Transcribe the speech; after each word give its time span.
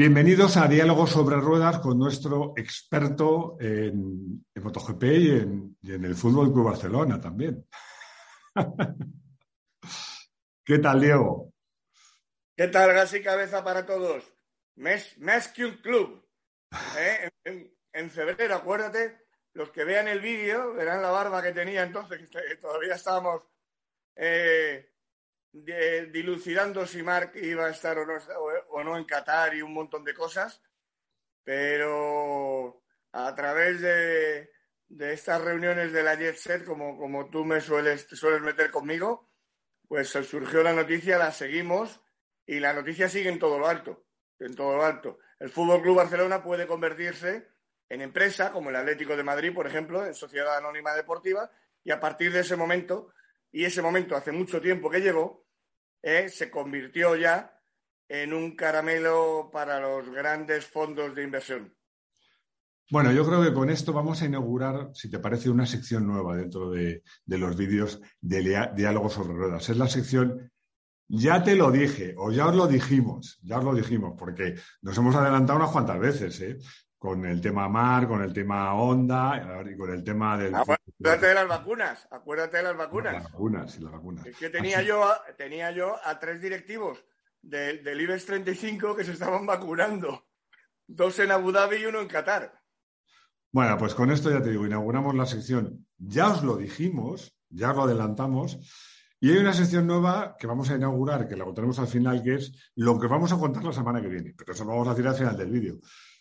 Bienvenidos 0.00 0.56
a 0.56 0.68
Diálogos 0.68 1.10
sobre 1.10 1.34
Ruedas 1.38 1.80
con 1.80 1.98
nuestro 1.98 2.52
experto 2.56 3.56
en, 3.58 4.46
en 4.54 4.62
MotoGP 4.62 5.02
y 5.02 5.30
en, 5.30 6.04
el 6.04 6.14
Fútbol 6.14 6.52
Club 6.52 6.66
Barcelona 6.66 7.20
también. 7.20 7.66
¿Qué 10.64 10.78
tal, 10.78 11.00
Diego? 11.00 11.52
¿Qué 12.56 12.68
tal, 12.68 12.92
gas 12.92 13.12
y 13.12 13.24
cabeza 13.24 13.64
para 13.64 13.84
todos? 13.84 14.22
Mes, 14.76 15.16
que 15.52 15.64
un 15.64 15.78
club. 15.78 16.24
¿eh? 16.96 17.28
En, 17.92 18.08
febrero, 18.08 18.54
acuérdate, 18.54 19.26
los 19.54 19.70
que 19.72 19.82
vean 19.82 20.06
el 20.06 20.20
vídeo 20.20 20.74
verán 20.74 21.02
la 21.02 21.10
barba 21.10 21.42
que 21.42 21.50
tenía 21.50 21.82
entonces, 21.82 22.30
que 22.30 22.54
todavía 22.54 22.94
estábamos 22.94 23.42
eh, 24.14 24.92
dilucidando 25.64 26.86
si 26.86 27.02
Mark 27.02 27.32
iba 27.34 27.66
a 27.66 27.70
estar 27.70 27.98
o 27.98 28.84
no, 28.84 28.96
en 28.96 29.04
Qatar 29.04 29.54
y 29.54 29.62
un 29.62 29.74
montón 29.74 30.04
de 30.04 30.14
cosas, 30.14 30.62
pero 31.44 32.82
a 33.12 33.34
través 33.34 33.80
de, 33.80 34.50
estas 35.12 35.42
reuniones 35.42 35.92
de 35.92 36.02
la 36.02 36.14
Jet 36.14 36.36
Set, 36.36 36.64
como, 36.64 36.98
como 36.98 37.30
tú 37.30 37.44
me 37.44 37.60
sueles, 37.60 38.06
sueles 38.10 38.42
meter 38.42 38.70
conmigo, 38.70 39.30
pues 39.86 40.08
surgió 40.10 40.62
la 40.62 40.72
noticia, 40.72 41.18
la 41.18 41.32
seguimos 41.32 42.00
y 42.46 42.60
la 42.60 42.72
noticia 42.72 43.08
sigue 43.08 43.30
en 43.30 43.38
todo 43.38 43.58
lo 43.58 43.66
alto, 43.66 44.04
en 44.38 44.54
todo 44.54 44.76
lo 44.76 44.84
alto. 44.84 45.18
El 45.38 45.50
Fútbol 45.50 45.82
Club 45.82 45.96
Barcelona 45.96 46.42
puede 46.42 46.66
convertirse 46.66 47.48
en 47.88 48.02
empresa, 48.02 48.52
como 48.52 48.70
el 48.70 48.76
Atlético 48.76 49.16
de 49.16 49.22
Madrid, 49.22 49.54
por 49.54 49.66
ejemplo, 49.66 50.04
en 50.04 50.14
sociedad 50.14 50.56
anónima 50.56 50.94
deportiva, 50.94 51.50
y 51.82 51.90
a 51.90 52.00
partir 52.00 52.32
de 52.32 52.40
ese 52.40 52.56
momento, 52.56 53.12
y 53.50 53.64
ese 53.64 53.80
momento 53.80 54.14
hace 54.14 54.32
mucho 54.32 54.60
tiempo 54.60 54.90
que 54.90 55.00
llegó, 55.00 55.47
eh, 56.08 56.28
se 56.30 56.50
convirtió 56.50 57.16
ya 57.16 57.54
en 58.08 58.32
un 58.32 58.56
caramelo 58.56 59.50
para 59.52 59.78
los 59.78 60.08
grandes 60.08 60.66
fondos 60.66 61.14
de 61.14 61.24
inversión. 61.24 61.74
Bueno, 62.90 63.12
yo 63.12 63.26
creo 63.26 63.42
que 63.42 63.52
con 63.52 63.68
esto 63.68 63.92
vamos 63.92 64.22
a 64.22 64.24
inaugurar, 64.24 64.88
si 64.94 65.10
te 65.10 65.18
parece, 65.18 65.50
una 65.50 65.66
sección 65.66 66.06
nueva 66.06 66.36
dentro 66.36 66.70
de, 66.70 67.02
de 67.26 67.38
los 67.38 67.54
vídeos 67.54 68.00
de 68.22 68.70
Diálogos 68.74 69.12
sobre 69.12 69.34
Ruedas. 69.34 69.68
Es 69.68 69.76
la 69.76 69.88
sección 69.88 70.50
Ya 71.08 71.42
te 71.42 71.54
lo 71.54 71.70
dije, 71.70 72.14
o 72.16 72.32
ya 72.32 72.46
os 72.46 72.56
lo 72.56 72.66
dijimos, 72.66 73.38
ya 73.42 73.58
os 73.58 73.64
lo 73.64 73.74
dijimos, 73.74 74.14
porque 74.18 74.54
nos 74.80 74.96
hemos 74.96 75.14
adelantado 75.14 75.58
unas 75.58 75.70
cuantas 75.72 75.98
veces, 75.98 76.40
¿eh? 76.40 76.58
Con 76.98 77.24
el 77.26 77.40
tema 77.40 77.68
mar, 77.68 78.08
con 78.08 78.22
el 78.22 78.32
tema 78.32 78.74
onda 78.74 79.62
y 79.70 79.76
con 79.76 79.90
el 79.90 80.02
tema 80.02 80.36
del... 80.36 80.52
Acuérdate 80.54 81.26
de 81.28 81.34
las 81.34 81.46
vacunas, 81.46 82.08
acuérdate 82.10 82.56
de 82.56 82.62
las 82.64 82.76
vacunas. 82.76 83.14
Las 83.14 83.32
vacunas 83.32 83.76
y 83.78 83.82
las 83.82 83.92
vacunas. 83.92 84.26
Es 84.26 84.36
que 84.36 84.50
tenía 84.50 84.78
Así- 84.78 84.88
yo, 84.88 85.04
a, 85.04 85.22
tenía 85.36 85.70
yo 85.70 85.94
a 86.04 86.18
tres 86.18 86.40
directivos 86.40 87.04
del 87.40 87.84
del 87.84 88.00
IBEX 88.00 88.26
35 88.26 88.96
que 88.96 89.04
se 89.04 89.12
estaban 89.12 89.46
vacunando. 89.46 90.26
Dos 90.88 91.18
en 91.20 91.30
Abu 91.30 91.52
Dhabi 91.52 91.76
y 91.76 91.86
uno 91.86 92.00
en 92.00 92.08
Qatar. 92.08 92.52
Bueno, 93.52 93.78
pues 93.78 93.94
con 93.94 94.10
esto 94.10 94.30
ya 94.30 94.42
te 94.42 94.50
digo, 94.50 94.66
inauguramos 94.66 95.14
la 95.14 95.26
sección. 95.26 95.86
Ya 95.98 96.28
os 96.32 96.42
lo 96.42 96.56
dijimos, 96.56 97.38
ya 97.48 97.72
lo 97.72 97.84
adelantamos. 97.84 98.58
Y 99.20 99.30
hay 99.30 99.38
una 99.38 99.52
sección 99.52 99.86
nueva 99.86 100.36
que 100.38 100.46
vamos 100.46 100.70
a 100.70 100.76
inaugurar, 100.76 101.28
que 101.28 101.36
la 101.36 101.44
contaremos 101.44 101.78
al 101.78 101.88
final, 101.88 102.22
que 102.22 102.34
es 102.36 102.72
lo 102.74 102.98
que 102.98 103.06
vamos 103.06 103.32
a 103.32 103.38
contar 103.38 103.64
la 103.64 103.72
semana 103.72 104.00
que 104.00 104.08
viene. 104.08 104.34
Pero 104.36 104.52
eso 104.52 104.64
lo 104.64 104.70
vamos 104.70 104.88
a 104.88 104.90
decir 104.90 105.06
al 105.08 105.14
final 105.16 105.36
del 105.36 105.50
vídeo. 105.50 105.78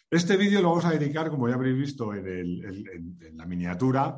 Este 0.09 0.37
vídeo 0.37 0.61
lo 0.61 0.69
vamos 0.69 0.85
a 0.85 0.91
dedicar, 0.91 1.29
como 1.29 1.49
ya 1.49 1.55
habréis 1.55 1.77
visto 1.77 2.13
en, 2.13 3.35
la 3.35 3.45
miniatura, 3.45 4.17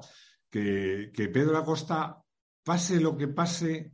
que, 0.49 1.11
Pedro 1.33 1.57
Acosta, 1.57 2.21
pase 2.63 2.99
lo 2.99 3.17
que 3.17 3.27
pase, 3.27 3.93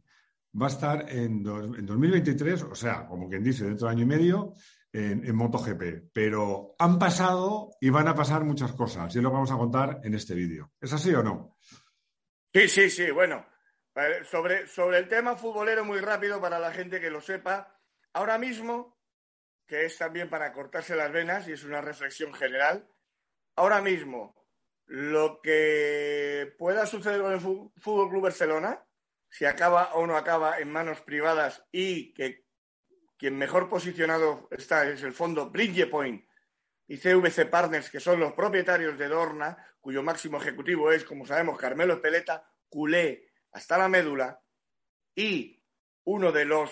va 0.61 0.65
a 0.67 0.69
estar 0.69 1.09
en, 1.09 1.41
dos- 1.41 1.77
en 1.77 1.85
2023, 1.85 2.63
o 2.63 2.75
sea, 2.75 3.07
como 3.07 3.29
quien 3.29 3.43
dice, 3.43 3.63
dentro 3.65 3.87
de 3.87 3.93
año 3.93 4.03
y 4.03 4.07
medio, 4.07 4.53
en, 4.91 5.33
MotoGP. 5.35 6.11
Pero 6.11 6.75
han 6.79 6.99
pasado 6.99 7.71
y 7.79 7.89
van 7.89 8.09
a 8.09 8.15
pasar 8.15 8.43
muchas 8.43 8.73
cosas, 8.73 9.15
y 9.15 9.19
es 9.19 9.23
lo 9.23 9.29
que 9.29 9.35
vamos 9.35 9.51
a 9.51 9.57
contar 9.57 10.01
en 10.03 10.15
este 10.15 10.35
vídeo. 10.35 10.73
¿Es 10.81 10.91
así 10.91 11.13
o 11.13 11.23
no? 11.23 11.57
Sí, 12.53 12.67
sí, 12.67 12.89
sí, 12.89 13.09
bueno. 13.11 13.45
Sobre, 14.29 14.67
sobre 14.67 14.97
el 14.97 15.07
tema 15.07 15.37
futbolero, 15.37 15.85
muy 15.85 15.99
rápido 15.99 16.41
para 16.41 16.59
la 16.59 16.73
gente 16.73 16.99
que 16.99 17.09
lo 17.09 17.21
sepa. 17.21 17.79
Ahora 18.11 18.37
mismo, 18.37 18.94
que 19.67 19.85
es 19.85 19.97
también 19.97 20.29
para 20.29 20.53
cortarse 20.53 20.95
las 20.95 21.11
venas 21.11 21.47
y 21.47 21.53
es 21.53 21.63
una 21.63 21.81
reflexión 21.81 22.33
general, 22.33 22.87
ahora 23.55 23.81
mismo 23.81 24.35
lo 24.85 25.41
que 25.41 26.53
pueda 26.57 26.85
suceder 26.85 27.21
con 27.21 27.33
el 27.33 27.39
Fútbol 27.39 28.09
Club 28.09 28.23
Barcelona, 28.23 28.85
si 29.29 29.45
acaba 29.45 29.95
o 29.95 30.05
no 30.05 30.15
acaba 30.15 30.59
en 30.59 30.71
manos 30.71 31.01
privadas 31.01 31.65
y 31.71 32.13
que 32.13 32.45
quien 33.17 33.37
mejor 33.37 33.69
posicionado 33.69 34.47
está 34.51 34.87
es 34.87 35.01
el 35.03 35.13
fondo 35.13 35.49
Bridgepoint 35.49 36.27
y 36.87 36.97
CVC 36.97 37.49
Partners, 37.49 37.89
que 37.89 37.99
son 37.99 38.19
los 38.19 38.33
propietarios 38.33 38.97
de 38.97 39.07
Dorna, 39.07 39.57
cuyo 39.79 40.03
máximo 40.03 40.37
ejecutivo 40.37 40.91
es, 40.91 41.03
como 41.03 41.25
sabemos, 41.25 41.57
Carmelo 41.57 41.95
Espeleta, 41.95 42.47
culé 42.69 43.31
hasta 43.51 43.77
la 43.77 43.87
médula, 43.87 44.41
y 45.15 45.63
uno 46.03 46.31
de 46.31 46.45
los 46.45 46.71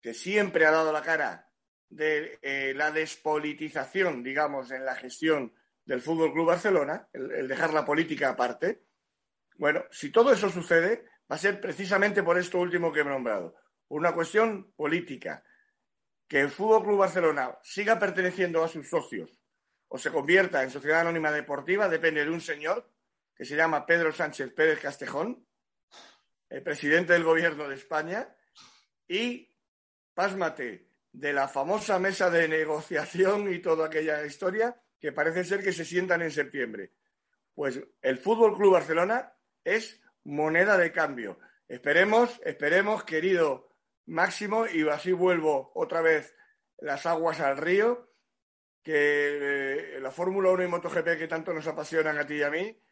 que 0.00 0.14
siempre 0.14 0.64
ha 0.64 0.70
dado 0.70 0.92
la 0.92 1.02
cara 1.02 1.49
de 1.90 2.38
eh, 2.40 2.72
la 2.74 2.90
despolitización, 2.90 4.22
digamos, 4.22 4.70
en 4.70 4.84
la 4.84 4.94
gestión 4.94 5.52
del 5.84 6.00
Fútbol 6.00 6.32
Club 6.32 6.46
Barcelona, 6.46 7.08
el, 7.12 7.48
dejar 7.48 7.74
la 7.74 7.84
política 7.84 8.30
aparte. 8.30 8.84
Bueno, 9.56 9.84
si 9.90 10.10
todo 10.10 10.32
eso 10.32 10.48
sucede, 10.48 11.04
va 11.30 11.36
a 11.36 11.38
ser 11.38 11.60
precisamente 11.60 12.22
por 12.22 12.38
esto 12.38 12.58
último 12.58 12.92
que 12.92 13.00
he 13.00 13.04
nombrado, 13.04 13.56
una 13.88 14.12
cuestión 14.12 14.72
política. 14.72 15.44
Que 16.28 16.40
el 16.40 16.50
Fútbol 16.50 16.84
Club 16.84 16.98
Barcelona 16.98 17.58
siga 17.62 17.98
perteneciendo 17.98 18.62
a 18.62 18.68
sus 18.68 18.88
socios 18.88 19.40
o 19.88 19.98
se 19.98 20.12
convierta 20.12 20.62
en 20.62 20.70
sociedad 20.70 21.00
anónima 21.00 21.32
deportiva 21.32 21.88
depende 21.88 22.24
de 22.24 22.30
un 22.30 22.40
señor 22.40 22.88
que 23.34 23.44
se 23.44 23.56
llama 23.56 23.84
Pedro 23.84 24.12
Sánchez 24.12 24.52
Pérez 24.54 24.78
Castejón, 24.78 25.44
el 26.48 26.62
presidente 26.62 27.14
del 27.14 27.24
gobierno 27.24 27.68
de 27.68 27.74
España, 27.74 28.28
y, 29.08 29.50
pásmate, 30.14 30.89
de 31.12 31.32
la 31.32 31.48
famosa 31.48 31.98
mesa 31.98 32.30
de 32.30 32.48
negociación 32.48 33.52
y 33.52 33.58
toda 33.58 33.86
aquella 33.86 34.24
historia 34.24 34.80
que 35.00 35.12
parece 35.12 35.44
ser 35.44 35.62
que 35.62 35.72
se 35.72 35.84
sientan 35.84 36.22
en 36.22 36.30
septiembre. 36.30 36.92
Pues 37.54 37.80
el 38.02 38.18
Fútbol 38.18 38.56
Club 38.56 38.74
Barcelona 38.74 39.32
es 39.64 40.00
moneda 40.24 40.76
de 40.76 40.92
cambio. 40.92 41.38
Esperemos, 41.68 42.40
esperemos, 42.44 43.04
querido 43.04 43.68
Máximo, 44.06 44.66
y 44.66 44.88
así 44.88 45.12
vuelvo 45.12 45.70
otra 45.74 46.00
vez 46.00 46.34
las 46.78 47.06
aguas 47.06 47.40
al 47.40 47.56
río, 47.56 48.10
que 48.82 49.96
eh, 49.96 50.00
la 50.00 50.10
Fórmula 50.10 50.50
1 50.50 50.64
y 50.64 50.68
MotoGP 50.68 51.18
que 51.18 51.28
tanto 51.28 51.52
nos 51.52 51.66
apasionan 51.66 52.18
a 52.18 52.26
ti 52.26 52.34
y 52.34 52.42
a 52.42 52.50
mí 52.50 52.82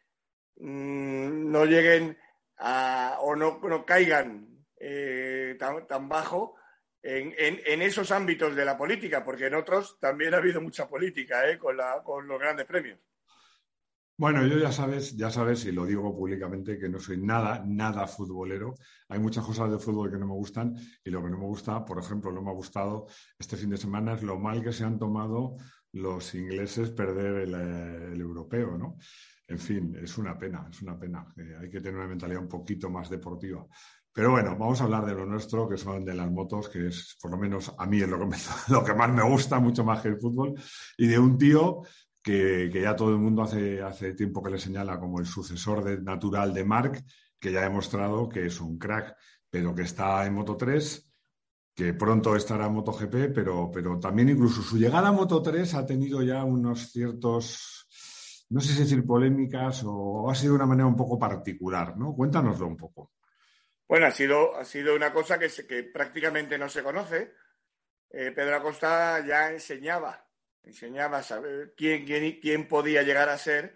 mmm, 0.57 1.51
no 1.51 1.65
lleguen 1.65 2.17
a, 2.57 3.17
o 3.21 3.35
no, 3.35 3.59
no 3.63 3.85
caigan 3.85 4.65
eh, 4.79 5.57
tan, 5.59 6.07
bajo 6.07 6.55
en, 7.01 7.33
en, 7.37 7.81
esos 7.81 8.11
ámbitos 8.11 8.55
de 8.55 8.65
la 8.65 8.77
política, 8.77 9.23
porque 9.23 9.47
en 9.47 9.55
otros 9.55 9.97
también 9.99 10.33
ha 10.33 10.37
habido 10.37 10.61
mucha 10.61 10.87
política 10.87 11.49
eh, 11.49 11.57
con, 11.57 11.77
la, 11.77 12.03
los 12.05 12.39
grandes 12.39 12.65
premios. 12.65 12.99
Bueno, 14.17 14.45
yo 14.45 14.57
ya 14.57 14.71
sabes, 14.71 15.15
ya 15.15 15.31
sabes, 15.31 15.63
y 15.63 15.71
lo 15.71 15.85
digo 15.85 16.13
públicamente, 16.13 16.77
que 16.77 16.89
no 16.89 16.99
soy 16.99 17.17
nada, 17.17 17.63
nada 17.65 18.05
futbolero. 18.05 18.75
Hay 19.07 19.17
muchas 19.17 19.45
cosas 19.45 19.71
de 19.71 19.79
fútbol 19.79 20.11
que 20.11 20.17
no 20.17 20.27
me 20.27 20.33
gustan 20.33 20.75
y 21.05 21.09
lo 21.09 21.23
que 21.23 21.29
no 21.29 21.37
me 21.37 21.45
gusta, 21.45 21.85
por 21.85 21.99
ejemplo, 21.99 22.29
no 22.29 22.41
me 22.41 22.49
ha 22.49 22.53
gustado 22.53 23.07
este 23.37 23.55
fin 23.55 23.69
de 23.69 23.77
semana 23.77 24.15
es 24.15 24.23
lo 24.23 24.37
mal 24.37 24.61
que 24.61 24.73
se 24.73 24.83
han 24.83 24.99
tomado 24.99 25.55
los 25.93 26.35
ingleses 26.35 26.89
perder 26.89 27.43
el, 27.43 27.53
el 27.53 28.19
europeo, 28.19 28.77
¿no? 28.77 28.97
En 29.49 29.57
fin, 29.57 29.97
es 29.99 30.15
una 30.19 30.37
pena, 30.37 30.67
es 30.69 30.79
una 30.83 30.97
pena. 30.97 31.25
Eh, 31.35 31.57
hay 31.59 31.69
que 31.71 31.81
tener 31.81 31.95
una 31.95 32.07
mentalidad 32.07 32.41
un 32.41 32.47
poquito 32.47 32.87
más 32.87 33.09
deportiva. 33.09 33.65
Pero 34.13 34.31
bueno, 34.31 34.57
vamos 34.57 34.81
a 34.81 34.85
hablar 34.85 35.05
de 35.05 35.13
lo 35.13 35.25
nuestro, 35.25 35.69
que 35.69 35.77
son 35.77 36.03
de 36.03 36.15
las 36.15 36.29
motos, 36.29 36.69
que 36.69 36.87
es, 36.87 37.17
por 37.21 37.31
lo 37.31 37.37
menos 37.37 37.73
a 37.77 37.85
mí, 37.85 38.01
es 38.01 38.07
lo 38.09 38.19
que, 38.19 38.25
me, 38.25 38.37
lo 38.69 38.83
que 38.83 38.93
más 38.93 39.11
me 39.11 39.23
gusta, 39.23 39.59
mucho 39.59 39.83
más 39.83 40.01
que 40.01 40.09
el 40.09 40.19
fútbol, 40.19 40.55
y 40.97 41.07
de 41.07 41.19
un 41.19 41.37
tío 41.37 41.81
que, 42.21 42.69
que, 42.71 42.81
ya 42.81 42.95
todo 42.95 43.11
el 43.11 43.19
mundo 43.19 43.43
hace, 43.43 43.81
hace 43.81 44.13
tiempo 44.13 44.43
que 44.43 44.51
le 44.51 44.59
señala 44.59 44.99
como 44.99 45.19
el 45.19 45.25
sucesor 45.25 45.83
de, 45.83 46.01
natural 46.01 46.53
de 46.53 46.65
Mark, 46.65 47.03
que 47.39 47.51
ya 47.51 47.59
ha 47.59 47.63
demostrado 47.63 48.27
que 48.27 48.45
es 48.45 48.59
un 48.59 48.77
crack, 48.77 49.15
pero 49.49 49.73
que 49.73 49.83
está 49.83 50.25
en 50.25 50.33
Moto 50.33 50.57
3, 50.57 51.09
que 51.79 51.93
pronto 51.93 52.35
estará 52.35 52.65
en 52.65 52.73
MotoGP, 52.73 53.33
pero, 53.33 53.71
pero 53.71 53.97
también 53.99 54.27
incluso 54.27 54.61
su 54.61 54.77
llegada 54.77 55.07
a 55.07 55.13
Moto 55.13 55.41
3 55.41 55.75
ha 55.75 55.85
tenido 55.85 56.21
ya 56.21 56.43
unos 56.43 56.91
ciertos, 56.91 57.87
no 58.49 58.59
sé 58.59 58.73
si 58.73 58.79
decir 58.81 59.05
polémicas 59.05 59.83
o 59.85 60.29
ha 60.29 60.35
sido 60.35 60.53
de 60.53 60.55
una 60.57 60.65
manera 60.65 60.87
un 60.87 60.97
poco 60.97 61.17
particular, 61.17 61.95
¿no? 61.97 62.13
Cuéntanoslo 62.13 62.67
un 62.67 62.75
poco. 62.75 63.11
Bueno, 63.89 64.05
ha 64.05 64.11
sido, 64.11 64.55
ha 64.55 64.65
sido 64.65 64.95
una 64.95 65.11
cosa 65.11 65.39
que, 65.39 65.49
que 65.67 65.81
prácticamente 65.81 66.59
no 66.59 66.69
se 66.69 66.83
conoce. 66.83 67.33
Eh, 68.11 68.31
Pedro 68.31 68.57
Acosta 68.57 69.25
ya 69.25 69.51
enseñaba, 69.51 70.29
enseñaba 70.61 71.17
a 71.17 71.23
saber 71.23 71.73
quién, 71.75 72.05
quién, 72.05 72.39
quién 72.39 72.67
podía 72.67 73.01
llegar 73.01 73.29
a 73.29 73.37
ser 73.39 73.75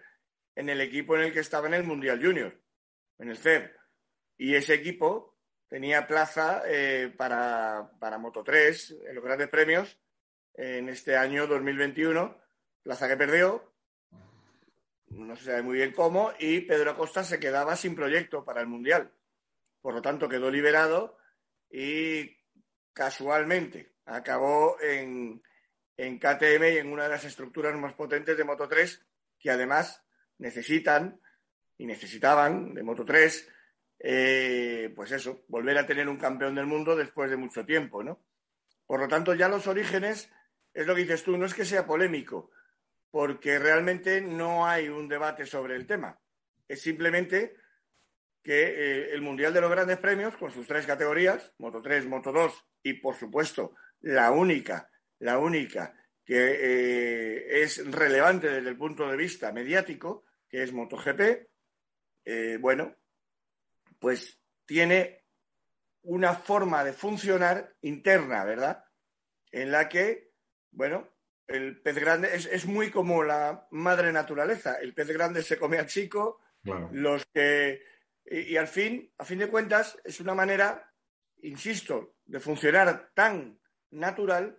en 0.54 0.68
el 0.68 0.80
equipo 0.80 1.16
en 1.16 1.22
el 1.22 1.32
que 1.32 1.40
estaba 1.40 1.66
en 1.66 1.74
el 1.74 1.82
Mundial 1.82 2.24
Junior, 2.24 2.56
en 3.18 3.28
el 3.28 3.36
CER. 3.36 3.76
Y 4.36 4.54
ese 4.54 4.74
equipo 4.74 5.36
tenía 5.66 6.06
plaza 6.06 6.62
eh, 6.64 7.12
para, 7.16 7.90
para 7.98 8.18
Moto 8.18 8.44
3 8.44 8.98
en 9.08 9.16
los 9.16 9.24
grandes 9.24 9.48
premios 9.48 9.98
en 10.54 10.90
este 10.90 11.16
año 11.16 11.48
2021, 11.48 12.40
plaza 12.84 13.08
que 13.08 13.16
perdió, 13.16 13.74
no 15.08 15.34
se 15.34 15.46
sabe 15.46 15.62
muy 15.62 15.78
bien 15.78 15.90
cómo, 15.90 16.32
y 16.38 16.60
Pedro 16.60 16.92
Acosta 16.92 17.24
se 17.24 17.40
quedaba 17.40 17.74
sin 17.74 17.96
proyecto 17.96 18.44
para 18.44 18.60
el 18.60 18.68
Mundial. 18.68 19.12
Por 19.84 19.92
lo 19.92 20.00
tanto, 20.00 20.30
quedó 20.30 20.50
liberado 20.50 21.18
y 21.68 22.38
casualmente 22.94 23.92
acabó 24.06 24.80
en, 24.80 25.42
en 25.98 26.18
KTM 26.18 26.64
y 26.72 26.78
en 26.78 26.90
una 26.90 27.02
de 27.02 27.10
las 27.10 27.24
estructuras 27.24 27.78
más 27.78 27.92
potentes 27.92 28.34
de 28.34 28.44
Moto 28.44 28.66
3, 28.66 29.04
que 29.38 29.50
además 29.50 30.02
necesitan 30.38 31.20
y 31.76 31.84
necesitaban 31.84 32.72
de 32.72 32.82
Moto 32.82 33.04
3 33.04 33.46
eh, 33.98 34.90
pues 34.96 35.12
eso, 35.12 35.44
volver 35.48 35.76
a 35.76 35.86
tener 35.86 36.08
un 36.08 36.16
campeón 36.16 36.54
del 36.54 36.64
mundo 36.64 36.96
después 36.96 37.28
de 37.28 37.36
mucho 37.36 37.66
tiempo, 37.66 38.02
¿no? 38.02 38.24
Por 38.86 39.00
lo 39.00 39.06
tanto, 39.06 39.34
ya 39.34 39.50
los 39.50 39.66
orígenes, 39.66 40.32
es 40.72 40.86
lo 40.86 40.94
que 40.94 41.02
dices 41.02 41.24
tú, 41.24 41.36
no 41.36 41.44
es 41.44 41.52
que 41.52 41.66
sea 41.66 41.86
polémico, 41.86 42.52
porque 43.10 43.58
realmente 43.58 44.22
no 44.22 44.66
hay 44.66 44.88
un 44.88 45.08
debate 45.08 45.44
sobre 45.44 45.76
el 45.76 45.86
tema. 45.86 46.18
Es 46.68 46.80
simplemente 46.80 47.58
que 48.44 48.62
eh, 48.62 49.14
el 49.14 49.22
Mundial 49.22 49.54
de 49.54 49.62
los 49.62 49.70
Grandes 49.70 49.98
Premios, 49.98 50.36
con 50.36 50.52
sus 50.52 50.66
tres 50.66 50.86
categorías, 50.86 51.52
Moto 51.58 51.80
3, 51.80 52.06
Moto 52.06 52.30
2 52.30 52.52
y, 52.82 52.92
por 52.94 53.16
supuesto, 53.16 53.74
la 54.02 54.30
única, 54.30 54.90
la 55.18 55.38
única 55.38 55.94
que 56.24 56.36
eh, 56.36 57.62
es 57.62 57.90
relevante 57.90 58.48
desde 58.48 58.68
el 58.68 58.76
punto 58.76 59.08
de 59.08 59.16
vista 59.16 59.50
mediático, 59.50 60.24
que 60.46 60.62
es 60.62 60.72
MotoGP, 60.72 61.48
eh, 62.26 62.58
bueno, 62.60 62.94
pues 63.98 64.38
tiene 64.66 65.24
una 66.02 66.34
forma 66.34 66.84
de 66.84 66.92
funcionar 66.92 67.74
interna, 67.80 68.44
¿verdad? 68.44 68.84
En 69.50 69.70
la 69.70 69.88
que, 69.88 70.32
bueno, 70.70 71.14
el 71.46 71.80
pez 71.80 71.96
grande 71.96 72.28
es, 72.34 72.66
muy 72.66 72.90
como 72.90 73.22
la 73.22 73.66
madre 73.70 74.12
naturaleza. 74.12 74.76
El 74.80 74.94
pez 74.94 75.08
grande 75.08 75.42
se 75.42 75.58
come 75.58 75.78
al 75.78 75.86
chico, 75.86 76.40
los 76.92 77.24
que. 77.26 77.82
Y, 78.24 78.52
y, 78.52 78.56
al 78.56 78.68
fin, 78.68 79.12
a 79.18 79.24
fin 79.24 79.38
de 79.38 79.50
cuentas, 79.50 79.98
es 80.04 80.20
una 80.20 80.34
manera, 80.34 80.92
insisto, 81.42 82.16
de 82.24 82.40
funcionar 82.40 83.10
tan 83.14 83.60
natural 83.90 84.58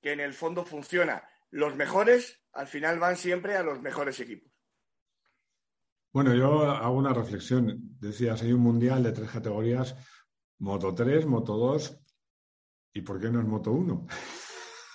que 0.00 0.12
en 0.12 0.20
el 0.20 0.34
fondo 0.34 0.64
funciona. 0.64 1.28
Los 1.50 1.76
mejores 1.76 2.42
al 2.52 2.66
final 2.66 2.98
van 2.98 3.16
siempre 3.16 3.56
a 3.56 3.62
los 3.62 3.80
mejores 3.80 4.18
equipos. 4.20 4.50
Bueno, 6.12 6.34
yo 6.34 6.62
hago 6.70 6.96
una 6.96 7.12
reflexión. 7.12 7.78
Decías, 8.00 8.42
hay 8.42 8.52
un 8.52 8.60
mundial 8.60 9.02
de 9.02 9.12
tres 9.12 9.30
categorías, 9.30 9.94
Moto 10.58 10.94
3, 10.94 11.26
Moto 11.26 11.56
2, 11.58 12.00
¿y 12.94 13.02
por 13.02 13.20
qué 13.20 13.30
no 13.30 13.40
es 13.40 13.46
Moto 13.46 13.72
1? 13.72 14.06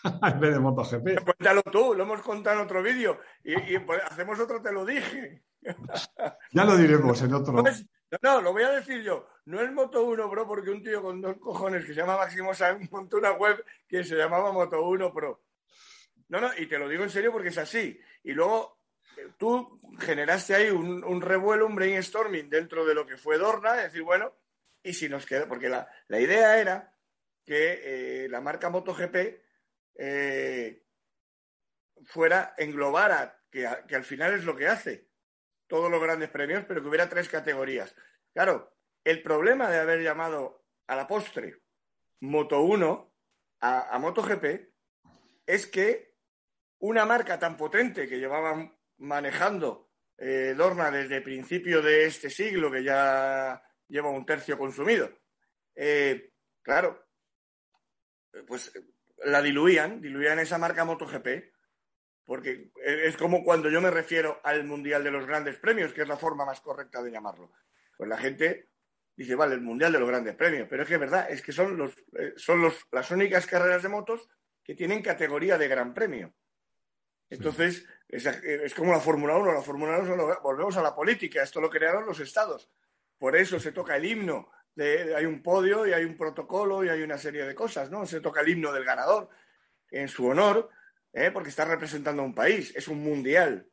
en 0.34 0.40
vez 0.40 0.54
de 0.54 0.60
MotoGP. 0.60 1.24
Cuéntalo 1.24 1.62
tú, 1.64 1.94
lo 1.94 2.04
hemos 2.04 2.22
contado 2.22 2.60
en 2.60 2.66
otro 2.66 2.82
vídeo. 2.82 3.20
Y, 3.44 3.78
pues, 3.80 4.02
hacemos 4.04 4.40
otro, 4.40 4.62
te 4.62 4.72
lo 4.72 4.86
dije. 4.86 5.44
Ya 6.52 6.66
lo 6.66 6.76
diremos 6.78 7.22
en 7.22 7.34
otro. 7.34 7.54
No, 7.54 7.64
no, 8.22 8.42
lo 8.42 8.52
voy 8.52 8.64
a 8.64 8.72
decir 8.72 9.02
yo. 9.04 9.28
No 9.46 9.62
es 9.62 9.72
Moto 9.72 10.04
1 10.04 10.30
Pro, 10.30 10.48
porque 10.48 10.70
un 10.70 10.84
tío 10.84 11.02
con 11.02 11.22
dos 11.22 11.38
cojones 11.38 11.86
que 11.86 11.94
se 11.94 12.02
llama 12.02 12.18
Máximo 12.18 12.54
San 12.54 12.88
montó 12.92 13.18
una 13.18 13.32
web 13.32 13.64
que 13.88 14.04
se 14.04 14.16
llamaba 14.16 14.52
Moto 14.52 14.82
1 14.86 15.14
Pro. 15.14 15.44
No, 16.30 16.40
no, 16.40 16.50
y 16.58 16.68
te 16.68 16.78
lo 16.78 16.88
digo 16.88 17.04
en 17.04 17.10
serio 17.10 17.32
porque 17.32 17.50
es 17.50 17.58
así. 17.58 18.00
Y 18.24 18.34
luego 18.34 18.82
tú 19.38 19.80
generaste 20.00 20.56
ahí 20.56 20.70
un, 20.70 21.22
revuelo, 21.22 21.66
un 21.66 21.76
brainstorming 21.76 22.50
dentro 22.50 22.86
de 22.86 22.96
lo 22.96 23.06
que 23.06 23.18
fue 23.18 23.38
Dorna, 23.38 23.78
es 23.78 23.92
decir, 23.92 24.04
bueno, 24.04 24.34
y 24.84 24.94
si 24.94 25.10
nos 25.10 25.26
queda, 25.26 25.48
porque 25.48 25.70
la, 25.70 25.88
idea 26.10 26.60
era 26.60 26.94
que 27.46 28.24
eh, 28.24 28.30
la 28.30 28.42
marca 28.42 28.70
MotoGP 28.70 29.16
eh, 29.96 30.84
fuera, 32.06 32.56
englobara, 32.58 33.44
que, 33.50 33.68
que 33.88 33.96
al 33.96 34.04
final 34.04 34.34
es 34.34 34.44
lo 34.44 34.56
que 34.56 34.68
hace, 34.68 35.11
todos 35.72 35.90
los 35.90 36.02
grandes 36.02 36.30
premios, 36.30 36.66
pero 36.68 36.82
que 36.82 36.90
hubiera 36.90 37.08
tres 37.08 37.30
categorías. 37.30 37.96
Claro, 38.34 38.76
el 39.06 39.24
problema 39.24 39.70
de 39.70 39.80
haber 39.80 40.02
llamado 40.04 40.66
a 40.86 40.98
la 40.98 41.08
postre 41.08 41.62
Moto 42.20 42.62
1 42.62 43.16
a, 43.62 43.96
a 43.96 43.98
MotoGP 43.98 44.70
es 45.46 45.68
que 45.68 46.18
una 46.80 47.06
marca 47.06 47.40
tan 47.40 47.56
potente 47.56 48.06
que 48.06 48.20
llevaban 48.20 48.78
manejando 48.98 49.92
eh, 50.18 50.54
Dorna 50.58 50.92
desde 50.92 51.22
principio 51.22 51.82
de 51.82 52.06
este 52.06 52.30
siglo, 52.30 52.70
que 52.70 52.84
ya 52.84 53.64
lleva 53.88 54.10
un 54.10 54.26
tercio 54.26 54.58
consumido. 54.58 55.10
Eh, 55.74 56.34
claro, 56.62 57.08
pues 58.46 58.74
la 59.24 59.42
diluían, 59.42 60.02
diluían 60.02 60.40
esa 60.40 60.58
marca 60.58 60.84
MotoGP, 60.84 61.51
porque 62.32 62.72
es 62.82 63.18
como 63.18 63.44
cuando 63.44 63.70
yo 63.70 63.82
me 63.82 63.92
refiero 63.92 64.40
al 64.46 64.64
Mundial 64.64 65.04
de 65.04 65.12
los 65.12 65.28
Grandes 65.28 65.58
Premios, 65.58 65.92
que 65.92 66.04
es 66.04 66.08
la 66.08 66.16
forma 66.16 66.46
más 66.46 66.62
correcta 66.62 67.04
de 67.04 67.12
llamarlo. 67.12 67.52
Pues 67.98 68.10
la 68.10 68.16
gente 68.16 68.70
dice, 69.18 69.36
vale, 69.36 69.56
el 69.56 69.60
Mundial 69.60 69.92
de 69.92 70.00
los 70.00 70.08
Grandes 70.08 70.34
Premios, 70.36 70.66
pero 70.70 70.84
es 70.84 70.88
que 70.88 70.94
es 70.94 71.00
verdad, 71.02 71.30
es 71.30 71.42
que 71.42 71.52
son, 71.52 71.76
los, 71.76 71.92
eh, 72.18 72.32
son 72.38 72.62
los, 72.62 72.88
las 72.90 73.12
únicas 73.12 73.46
carreras 73.48 73.84
de 73.84 73.90
motos 73.90 74.30
que 74.64 74.76
tienen 74.76 75.02
categoría 75.02 75.58
de 75.58 75.68
Gran 75.68 75.94
Premio. 75.94 76.34
Entonces, 77.30 77.86
es, 78.08 78.74
como 78.76 78.94
la 78.94 79.02
Fórmula 79.02 79.36
1. 79.36 79.52
La 79.52 79.62
Fórmula 79.62 80.00
1, 80.00 80.40
volvemos 80.42 80.78
a 80.78 80.82
la 80.82 80.96
política. 80.96 81.44
Esto 81.44 81.60
lo 81.60 81.70
crearon 81.70 82.06
los 82.06 82.22
estados. 82.22 82.72
Por 83.18 83.36
eso 83.36 83.60
se 83.60 83.74
toca 83.74 83.98
el 83.98 84.06
himno. 84.06 84.50
hay 84.78 85.26
un 85.26 85.44
podio 85.44 85.86
y 85.86 85.92
hay 85.92 86.06
un 86.06 86.16
protocolo 86.16 86.82
y 86.82 86.88
hay 86.88 87.02
una 87.02 87.18
serie 87.18 87.44
de 87.44 87.54
cosas, 87.54 87.92
¿no? 87.92 88.06
Se 88.06 88.22
toca 88.22 88.40
el 88.40 88.48
himno 88.48 88.72
del 88.72 88.86
ganador 88.86 89.28
en 89.90 90.08
su 90.08 90.28
honor, 90.28 90.70
¿eh? 91.14 91.32
porque 91.32 91.50
está 91.50 91.66
representando 91.66 92.22
a 92.22 92.26
un 92.26 92.36
país. 92.36 92.74
Es 92.76 92.88
un 92.88 93.04
mundial. 93.04 93.70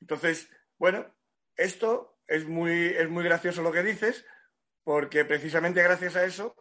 Entonces, 0.00 0.48
bueno, 0.78 1.14
esto 1.56 2.20
es 2.26 2.46
muy, 2.46 2.86
es 2.86 3.08
muy 3.08 3.24
gracioso 3.24 3.62
lo 3.62 3.72
que 3.72 3.82
dices, 3.82 4.24
porque 4.84 5.24
precisamente 5.24 5.82
gracias 5.82 6.16
a 6.16 6.24
eso 6.24 6.54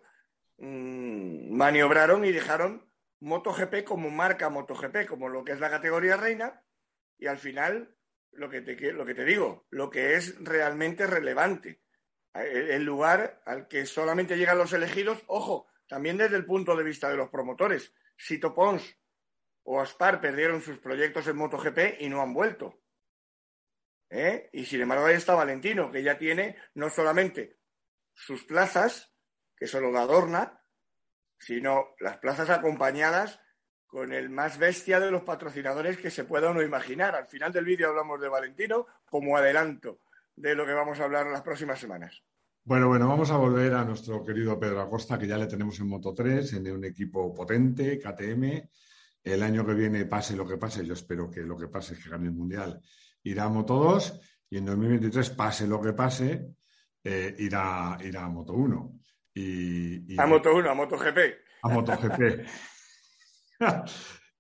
mmm, 0.58 1.56
maniobraron 1.56 2.26
y 2.26 2.32
dejaron 2.32 2.90
MotoGP 3.20 3.84
como 3.84 4.10
marca 4.10 4.50
MotoGP, 4.50 5.08
como 5.08 5.30
lo 5.30 5.44
que 5.44 5.54
es 5.54 5.60
la 5.60 5.70
categoría 5.70 6.18
reina, 6.18 6.64
y 7.18 7.28
al 7.28 7.38
final, 7.38 7.96
lo 8.32 8.50
que 8.50 8.62
te, 8.62 8.94
lo 8.94 9.06
que 9.06 9.16
te 9.16 9.26
digo, 9.26 9.66
lo 9.70 9.90
que 9.90 10.16
es 10.16 10.36
realmente 10.44 11.08
relevante. 11.08 11.82
El 12.34 12.84
lugar 12.84 13.42
al 13.46 13.68
que 13.68 13.88
solamente 13.88 14.38
llegan 14.38 14.60
los 14.60 14.72
elegidos, 14.72 15.24
ojo, 15.26 15.68
también 15.88 16.18
desde 16.18 16.36
el 16.36 16.46
punto 16.46 16.76
de 16.76 16.84
vista 16.84 17.10
de 17.10 17.18
los 17.18 17.30
promotores. 17.30 17.94
Sito 18.16 18.54
Pons 18.54 18.96
o 19.70 19.82
Aspar 19.82 20.22
perdieron 20.22 20.62
sus 20.62 20.80
proyectos 20.80 21.28
en 21.28 21.36
MotoGP 21.36 22.00
y 22.00 22.08
no 22.08 22.22
han 22.22 22.34
vuelto. 22.34 22.80
¿Eh? 24.10 24.50
Y 24.54 24.66
sin 24.66 24.80
embargo, 24.80 25.06
ahí 25.06 25.16
está 25.16 25.36
Valentino, 25.36 25.92
que 25.92 26.02
ya 26.02 26.18
tiene 26.18 26.56
no 26.76 26.90
solamente 26.90 27.60
sus 28.14 28.46
plazas, 28.46 29.14
que 29.58 29.68
solo 29.68 29.92
da 29.92 30.04
Adorna, 30.04 30.64
sino 31.38 31.96
las 32.00 32.18
plazas 32.18 32.50
acompañadas 32.50 33.42
con 33.88 34.14
el 34.14 34.30
más 34.30 34.58
bestia 34.58 35.02
de 35.02 35.12
los 35.12 35.24
patrocinadores 35.24 35.98
que 35.98 36.12
se 36.12 36.24
pueda 36.24 36.50
uno 36.50 36.62
imaginar. 36.62 37.16
Al 37.16 37.28
final 37.28 37.52
del 37.52 37.66
vídeo 37.66 37.90
hablamos 37.90 38.22
de 38.22 38.30
Valentino 38.30 38.88
como 39.06 39.36
adelanto 39.36 40.00
de 40.34 40.56
lo 40.56 40.66
que 40.66 40.74
vamos 40.74 40.98
a 41.02 41.04
hablar 41.04 41.26
en 41.26 41.34
las 41.34 41.42
próximas 41.42 41.78
semanas. 41.78 42.24
Bueno, 42.64 42.88
bueno, 42.88 43.10
vamos 43.10 43.32
a 43.32 43.38
volver 43.38 43.74
a 43.74 43.84
nuestro 43.84 44.24
querido 44.24 44.58
Pedro 44.58 44.80
Acosta, 44.80 45.20
que 45.20 45.28
ya 45.28 45.38
le 45.38 45.48
tenemos 45.48 45.78
en 45.82 45.90
Moto 45.90 46.14
3, 46.14 46.54
en 46.54 46.72
un 46.72 46.86
equipo 46.86 47.34
potente, 47.34 48.00
KTM. 48.00 48.70
El 49.28 49.44
año 49.44 49.66
que 49.66 49.74
viene, 49.74 50.06
pase 50.06 50.36
lo 50.36 50.48
que 50.48 50.58
pase, 50.58 50.86
yo 50.86 50.94
espero 50.94 51.30
que 51.30 51.42
lo 51.42 51.58
que 51.58 51.68
pase 51.68 51.94
es 51.94 52.04
que 52.04 52.10
gane 52.10 52.28
el 52.28 52.34
Mundial, 52.34 52.82
irá 53.24 53.44
a 53.44 53.50
Moto 53.50 53.76
2 53.76 54.22
y 54.50 54.58
en 54.58 54.66
2023, 54.66 55.32
pase 55.32 55.68
lo 55.68 55.82
que 55.82 55.92
pase, 55.92 56.48
eh, 57.04 57.36
irá, 57.40 57.98
irá 58.02 58.24
a 58.24 58.30
Moto 58.30 58.54
1. 58.54 59.00
A 60.18 60.26
Moto 60.26 60.56
1, 60.56 60.70
a 60.70 60.74
MotoGP. 60.74 61.18
A 61.62 61.70
MotoGP. 61.70 62.48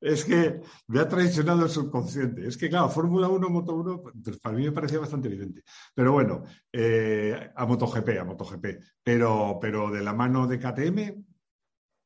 es 0.01 0.25
que 0.25 0.61
me 0.87 0.99
ha 1.01 1.07
traicionado 1.07 1.65
el 1.65 1.69
subconsciente. 1.69 2.47
Es 2.47 2.57
que, 2.57 2.69
claro, 2.69 2.89
Fórmula 2.89 3.27
1, 3.27 3.49
Moto 3.49 3.75
1, 3.75 4.01
pues, 4.01 4.39
para 4.39 4.55
mí 4.55 4.63
me 4.63 4.71
parecía 4.71 4.99
bastante 4.99 5.27
evidente. 5.27 5.63
Pero 5.93 6.13
bueno, 6.13 6.45
eh, 6.71 7.51
a 7.55 7.65
MotoGP, 7.65 8.19
a 8.19 8.23
MotoGP. 8.23 8.65
Pero, 9.03 9.59
pero 9.61 9.91
de 9.91 10.01
la 10.01 10.13
mano 10.13 10.47
de 10.47 10.59
KTM, 10.59 11.25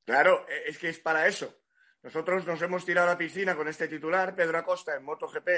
Claro, 0.06 0.46
e, 0.50 0.70
es 0.70 0.78
que 0.78 0.90
es 0.90 1.00
para 1.00 1.28
eso. 1.28 1.61
Nosotros 2.03 2.46
nos 2.48 2.62
hemos 2.62 2.84
tirado 2.84 3.08
a 3.08 3.12
la 3.12 3.17
piscina 3.17 3.55
con 3.55 3.67
este 3.67 3.88
titular, 3.88 4.36
Pedro 4.36 4.58
Acosta, 4.58 4.96
en 4.96 5.03
MotoGP 5.03 5.50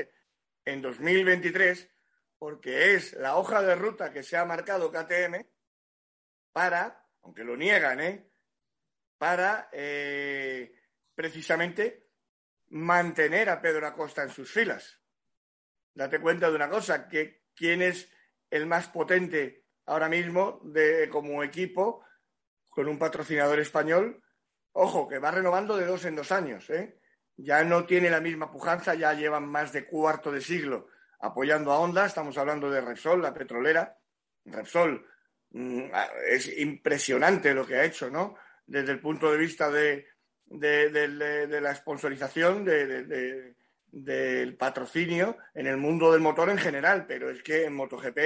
en 0.66 0.82
2023, 0.82 1.90
porque 2.38 2.96
es 2.96 3.14
la 3.14 3.38
hoja 3.38 3.62
de 3.62 3.76
ruta 3.76 4.12
que 4.12 4.24
se 4.24 4.36
ha 4.36 4.44
marcado 4.44 4.92
KTM 4.92 5.46
para, 6.52 7.08
aunque 7.22 7.44
lo 7.44 7.56
niegan, 7.56 8.02
¿eh? 8.02 8.30
para 9.18 9.70
eh, 9.72 10.76
precisamente 11.16 12.10
mantener 12.70 13.50
a 13.50 13.62
Pedro 13.62 13.88
Acosta 13.88 14.24
en 14.24 14.30
sus 14.30 14.52
filas. 14.52 15.00
Date 15.94 16.20
cuenta 16.20 16.50
de 16.50 16.56
una 16.56 16.70
cosa, 16.70 17.08
que 17.08 17.46
quién 17.56 17.82
es 17.82 18.12
el 18.50 18.66
más 18.66 18.90
potente 18.90 19.66
ahora 19.86 20.10
mismo 20.10 20.60
de, 20.64 21.08
como 21.10 21.44
equipo 21.44 22.04
con 22.70 22.88
un 22.90 22.98
patrocinador 22.98 23.60
español, 23.60 24.22
ojo, 24.74 25.08
que 25.08 25.20
va 25.20 25.32
renovando 25.32 25.78
de 25.78 25.86
dos 25.86 26.06
en 26.06 26.16
dos 26.16 26.32
años, 26.32 26.70
¿eh? 26.70 27.00
ya 27.38 27.64
no 27.64 27.86
tiene 27.86 28.10
la 28.10 28.20
misma 28.20 28.52
pujanza, 28.52 28.94
ya 28.94 29.14
llevan 29.14 29.48
más 29.48 29.72
de 29.74 29.86
cuarto 29.86 30.32
de 30.32 30.42
siglo 30.42 30.88
apoyando 31.24 31.72
a 31.72 31.80
Honda, 31.80 32.06
estamos 32.06 32.38
hablando 32.38 32.70
de 32.70 32.82
Repsol, 32.82 33.22
la 33.22 33.34
petrolera. 33.34 33.98
Repsol 34.46 35.08
mm, 35.52 35.84
es 36.28 36.58
impresionante 36.58 37.54
lo 37.54 37.66
que 37.66 37.76
ha 37.76 37.86
hecho, 37.86 38.10
¿no? 38.10 38.36
Desde 38.68 38.92
el 38.92 39.00
punto 39.00 39.32
de 39.32 39.38
vista 39.38 39.72
de, 39.72 40.06
la 40.50 41.76
sponsorización, 41.76 42.66
del 42.66 44.58
patrocinio 44.58 45.38
en 45.54 45.68
el 45.68 45.78
mundo 45.78 46.12
del 46.12 46.20
motor 46.20 46.50
en 46.50 46.58
general, 46.58 47.06
pero 47.08 47.30
es 47.30 47.42
que 47.42 47.66
en 47.66 47.74
MotoGP 47.74 48.20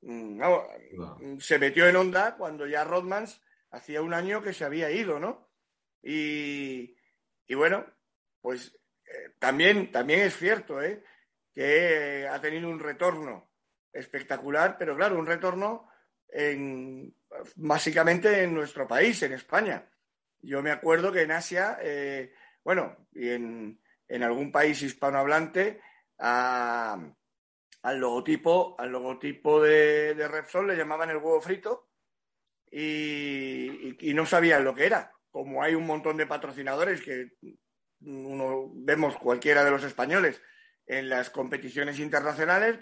mm, 0.00 1.38
se 1.38 1.58
metió 1.58 1.86
en 1.86 1.96
Honda 1.96 2.36
cuando 2.36 2.66
ya 2.66 2.84
Rodmans 2.84 3.42
hacía 3.70 4.00
un 4.00 4.14
año 4.14 4.42
que 4.42 4.54
se 4.54 4.64
había 4.64 4.90
ido, 4.90 5.20
¿no? 5.20 5.46
Y, 6.04 7.54
bueno, 7.54 7.86
pues 8.40 8.78
eh, 9.06 9.34
también, 9.38 9.90
también 9.90 10.20
es 10.20 10.36
cierto 10.36 10.82
¿eh? 10.82 11.02
que 11.52 12.28
ha 12.30 12.40
tenido 12.40 12.68
un 12.68 12.78
retorno 12.78 13.50
espectacular, 13.92 14.76
pero 14.78 14.96
claro, 14.96 15.18
un 15.18 15.26
retorno 15.26 15.88
en, 16.28 17.16
básicamente 17.56 18.42
en 18.42 18.52
nuestro 18.52 18.86
país, 18.86 19.22
en 19.22 19.32
España. 19.32 19.88
Yo 20.40 20.62
me 20.62 20.72
acuerdo 20.72 21.10
que 21.10 21.22
en 21.22 21.30
Asia, 21.30 21.78
eh, 21.80 22.34
bueno, 22.62 23.08
y 23.12 23.30
en, 23.30 23.80
en, 24.06 24.22
algún 24.22 24.52
país 24.52 24.82
hispanohablante, 24.82 25.80
al 26.18 27.14
logotipo, 27.82 28.76
al 28.78 28.92
logotipo 28.92 29.62
de, 29.62 30.28
Repsol 30.28 30.66
le 30.66 30.76
llamaban 30.76 31.08
el 31.10 31.16
huevo 31.16 31.40
frito 31.40 31.88
y 32.70 34.12
no 34.14 34.26
sabían 34.26 34.64
lo 34.64 34.74
que 34.74 34.86
era. 34.86 35.13
Como 35.34 35.64
hay 35.64 35.74
un 35.74 35.84
montón 35.84 36.16
de 36.16 36.28
patrocinadores 36.28 37.02
que 37.02 37.32
uno 38.02 38.70
vemos 38.72 39.16
cualquiera 39.16 39.64
de 39.64 39.72
los 39.72 39.82
españoles 39.82 40.40
en 40.86 41.08
las 41.08 41.28
competiciones 41.28 41.98
internacionales 41.98 42.78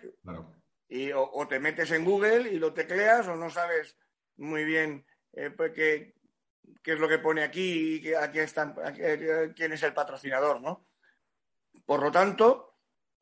y 0.87 1.13
o, 1.13 1.49
te 1.49 1.59
metes 1.59 1.93
en 1.93 2.05
Google 2.05 2.53
y 2.53 2.59
lo 2.59 2.75
tecleas 2.75 3.27
o 3.27 3.37
no 3.37 3.49
sabes 3.49 3.97
muy 4.37 4.67
bien 4.67 5.07
eh, 5.33 5.49
pues, 5.49 5.73
qué, 5.73 6.15
es 6.85 6.99
lo 6.99 7.09
que 7.09 7.21
pone 7.21 7.43
aquí 7.43 8.03
y 8.05 8.13
aquí 8.13 8.41
están, 8.41 8.75
quién 9.57 9.73
es 9.73 9.83
el 9.83 9.95
patrocinador, 9.95 10.61
¿no? 10.61 10.87
Por 11.87 12.03
lo 12.03 12.13
tanto, 12.13 12.77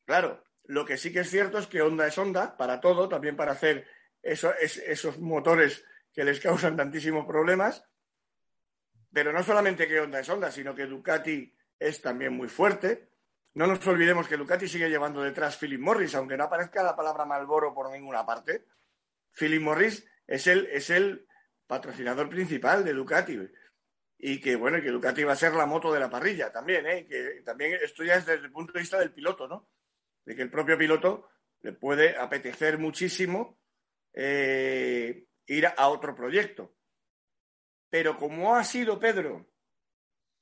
claro, 0.06 0.42
lo 0.64 0.84
que 0.84 0.96
sí 0.96 1.12
que 1.12 1.20
es 1.20 1.30
cierto 1.30 1.58
es 1.58 1.68
que 1.68 1.82
Honda 1.82 2.08
es 2.08 2.18
Honda 2.18 2.56
para 2.56 2.80
todo, 2.80 3.08
también 3.08 3.36
para 3.36 3.52
hacer 3.52 3.86
esos 4.24 5.20
motores 5.20 5.84
que 6.12 6.24
les 6.24 6.40
causan 6.40 6.76
tantísimos 6.76 7.26
problemas. 7.26 7.84
Pero 9.12 9.32
no 9.32 9.42
solamente 9.42 9.88
que 9.88 10.00
Honda 10.00 10.20
es 10.20 10.28
Honda, 10.28 10.50
sino 10.50 10.74
que 10.74 10.86
Ducati 10.86 11.52
es 11.78 12.00
también 12.00 12.32
muy 12.34 12.48
fuerte. 12.48 13.10
No 13.54 13.66
nos 13.66 13.84
olvidemos 13.86 14.28
que 14.28 14.36
Ducati 14.36 14.68
sigue 14.68 14.88
llevando 14.88 15.22
detrás 15.22 15.56
Philip 15.56 15.80
Morris, 15.80 16.14
aunque 16.14 16.36
no 16.36 16.44
aparezca 16.44 16.82
la 16.82 16.94
palabra 16.94 17.24
Malboro 17.24 17.74
por 17.74 17.90
ninguna 17.90 18.24
parte. 18.24 18.66
Philip 19.32 19.60
Morris 19.60 20.06
es 20.26 20.46
el, 20.46 20.66
es 20.66 20.90
el 20.90 21.26
patrocinador 21.66 22.28
principal 22.28 22.84
de 22.84 22.92
Ducati. 22.92 23.38
Y 24.18 24.40
que, 24.40 24.54
bueno, 24.54 24.80
que 24.80 24.90
Ducati 24.90 25.24
va 25.24 25.32
a 25.32 25.36
ser 25.36 25.54
la 25.54 25.66
moto 25.66 25.92
de 25.92 25.98
la 25.98 26.10
parrilla 26.10 26.52
también, 26.52 26.86
¿eh? 26.86 27.06
Que 27.08 27.42
también 27.44 27.78
esto 27.82 28.04
ya 28.04 28.16
es 28.16 28.26
desde 28.26 28.44
el 28.44 28.52
punto 28.52 28.72
de 28.72 28.80
vista 28.80 28.98
del 28.98 29.12
piloto, 29.12 29.48
¿no? 29.48 29.70
De 30.24 30.36
que 30.36 30.42
el 30.42 30.50
propio 30.50 30.76
piloto 30.76 31.30
le 31.62 31.72
puede 31.72 32.16
apetecer 32.16 32.78
muchísimo 32.78 33.58
eh, 34.12 35.24
ir 35.46 35.66
a 35.66 35.88
otro 35.88 36.14
proyecto. 36.14 36.76
Pero 37.90 38.16
como 38.16 38.56
ha 38.56 38.64
sido 38.64 38.98
Pedro 38.98 39.50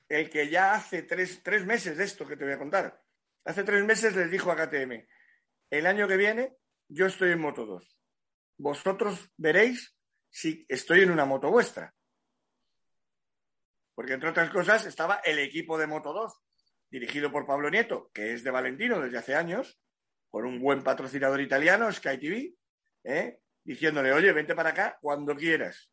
el 0.08 0.30
que 0.30 0.48
ya 0.48 0.74
hace 0.74 1.02
tres, 1.02 1.66
meses 1.66 1.96
de 1.98 2.04
esto 2.04 2.26
que 2.26 2.36
te 2.36 2.44
voy 2.44 2.54
a 2.54 2.58
contar. 2.58 3.02
Hace 3.44 3.64
tres 3.64 3.84
meses 3.84 4.14
les 4.16 4.30
dijo 4.30 4.50
a 4.50 4.56
KTM, 4.56 5.06
el 5.70 5.86
año 5.86 6.08
que 6.08 6.16
viene 6.16 6.56
yo 6.88 7.06
estoy 7.06 7.32
en 7.32 7.40
Moto 7.40 7.66
2. 7.66 7.98
Vosotros 8.58 9.30
veréis 9.36 9.94
si 10.30 10.64
estoy 10.68 11.02
en 11.02 11.10
una 11.10 11.24
moto 11.24 11.50
vuestra. 11.50 11.94
Porque 13.94 14.14
entre 14.14 14.30
otras 14.30 14.50
cosas 14.50 14.86
estaba 14.86 15.16
el 15.16 15.38
equipo 15.38 15.76
de 15.78 15.86
Moto 15.86 16.12
2, 16.12 16.32
dirigido 16.90 17.30
por 17.30 17.46
Pablo 17.46 17.70
Nieto, 17.70 18.10
que 18.12 18.32
es 18.32 18.44
de 18.44 18.50
Valentino 18.50 19.00
desde 19.00 19.18
hace 19.18 19.34
años, 19.34 19.80
con 20.30 20.46
un 20.46 20.60
buen 20.60 20.82
patrocinador 20.82 21.40
italiano, 21.40 21.90
Sky 21.92 22.18
TV, 22.18 22.54
¿eh? 23.04 23.40
diciéndole, 23.64 24.12
oye, 24.12 24.32
vente 24.32 24.54
para 24.54 24.70
acá 24.70 24.98
cuando 25.00 25.34
quieras. 25.34 25.90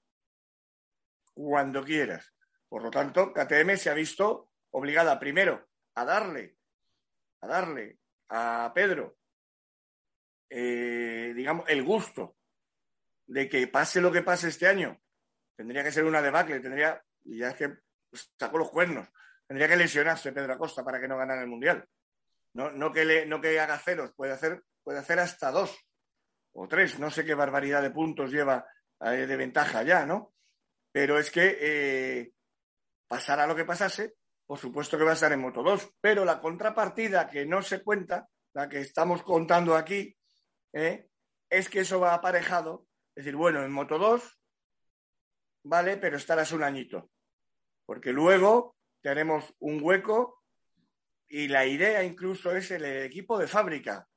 Cuando 1.36 1.84
quieras. 1.84 2.34
Por 2.68 2.82
lo 2.82 2.90
tanto, 2.90 3.32
KTM 3.32 3.76
se 3.78 3.90
ha 3.90 3.94
visto 3.94 4.50
obligada 4.72 5.20
primero 5.20 5.68
a 5.94 6.04
darle, 6.04 6.58
a 7.42 7.48
darle 7.48 8.00
a 8.30 8.72
Pedro, 8.74 9.18
eh, 10.50 11.34
digamos, 11.36 11.70
el 11.70 11.84
gusto 11.84 12.38
de 13.28 13.48
que 13.50 13.68
pase 13.68 14.02
lo 14.02 14.12
que 14.12 14.24
pase 14.24 14.48
este 14.48 14.68
año. 14.68 15.00
Tendría 15.56 15.84
que 15.84 15.92
ser 15.92 16.06
una 16.06 16.22
debacle, 16.22 16.60
tendría, 16.60 17.02
y 17.24 17.40
ya 17.40 17.50
es 17.50 17.56
que 17.56 17.78
sacó 18.40 18.58
los 18.58 18.72
cuernos, 18.72 19.08
tendría 19.48 19.68
que 19.68 19.76
lesionarse 19.76 20.32
Pedro 20.32 20.54
Acosta 20.54 20.84
para 20.84 21.00
que 21.00 21.08
no 21.08 21.18
ganara 21.18 21.42
el 21.42 21.48
Mundial. 21.48 21.88
No, 22.54 22.72
no, 22.72 22.92
que, 22.92 23.04
le, 23.04 23.26
no 23.26 23.42
que 23.42 23.60
haga 23.60 23.78
ceros, 23.78 24.14
puede 24.16 24.32
hacer, 24.32 24.64
puede 24.82 25.00
hacer 25.00 25.20
hasta 25.20 25.52
dos 25.52 25.78
o 26.54 26.68
tres, 26.68 27.00
no 27.00 27.12
sé 27.12 27.26
qué 27.26 27.34
barbaridad 27.34 27.82
de 27.82 27.92
puntos 27.92 28.32
lleva 28.32 28.66
eh, 29.02 29.28
de 29.28 29.36
ventaja 29.36 29.84
ya, 29.84 30.06
¿no? 30.06 30.35
Pero 30.96 31.20
es 31.20 31.30
que 31.30 31.58
eh, 31.60 32.32
pasara 33.06 33.46
lo 33.46 33.54
que 33.54 33.66
pasase, 33.66 34.16
por 34.46 34.58
supuesto 34.58 34.98
que 34.98 35.04
va 35.04 35.12
a 35.12 35.16
estar 35.16 35.34
en 35.34 35.42
Moto 35.42 35.62
2, 35.62 35.90
pero 36.00 36.24
la 36.24 36.40
contrapartida 36.40 37.30
que 37.30 37.46
no 37.46 37.62
se 37.62 37.84
cuenta, 37.84 38.30
la 38.54 38.70
que 38.70 38.80
estamos 38.80 39.22
contando 39.22 39.76
aquí, 39.76 40.16
¿eh? 40.72 41.10
es 41.50 41.68
que 41.68 41.82
eso 41.82 42.00
va 42.00 42.14
aparejado, 42.14 42.88
es 43.14 43.26
decir, 43.26 43.36
bueno, 43.36 43.62
en 43.66 43.74
Moto 43.74 43.98
2, 43.98 44.40
vale, 45.66 45.98
pero 45.98 46.16
estarás 46.16 46.54
un 46.54 46.64
añito, 46.64 47.12
porque 47.86 48.14
luego 48.14 48.78
tenemos 49.02 49.54
un 49.60 49.84
hueco 49.84 50.44
y 51.28 51.50
la 51.50 51.66
idea 51.66 52.06
incluso 52.06 52.56
es 52.56 52.72
el 52.72 52.86
equipo 52.86 53.38
de 53.38 53.48
fábrica. 53.48 54.08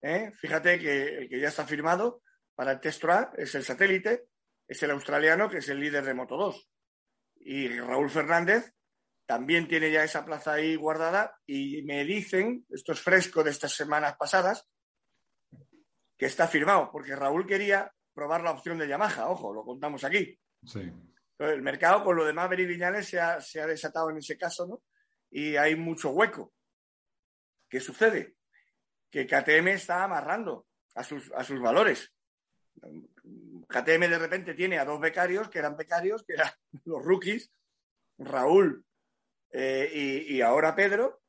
¿eh? 0.00 0.30
Fíjate 0.36 0.78
que 0.78 1.18
el 1.18 1.28
que 1.28 1.40
ya 1.40 1.48
está 1.48 1.66
firmado 1.66 2.22
para 2.54 2.70
el 2.70 2.80
test 2.80 3.02
es 3.36 3.52
el 3.56 3.64
satélite, 3.64 4.29
es 4.70 4.80
el 4.84 4.92
australiano 4.92 5.50
que 5.50 5.58
es 5.58 5.68
el 5.68 5.80
líder 5.80 6.04
de 6.04 6.14
Moto 6.14 6.36
2 6.36 6.68
y 7.40 7.68
Raúl 7.80 8.08
Fernández 8.08 8.72
también 9.26 9.66
tiene 9.66 9.90
ya 9.90 10.04
esa 10.04 10.24
plaza 10.24 10.52
ahí 10.52 10.76
guardada 10.76 11.40
y 11.44 11.82
me 11.82 12.04
dicen, 12.04 12.64
esto 12.70 12.92
es 12.92 13.00
fresco 13.00 13.42
de 13.42 13.50
estas 13.50 13.72
semanas 13.72 14.16
pasadas, 14.16 14.68
que 16.16 16.26
está 16.26 16.46
firmado, 16.46 16.90
porque 16.92 17.16
Raúl 17.16 17.46
quería 17.46 17.92
probar 18.12 18.42
la 18.42 18.52
opción 18.52 18.78
de 18.78 18.86
Yamaha, 18.86 19.28
ojo, 19.28 19.52
lo 19.52 19.64
contamos 19.64 20.04
aquí. 20.04 20.38
Sí. 20.64 20.92
El 21.38 21.62
mercado 21.62 22.04
con 22.04 22.16
lo 22.16 22.24
de 22.24 22.32
Maverick 22.32 22.68
Viñales 22.68 23.08
se 23.08 23.18
ha, 23.18 23.40
se 23.40 23.60
ha 23.60 23.66
desatado 23.66 24.10
en 24.10 24.18
ese 24.18 24.36
caso, 24.36 24.66
¿no? 24.66 24.82
Y 25.30 25.56
hay 25.56 25.74
mucho 25.74 26.10
hueco. 26.10 26.52
¿Qué 27.68 27.80
sucede? 27.80 28.36
Que 29.10 29.26
KTM 29.26 29.68
está 29.68 30.04
amarrando 30.04 30.66
a 30.94 31.02
sus, 31.02 31.32
a 31.32 31.42
sus 31.42 31.60
valores. 31.60 32.12
KTM 33.70 34.08
de 34.08 34.18
repente 34.18 34.54
tiene 34.54 34.78
a 34.78 34.84
dos 34.84 35.00
becarios, 35.00 35.48
que 35.48 35.60
eran 35.60 35.76
becarios, 35.76 36.24
que 36.24 36.34
eran 36.34 36.50
los 36.84 37.02
rookies, 37.02 37.50
Raúl 38.18 38.84
eh, 39.52 40.24
y, 40.28 40.40
ahora 40.42 40.76
Pedro, 40.76 41.22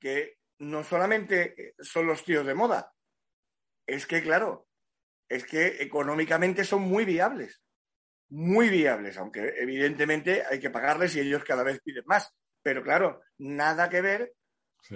que 0.00 0.38
no 0.58 0.82
solamente 0.82 1.74
son 1.78 2.06
los 2.06 2.24
tíos 2.24 2.46
de 2.46 2.54
moda, 2.54 2.92
es 3.86 4.06
que, 4.06 4.22
claro, 4.22 4.66
es 5.28 5.44
que 5.44 5.82
económicamente 5.82 6.64
son 6.64 6.82
muy 6.82 7.04
viables, 7.04 7.62
muy 8.30 8.68
viables, 8.68 9.16
aunque 9.18 9.54
evidentemente 9.58 10.44
hay 10.44 10.58
que 10.58 10.70
pagarles 10.70 11.14
y 11.14 11.20
ellos 11.20 11.44
cada 11.44 11.62
vez 11.62 11.80
piden 11.82 12.04
más. 12.06 12.34
Pero 12.62 12.82
claro, 12.82 13.22
nada 13.38 13.88
que 13.88 14.00
ver 14.00 14.34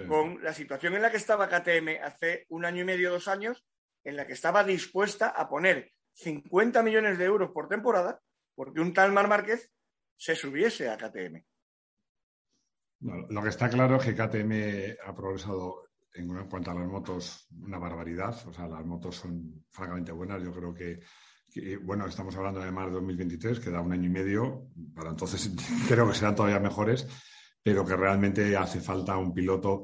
con 0.07 0.43
la 0.43 0.53
situación 0.53 0.95
en 0.95 1.01
la 1.01 1.11
que 1.11 1.17
estaba 1.17 1.47
KTM 1.47 2.03
hace 2.03 2.45
un 2.49 2.65
año 2.65 2.81
y 2.81 2.85
medio, 2.85 3.11
dos 3.11 3.27
años, 3.27 3.65
en 4.03 4.15
la 4.15 4.25
que 4.25 4.33
estaba 4.33 4.63
dispuesta 4.63 5.29
a 5.29 5.47
poner 5.47 5.93
50 6.21 6.83
millones 6.83 7.17
de 7.17 7.25
euros 7.25 7.51
por 7.51 7.67
temporada, 7.67 8.21
porque 8.55 8.79
un 8.79 8.93
tal 8.93 9.11
Mar 9.11 9.27
Márquez 9.27 9.71
se 10.15 10.35
subiese 10.35 10.89
a 10.89 10.97
KTM. 10.97 11.43
lo 13.29 13.41
que 13.41 13.49
está 13.49 13.69
claro 13.69 13.95
es 13.95 14.03
que 14.03 14.13
KTM 14.13 14.97
ha 15.03 15.15
progresado 15.15 15.91
en 16.13 16.47
cuanto 16.47 16.71
a 16.71 16.75
las 16.75 16.87
motos 16.87 17.47
una 17.59 17.79
barbaridad. 17.79 18.35
O 18.47 18.53
sea, 18.53 18.67
las 18.67 18.85
motos 18.85 19.15
son 19.15 19.65
francamente 19.71 20.11
buenas. 20.11 20.43
Yo 20.43 20.51
creo 20.51 20.73
que, 20.73 20.99
bueno, 21.83 22.05
estamos 22.05 22.35
hablando 22.35 22.61
además 22.61 22.87
de 22.87 22.91
2023, 22.93 23.59
que 23.59 23.71
da 23.71 23.81
un 23.81 23.93
año 23.93 24.05
y 24.05 24.13
medio. 24.13 24.67
Para 24.93 25.09
entonces 25.09 25.51
creo 25.87 26.07
que 26.07 26.15
serán 26.15 26.35
todavía 26.35 26.59
mejores, 26.59 27.07
pero 27.63 27.85
que 27.85 27.95
realmente 27.95 28.55
hace 28.55 28.79
falta 28.79 29.17
un 29.17 29.33
piloto. 29.33 29.83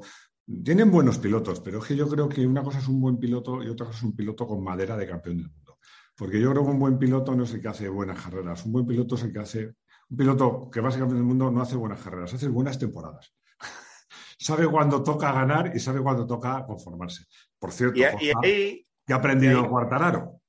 Tienen 0.64 0.90
buenos 0.90 1.18
pilotos, 1.18 1.60
pero 1.60 1.78
es 1.78 1.84
que 1.84 1.96
yo 1.96 2.08
creo 2.08 2.28
que 2.28 2.46
una 2.46 2.62
cosa 2.62 2.78
es 2.78 2.88
un 2.88 3.00
buen 3.00 3.18
piloto 3.18 3.62
y 3.62 3.68
otra 3.68 3.86
cosa 3.86 3.98
es 3.98 4.04
un 4.04 4.16
piloto 4.16 4.46
con 4.46 4.62
madera 4.62 4.96
de 4.96 5.06
campeón 5.06 5.38
del 5.38 5.50
mundo. 5.50 5.67
Porque 6.18 6.40
yo 6.40 6.50
creo 6.50 6.64
que 6.64 6.70
un 6.70 6.80
buen 6.80 6.98
piloto 6.98 7.32
no 7.36 7.44
es 7.44 7.54
el 7.54 7.62
que 7.62 7.68
hace 7.68 7.88
buenas 7.88 8.20
carreras. 8.20 8.66
Un 8.66 8.72
buen 8.72 8.86
piloto 8.86 9.14
es 9.14 9.22
el 9.22 9.32
que 9.32 9.38
hace. 9.38 9.74
Un 10.10 10.16
piloto 10.16 10.68
que 10.68 10.80
ser 10.80 10.90
campeón 10.90 11.14
del 11.14 11.22
mundo 11.22 11.48
no 11.48 11.62
hace 11.62 11.76
buenas 11.76 12.02
carreras, 12.02 12.34
hace 12.34 12.48
buenas 12.48 12.78
temporadas 12.78 13.34
sabe 14.38 14.66
cuándo 14.66 15.02
toca 15.02 15.30
ganar 15.32 15.70
y 15.76 15.78
sabe 15.78 16.00
cuándo 16.00 16.26
toca 16.26 16.64
conformarse. 16.66 17.24
Por 17.58 17.70
cierto, 17.72 17.98
y, 17.98 18.02
ahí, 18.02 18.86
que 19.06 19.12
ha 19.12 19.16
aprendido 19.16 19.60
el 19.60 19.68
Cuartararo. 19.68 20.40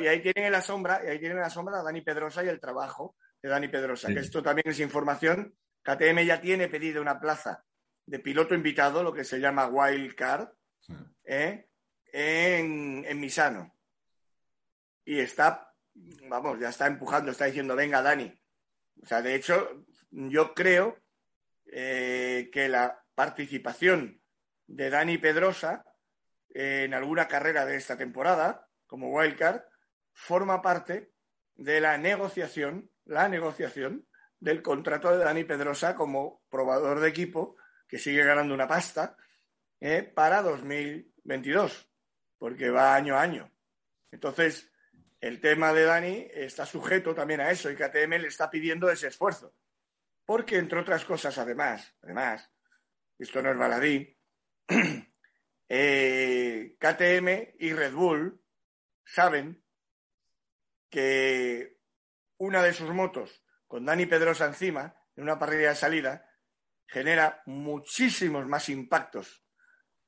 y 0.00 0.06
ahí 0.06 0.20
tienen 0.20 0.44
en 0.44 0.52
la 0.52 0.60
sombra, 0.60 1.00
y 1.04 1.08
ahí 1.08 1.18
tienen 1.18 1.38
en 1.38 1.42
la 1.44 1.50
sombra 1.50 1.80
a 1.80 1.82
Dani 1.82 2.02
Pedrosa 2.02 2.44
y 2.44 2.48
el 2.48 2.60
trabajo 2.60 3.16
de 3.42 3.48
Dani 3.48 3.68
Pedrosa, 3.68 4.08
que 4.08 4.20
esto 4.20 4.42
también 4.42 4.68
es 4.68 4.78
información. 4.80 5.54
KTM 5.82 6.18
ya 6.26 6.40
tiene 6.40 6.68
pedido 6.68 7.00
una 7.00 7.18
plaza 7.18 7.64
de 8.06 8.18
piloto 8.18 8.54
invitado, 8.54 9.02
lo 9.02 9.12
que 9.12 9.24
se 9.24 9.40
llama 9.40 9.66
wild 9.66 10.14
card, 10.14 10.48
¿eh? 11.24 11.68
en, 12.12 13.04
en 13.06 13.20
Misano. 13.20 13.77
Y 15.08 15.20
está, 15.20 15.72
vamos, 16.28 16.60
ya 16.60 16.68
está 16.68 16.86
empujando, 16.86 17.30
está 17.30 17.46
diciendo, 17.46 17.74
venga, 17.74 18.02
Dani. 18.02 18.30
O 19.02 19.06
sea, 19.06 19.22
de 19.22 19.34
hecho, 19.34 19.86
yo 20.10 20.52
creo 20.52 20.98
eh, 21.64 22.50
que 22.52 22.68
la 22.68 23.02
participación 23.14 24.20
de 24.66 24.90
Dani 24.90 25.16
Pedrosa 25.16 25.82
en 26.50 26.92
alguna 26.92 27.26
carrera 27.26 27.64
de 27.64 27.76
esta 27.76 27.96
temporada, 27.96 28.68
como 28.86 29.10
wildcard, 29.10 29.62
forma 30.12 30.60
parte 30.60 31.14
de 31.54 31.80
la 31.80 31.96
negociación, 31.96 32.90
la 33.06 33.30
negociación 33.30 34.06
del 34.38 34.60
contrato 34.60 35.10
de 35.10 35.24
Dani 35.24 35.44
Pedrosa 35.44 35.94
como 35.94 36.42
probador 36.50 37.00
de 37.00 37.08
equipo, 37.08 37.56
que 37.88 37.98
sigue 37.98 38.24
ganando 38.24 38.52
una 38.52 38.68
pasta, 38.68 39.16
eh, 39.80 40.02
para 40.02 40.42
2022, 40.42 41.90
porque 42.36 42.68
va 42.68 42.94
año 42.94 43.16
a 43.16 43.22
año. 43.22 43.50
Entonces, 44.10 44.70
el 45.20 45.40
tema 45.40 45.72
de 45.72 45.84
Dani 45.84 46.28
está 46.32 46.64
sujeto 46.64 47.14
también 47.14 47.40
a 47.40 47.50
eso 47.50 47.70
y 47.70 47.76
KTM 47.76 48.18
le 48.20 48.28
está 48.28 48.50
pidiendo 48.50 48.90
ese 48.90 49.08
esfuerzo. 49.08 49.54
Porque, 50.24 50.56
entre 50.56 50.80
otras 50.80 51.04
cosas, 51.04 51.38
además, 51.38 51.94
además, 52.02 52.50
esto 53.18 53.42
no 53.42 53.50
es 53.50 53.56
baladí, 53.56 54.16
eh, 55.68 56.76
KTM 56.78 57.54
y 57.58 57.72
Red 57.72 57.92
Bull 57.92 58.42
saben 59.04 59.64
que 60.90 61.78
una 62.38 62.62
de 62.62 62.72
sus 62.72 62.90
motos, 62.90 63.42
con 63.66 63.84
Dani 63.84 64.06
Pedrosa 64.06 64.46
encima, 64.46 64.94
en 65.16 65.24
una 65.24 65.38
parrilla 65.38 65.70
de 65.70 65.74
salida, 65.74 66.30
genera 66.86 67.42
muchísimos 67.46 68.46
más 68.46 68.68
impactos 68.68 69.44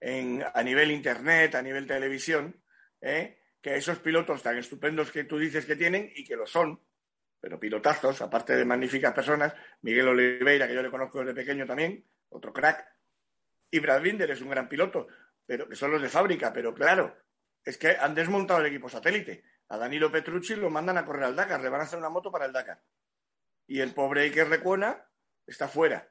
a 0.00 0.62
nivel 0.62 0.90
internet, 0.92 1.54
a 1.54 1.62
nivel 1.62 1.86
televisión, 1.86 2.64
¿eh? 3.02 3.39
Que 3.60 3.76
esos 3.76 3.98
pilotos 3.98 4.42
tan 4.42 4.56
estupendos 4.56 5.10
que 5.10 5.24
tú 5.24 5.38
dices 5.38 5.66
que 5.66 5.76
tienen 5.76 6.10
y 6.14 6.24
que 6.24 6.36
lo 6.36 6.46
son, 6.46 6.80
pero 7.40 7.58
pilotazos, 7.58 8.20
aparte 8.22 8.56
de 8.56 8.64
magníficas 8.64 9.14
personas, 9.14 9.54
Miguel 9.82 10.08
Oliveira, 10.08 10.66
que 10.66 10.74
yo 10.74 10.82
le 10.82 10.90
conozco 10.90 11.20
desde 11.20 11.34
pequeño 11.34 11.66
también, 11.66 12.04
otro 12.28 12.52
crack, 12.52 12.86
y 13.70 13.78
Brad 13.78 14.02
Binder 14.02 14.30
es 14.30 14.40
un 14.40 14.50
gran 14.50 14.68
piloto, 14.68 15.08
pero 15.46 15.68
que 15.68 15.76
son 15.76 15.90
los 15.90 16.02
de 16.02 16.08
fábrica, 16.08 16.52
pero 16.52 16.74
claro, 16.74 17.16
es 17.64 17.78
que 17.78 17.96
han 17.96 18.14
desmontado 18.14 18.60
el 18.60 18.66
equipo 18.66 18.88
satélite. 18.88 19.44
A 19.68 19.76
Danilo 19.76 20.10
Petrucci 20.10 20.56
lo 20.56 20.70
mandan 20.70 20.98
a 20.98 21.04
correr 21.04 21.24
al 21.24 21.36
Dakar, 21.36 21.60
le 21.60 21.68
van 21.68 21.80
a 21.80 21.84
hacer 21.84 21.98
una 21.98 22.08
moto 22.08 22.32
para 22.32 22.46
el 22.46 22.52
Dakar. 22.52 22.82
Y 23.66 23.80
el 23.80 23.94
pobre 23.94 24.22
Iker 24.22 24.48
Recuona 24.48 25.06
está 25.46 25.68
fuera, 25.68 26.10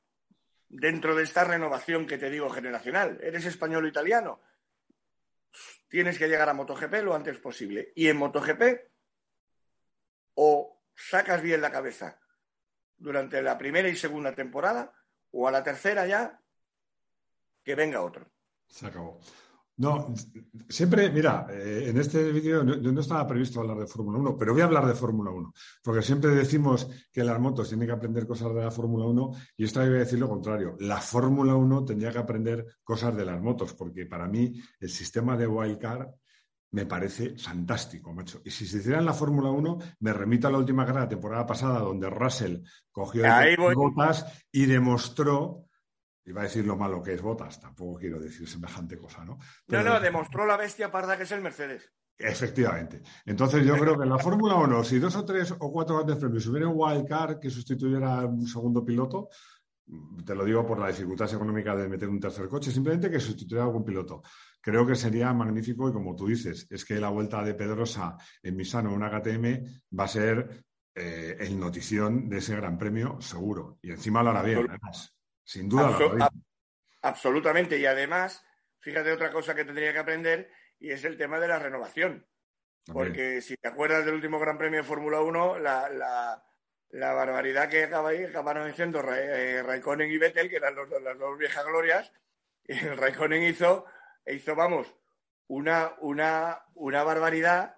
dentro 0.69 1.15
de 1.15 1.23
esta 1.23 1.43
renovación 1.43 2.07
que 2.07 2.17
te 2.17 2.29
digo 2.29 2.49
generacional. 2.49 3.19
Eres 3.21 3.45
español 3.45 3.85
o 3.85 3.87
italiano, 3.87 4.41
tienes 5.89 6.17
que 6.17 6.29
llegar 6.29 6.47
a 6.47 6.53
MotoGP 6.53 6.93
lo 7.03 7.15
antes 7.15 7.37
posible. 7.39 7.91
Y 7.95 8.07
en 8.07 8.17
MotoGP, 8.17 8.61
o 10.35 10.81
sacas 10.95 11.41
bien 11.41 11.61
la 11.61 11.71
cabeza 11.71 12.19
durante 12.97 13.41
la 13.41 13.57
primera 13.57 13.89
y 13.89 13.95
segunda 13.95 14.33
temporada 14.33 14.93
o 15.31 15.47
a 15.47 15.51
la 15.51 15.63
tercera 15.63 16.05
ya 16.07 16.41
que 17.63 17.75
venga 17.75 18.01
otro. 18.01 18.31
Se 18.67 18.87
acabó. 18.87 19.19
No, 19.79 20.13
siempre, 20.67 21.09
mira, 21.09 21.47
eh, 21.49 21.85
en 21.87 21.97
este 21.97 22.33
vídeo 22.33 22.65
no, 22.65 22.75
no, 22.75 22.99
estaba 22.99 23.25
previsto 23.25 23.61
hablar 23.61 23.77
de 23.77 23.87
Fórmula 23.87 24.19
1, 24.19 24.37
pero 24.37 24.51
voy 24.51 24.61
a 24.61 24.65
hablar 24.65 24.85
de 24.85 24.93
Fórmula 24.93 25.31
1, 25.31 25.53
porque 25.81 26.01
siempre 26.01 26.31
decimos 26.31 26.89
que 27.13 27.23
las 27.23 27.39
motos 27.39 27.69
tienen 27.69 27.87
que 27.87 27.93
aprender 27.93 28.27
cosas 28.27 28.53
de 28.53 28.61
la 28.61 28.71
Fórmula 28.71 29.05
1 29.05 29.31
y 29.55 29.63
esta 29.63 29.79
vez 29.79 29.89
voy 29.89 29.97
a 29.97 30.01
decir 30.01 30.19
lo 30.19 30.27
contrario. 30.27 30.75
La 30.81 30.97
Fórmula 30.99 31.55
1 31.55 31.85
tendría 31.85 32.11
que 32.11 32.17
aprender 32.17 32.65
cosas 32.83 33.15
de 33.15 33.23
las 33.23 33.41
motos, 33.41 33.73
porque 33.73 34.05
para 34.05 34.27
mí 34.27 34.61
el 34.81 34.89
sistema 34.89 35.37
de 35.37 35.47
wildcard 35.47 36.09
me 36.71 36.85
parece 36.85 37.37
fantástico, 37.37 38.13
macho. 38.13 38.41
Y 38.43 38.51
si 38.51 38.65
se 38.65 38.79
hiciera 38.79 38.99
en 38.99 39.05
la 39.05 39.13
Fórmula 39.13 39.49
1, 39.49 39.77
me 40.01 40.11
remito 40.11 40.49
a 40.49 40.51
la 40.51 40.57
última 40.57 40.85
carrera 40.85 41.05
de 41.05 41.15
temporada 41.15 41.45
pasada, 41.45 41.79
donde 41.79 42.09
Russell 42.09 42.57
cogió 42.91 43.23
botas 43.73 44.25
y 44.51 44.65
demostró, 44.65 45.68
iba 46.29 46.41
a 46.41 46.45
decir 46.45 46.65
lo 46.65 46.77
malo 46.77 47.01
que 47.01 47.13
es 47.13 47.21
botas, 47.21 47.59
tampoco 47.59 47.99
quiero 47.99 48.19
decir 48.19 48.47
semejante 48.47 48.97
cosa, 48.97 49.25
¿no? 49.25 49.39
no, 49.67 49.83
no, 49.83 49.99
demostró 49.99 50.45
la 50.45 50.57
bestia 50.57 50.91
parda 50.91 51.17
que 51.17 51.23
es 51.23 51.31
el 51.31 51.41
Mercedes. 51.41 51.91
Efectivamente. 52.17 53.01
Entonces 53.25 53.65
yo 53.65 53.77
creo 53.77 53.97
que 53.97 54.03
en 54.03 54.09
la 54.09 54.19
Fórmula 54.19 54.55
1, 54.55 54.83
si 54.83 54.99
dos 54.99 55.15
o 55.15 55.23
tres 55.23 55.51
o 55.57 55.71
cuatro 55.71 55.95
grandes 55.95 56.17
premios 56.17 56.45
hubiera 56.47 56.67
un 56.67 56.75
wildcard 56.75 57.39
que 57.39 57.49
sustituyera 57.49 58.19
a 58.19 58.25
un 58.25 58.45
segundo 58.45 58.83
piloto, 58.83 59.29
te 60.25 60.35
lo 60.35 60.43
digo 60.43 60.67
por 60.67 60.79
la 60.79 60.89
dificultad 60.89 61.33
económica 61.33 61.75
de 61.75 61.87
meter 61.87 62.09
un 62.09 62.19
tercer 62.19 62.47
coche, 62.47 62.71
simplemente 62.71 63.09
que 63.09 63.19
sustituyera 63.19 63.63
a 63.63 63.67
algún 63.67 63.85
piloto 63.85 64.21
creo 64.61 64.85
que 64.85 64.95
sería 64.95 65.33
magnífico 65.33 65.89
y 65.89 65.93
como 65.93 66.15
tú 66.15 66.27
dices, 66.27 66.67
es 66.69 66.85
que 66.85 66.99
la 66.99 67.09
vuelta 67.09 67.43
de 67.43 67.53
Pedrosa 67.53 68.17
en 68.43 68.55
Misano 68.55 68.89
en 68.89 68.95
una 68.95 69.09
KTM 69.09 69.97
va 69.97 70.03
a 70.03 70.07
ser 70.07 70.65
eh, 70.95 71.37
el 71.39 71.59
notición 71.59 72.29
de 72.29 72.37
ese 72.37 72.55
gran 72.55 72.77
premio, 72.77 73.19
seguro. 73.21 73.77
Y 73.81 73.91
encima 73.91 74.23
lo 74.23 74.31
hará 74.31 74.43
bien, 74.43 74.65
además. 74.69 75.15
Sin 75.49 75.67
duda. 75.67 76.29
Absolutamente. 77.01 77.79
Y 77.79 77.85
además, 77.87 78.45
fíjate 78.79 79.11
otra 79.11 79.31
cosa 79.31 79.55
que 79.55 79.65
tendría 79.65 79.91
que 79.91 79.97
aprender 79.97 80.51
y 80.77 80.91
es 80.91 81.03
el 81.05 81.17
tema 81.17 81.39
de 81.39 81.47
la 81.47 81.57
renovación. 81.57 82.27
Porque 82.85 83.41
si 83.41 83.57
te 83.57 83.67
acuerdas 83.67 84.05
del 84.05 84.13
último 84.13 84.39
Gran 84.39 84.59
Premio 84.59 84.81
de 84.81 84.87
Fórmula 84.87 85.21
1, 85.21 85.57
la, 85.57 86.43
barbaridad 86.91 87.67
que 87.67 87.85
acabaron 87.85 88.67
diciendo 88.67 89.01
eh, 89.11 89.63
Raikkonen 89.63 90.11
y 90.11 90.19
Vettel, 90.19 90.49
que 90.49 90.57
eran 90.57 90.75
las 90.75 91.17
dos 91.17 91.37
viejas 91.39 91.65
glorias, 91.65 92.11
y 92.67 92.73
Raikkonen 92.73 93.41
hizo 93.41 93.85
hizo, 94.27 94.55
vamos, 94.55 94.95
una, 95.47 95.95
una, 96.01 96.61
una 96.75 97.03
barbaridad 97.03 97.75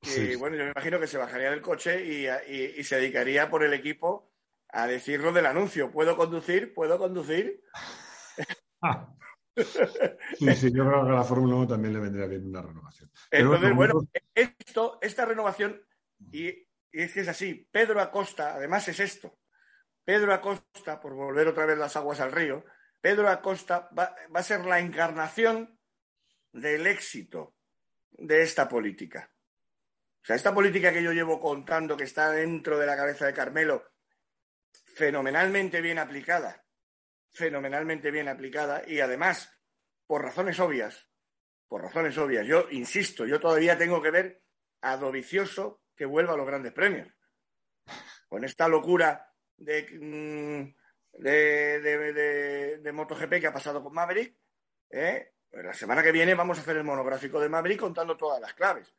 que, 0.00 0.36
bueno, 0.36 0.56
yo 0.56 0.64
me 0.66 0.70
imagino 0.70 1.00
que 1.00 1.08
se 1.08 1.18
bajaría 1.18 1.50
del 1.50 1.62
coche 1.62 2.04
y, 2.04 2.84
se 2.84 2.96
dedicaría 2.96 3.50
por 3.50 3.64
el 3.64 3.72
equipo 3.74 4.27
a 4.70 4.86
decirlo 4.86 5.32
del 5.32 5.46
anuncio. 5.46 5.90
¿Puedo 5.90 6.16
conducir? 6.16 6.74
¿Puedo 6.74 6.98
conducir? 6.98 7.62
sí, 10.38 10.54
sí, 10.54 10.72
yo 10.72 10.86
creo 10.86 11.04
que 11.04 11.10
a 11.10 11.14
la 11.14 11.24
Fórmula 11.24 11.56
1 11.56 11.68
también 11.68 11.94
le 11.94 12.00
vendría 12.00 12.26
bien 12.26 12.46
una 12.46 12.62
renovación. 12.62 13.10
Entonces, 13.30 13.74
bueno, 13.74 14.00
esto, 14.34 14.98
esta 15.00 15.24
renovación, 15.24 15.80
y, 16.30 16.48
es 16.92 17.12
que 17.12 17.20
es 17.20 17.28
así, 17.28 17.68
Pedro 17.70 18.00
Acosta, 18.00 18.54
además 18.54 18.86
es 18.88 19.00
esto, 19.00 19.38
Pedro 20.04 20.32
Acosta, 20.32 21.00
por 21.00 21.14
volver 21.14 21.48
otra 21.48 21.66
vez 21.66 21.78
las 21.78 21.96
aguas 21.96 22.20
al 22.20 22.32
río, 22.32 22.64
Pedro 23.00 23.28
Acosta 23.28 23.88
va 23.96 24.14
a 24.34 24.42
ser 24.42 24.64
la 24.64 24.80
encarnación 24.80 25.78
del 26.52 26.86
éxito 26.86 27.54
de 28.10 28.42
esta 28.42 28.68
política. 28.68 29.30
O 30.22 30.26
sea, 30.28 30.36
esta 30.36 30.52
política 30.52 30.92
que 30.92 31.02
yo 31.02 31.12
llevo 31.12 31.40
contando, 31.40 31.96
que 31.96 32.04
está 32.04 32.30
dentro 32.30 32.78
de 32.78 32.86
la 32.86 32.96
cabeza 32.96 33.26
de 33.26 33.34
Carmelo, 33.34 33.84
fenomenalmente 34.98 35.80
bien 35.80 36.00
aplicada, 36.00 36.66
fenomenalmente 37.30 38.10
bien 38.10 38.26
aplicada 38.26 38.82
y 38.84 38.98
además, 38.98 39.48
por 40.08 40.22
razones 40.22 40.58
obvias, 40.58 41.08
por 41.68 41.82
razones 41.82 42.18
obvias, 42.18 42.44
yo 42.44 42.66
insisto, 42.72 43.24
yo 43.24 43.38
todavía 43.38 43.78
tengo 43.78 44.02
que 44.02 44.10
ver 44.10 44.42
a 44.80 44.96
Dovicioso 44.96 45.82
que 45.94 46.04
vuelva 46.04 46.34
a 46.34 46.36
los 46.36 46.46
grandes 46.46 46.72
premios. 46.72 47.08
Con 48.28 48.44
esta 48.44 48.66
locura 48.66 49.32
de, 49.56 49.86
mm, 50.00 51.22
de, 51.22 51.80
de, 51.80 52.78
de 52.78 52.92
MotoGP 52.92 53.40
que 53.40 53.46
ha 53.46 53.52
pasado 53.52 53.82
con 53.82 53.94
Maverick, 53.94 54.36
¿eh? 54.90 55.32
La 55.52 55.74
semana 55.74 56.02
que 56.02 56.12
viene 56.12 56.34
vamos 56.34 56.58
a 56.58 56.62
hacer 56.62 56.76
el 56.76 56.84
monográfico 56.84 57.40
de 57.40 57.48
Madrid 57.48 57.78
contando 57.78 58.16
todas 58.16 58.40
las 58.40 58.52
claves. 58.52 58.92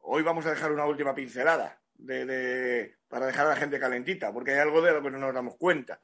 Hoy 0.00 0.22
vamos 0.22 0.44
a 0.46 0.50
dejar 0.50 0.72
una 0.72 0.84
última 0.84 1.14
pincelada 1.14 1.80
para 3.14 3.26
dejar 3.26 3.46
a 3.46 3.50
la 3.50 3.56
gente 3.56 3.78
calentita, 3.78 4.32
porque 4.32 4.50
hay 4.50 4.58
algo 4.58 4.82
de 4.82 4.90
lo 4.90 5.00
que 5.00 5.08
no 5.08 5.18
nos 5.18 5.32
damos 5.32 5.56
cuenta. 5.56 6.02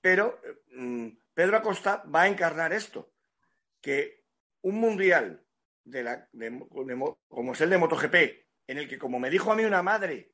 Pero 0.00 0.40
mm, 0.72 1.06
Pedro 1.32 1.56
Acosta 1.56 2.02
va 2.12 2.22
a 2.22 2.26
encarnar 2.26 2.72
esto, 2.72 3.12
que 3.80 4.24
un 4.62 4.80
mundial 4.80 5.46
de 5.84 6.02
la, 6.02 6.28
como 7.28 7.52
es 7.52 7.60
el 7.60 7.70
de 7.70 7.78
MotoGP, 7.78 8.14
en 8.66 8.78
el 8.78 8.88
que, 8.88 8.98
como 8.98 9.20
me 9.20 9.30
dijo 9.30 9.52
a 9.52 9.54
mí 9.54 9.62
una 9.62 9.84
madre, 9.84 10.32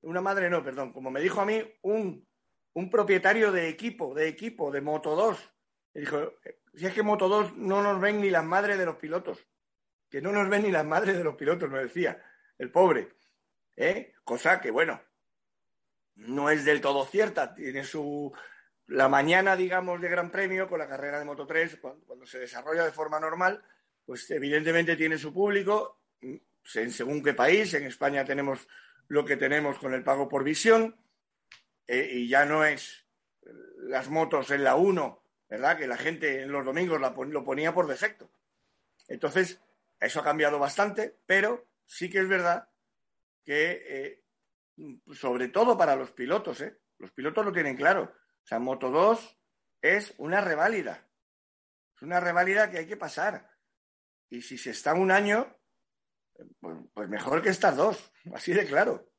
una 0.00 0.22
madre 0.22 0.48
no, 0.48 0.64
perdón, 0.64 0.94
como 0.94 1.10
me 1.10 1.20
dijo 1.20 1.42
a 1.42 1.44
mí 1.44 1.62
un, 1.82 2.26
un 2.72 2.88
propietario 2.88 3.52
de 3.52 3.68
equipo, 3.68 4.14
de 4.14 4.28
equipo, 4.28 4.70
de 4.70 4.80
Moto 4.80 5.14
2, 5.14 5.54
me 5.92 6.00
dijo, 6.00 6.32
si 6.72 6.86
es 6.86 6.94
que 6.94 7.02
Moto 7.02 7.28
2 7.28 7.54
no 7.58 7.82
nos 7.82 8.00
ven 8.00 8.22
ni 8.22 8.30
las 8.30 8.46
madres 8.46 8.78
de 8.78 8.86
los 8.86 8.96
pilotos, 8.96 9.46
que 10.08 10.22
no 10.22 10.32
nos 10.32 10.48
ven 10.48 10.62
ni 10.62 10.70
las 10.70 10.86
madres 10.86 11.18
de 11.18 11.24
los 11.24 11.34
pilotos, 11.34 11.68
me 11.68 11.80
decía, 11.80 12.18
el 12.56 12.72
pobre, 12.72 13.10
¿eh? 13.76 14.14
Cosa 14.24 14.58
que, 14.58 14.70
bueno, 14.70 14.98
no 16.18 16.50
es 16.50 16.64
del 16.64 16.80
todo 16.80 17.06
cierta, 17.06 17.54
tiene 17.54 17.84
su... 17.84 18.32
La 18.86 19.08
mañana, 19.08 19.54
digamos, 19.54 20.00
de 20.00 20.08
Gran 20.08 20.30
Premio 20.30 20.66
con 20.66 20.78
la 20.78 20.88
carrera 20.88 21.18
de 21.18 21.24
Moto 21.24 21.46
3, 21.46 21.76
cuando, 21.80 22.26
se 22.26 22.38
desarrolla 22.38 22.84
de 22.84 22.92
forma 22.92 23.20
normal, 23.20 23.62
pues 24.06 24.30
evidentemente 24.30 24.96
tiene 24.96 25.18
su 25.18 25.32
público, 25.32 26.00
en 26.22 26.90
según 26.90 27.22
qué 27.22 27.34
país, 27.34 27.74
en 27.74 27.84
España 27.84 28.24
tenemos 28.24 28.66
lo 29.08 29.26
que 29.26 29.36
tenemos 29.36 29.78
con 29.78 29.92
el 29.92 30.02
pago 30.02 30.26
por 30.28 30.42
visión, 30.42 30.96
eh, 31.86 32.08
y 32.12 32.28
ya 32.28 32.46
no 32.46 32.64
es 32.64 33.04
las 33.82 34.08
motos 34.08 34.50
en 34.50 34.64
la 34.64 34.76
1, 34.76 35.22
¿verdad? 35.48 35.78
Que 35.78 35.86
la 35.86 35.96
gente 35.96 36.42
en 36.42 36.52
los 36.52 36.64
domingos 36.64 37.00
la 37.00 37.10
lo 37.10 37.44
ponía 37.44 37.74
por 37.74 37.86
defecto. 37.86 38.30
Entonces, 39.06 39.60
eso 40.00 40.20
ha 40.20 40.24
cambiado 40.24 40.58
bastante, 40.58 41.14
pero 41.26 41.66
sí 41.86 42.10
que 42.10 42.20
es 42.20 42.28
verdad 42.28 42.68
que, 43.44 43.82
eh, 43.86 44.22
sobre 45.12 45.48
todo 45.48 45.76
para 45.76 45.96
los 45.96 46.12
pilotos, 46.12 46.60
¿eh? 46.60 46.78
los 46.98 47.12
pilotos 47.12 47.44
lo 47.44 47.52
tienen 47.52 47.76
claro. 47.76 48.04
O 48.04 48.46
sea, 48.46 48.58
Moto 48.58 48.90
2 48.90 49.38
es 49.82 50.14
una 50.18 50.40
reválida. 50.40 51.08
Es 51.96 52.02
una 52.02 52.20
reválida 52.20 52.70
que 52.70 52.78
hay 52.78 52.86
que 52.86 52.96
pasar. 52.96 53.50
Y 54.30 54.42
si 54.42 54.58
se 54.58 54.70
está 54.70 54.94
un 54.94 55.10
año, 55.10 55.56
pues, 56.60 56.76
pues 56.92 57.08
mejor 57.08 57.42
que 57.42 57.48
estar 57.50 57.74
dos. 57.74 58.12
Así 58.34 58.52
de 58.52 58.66
claro. 58.66 59.10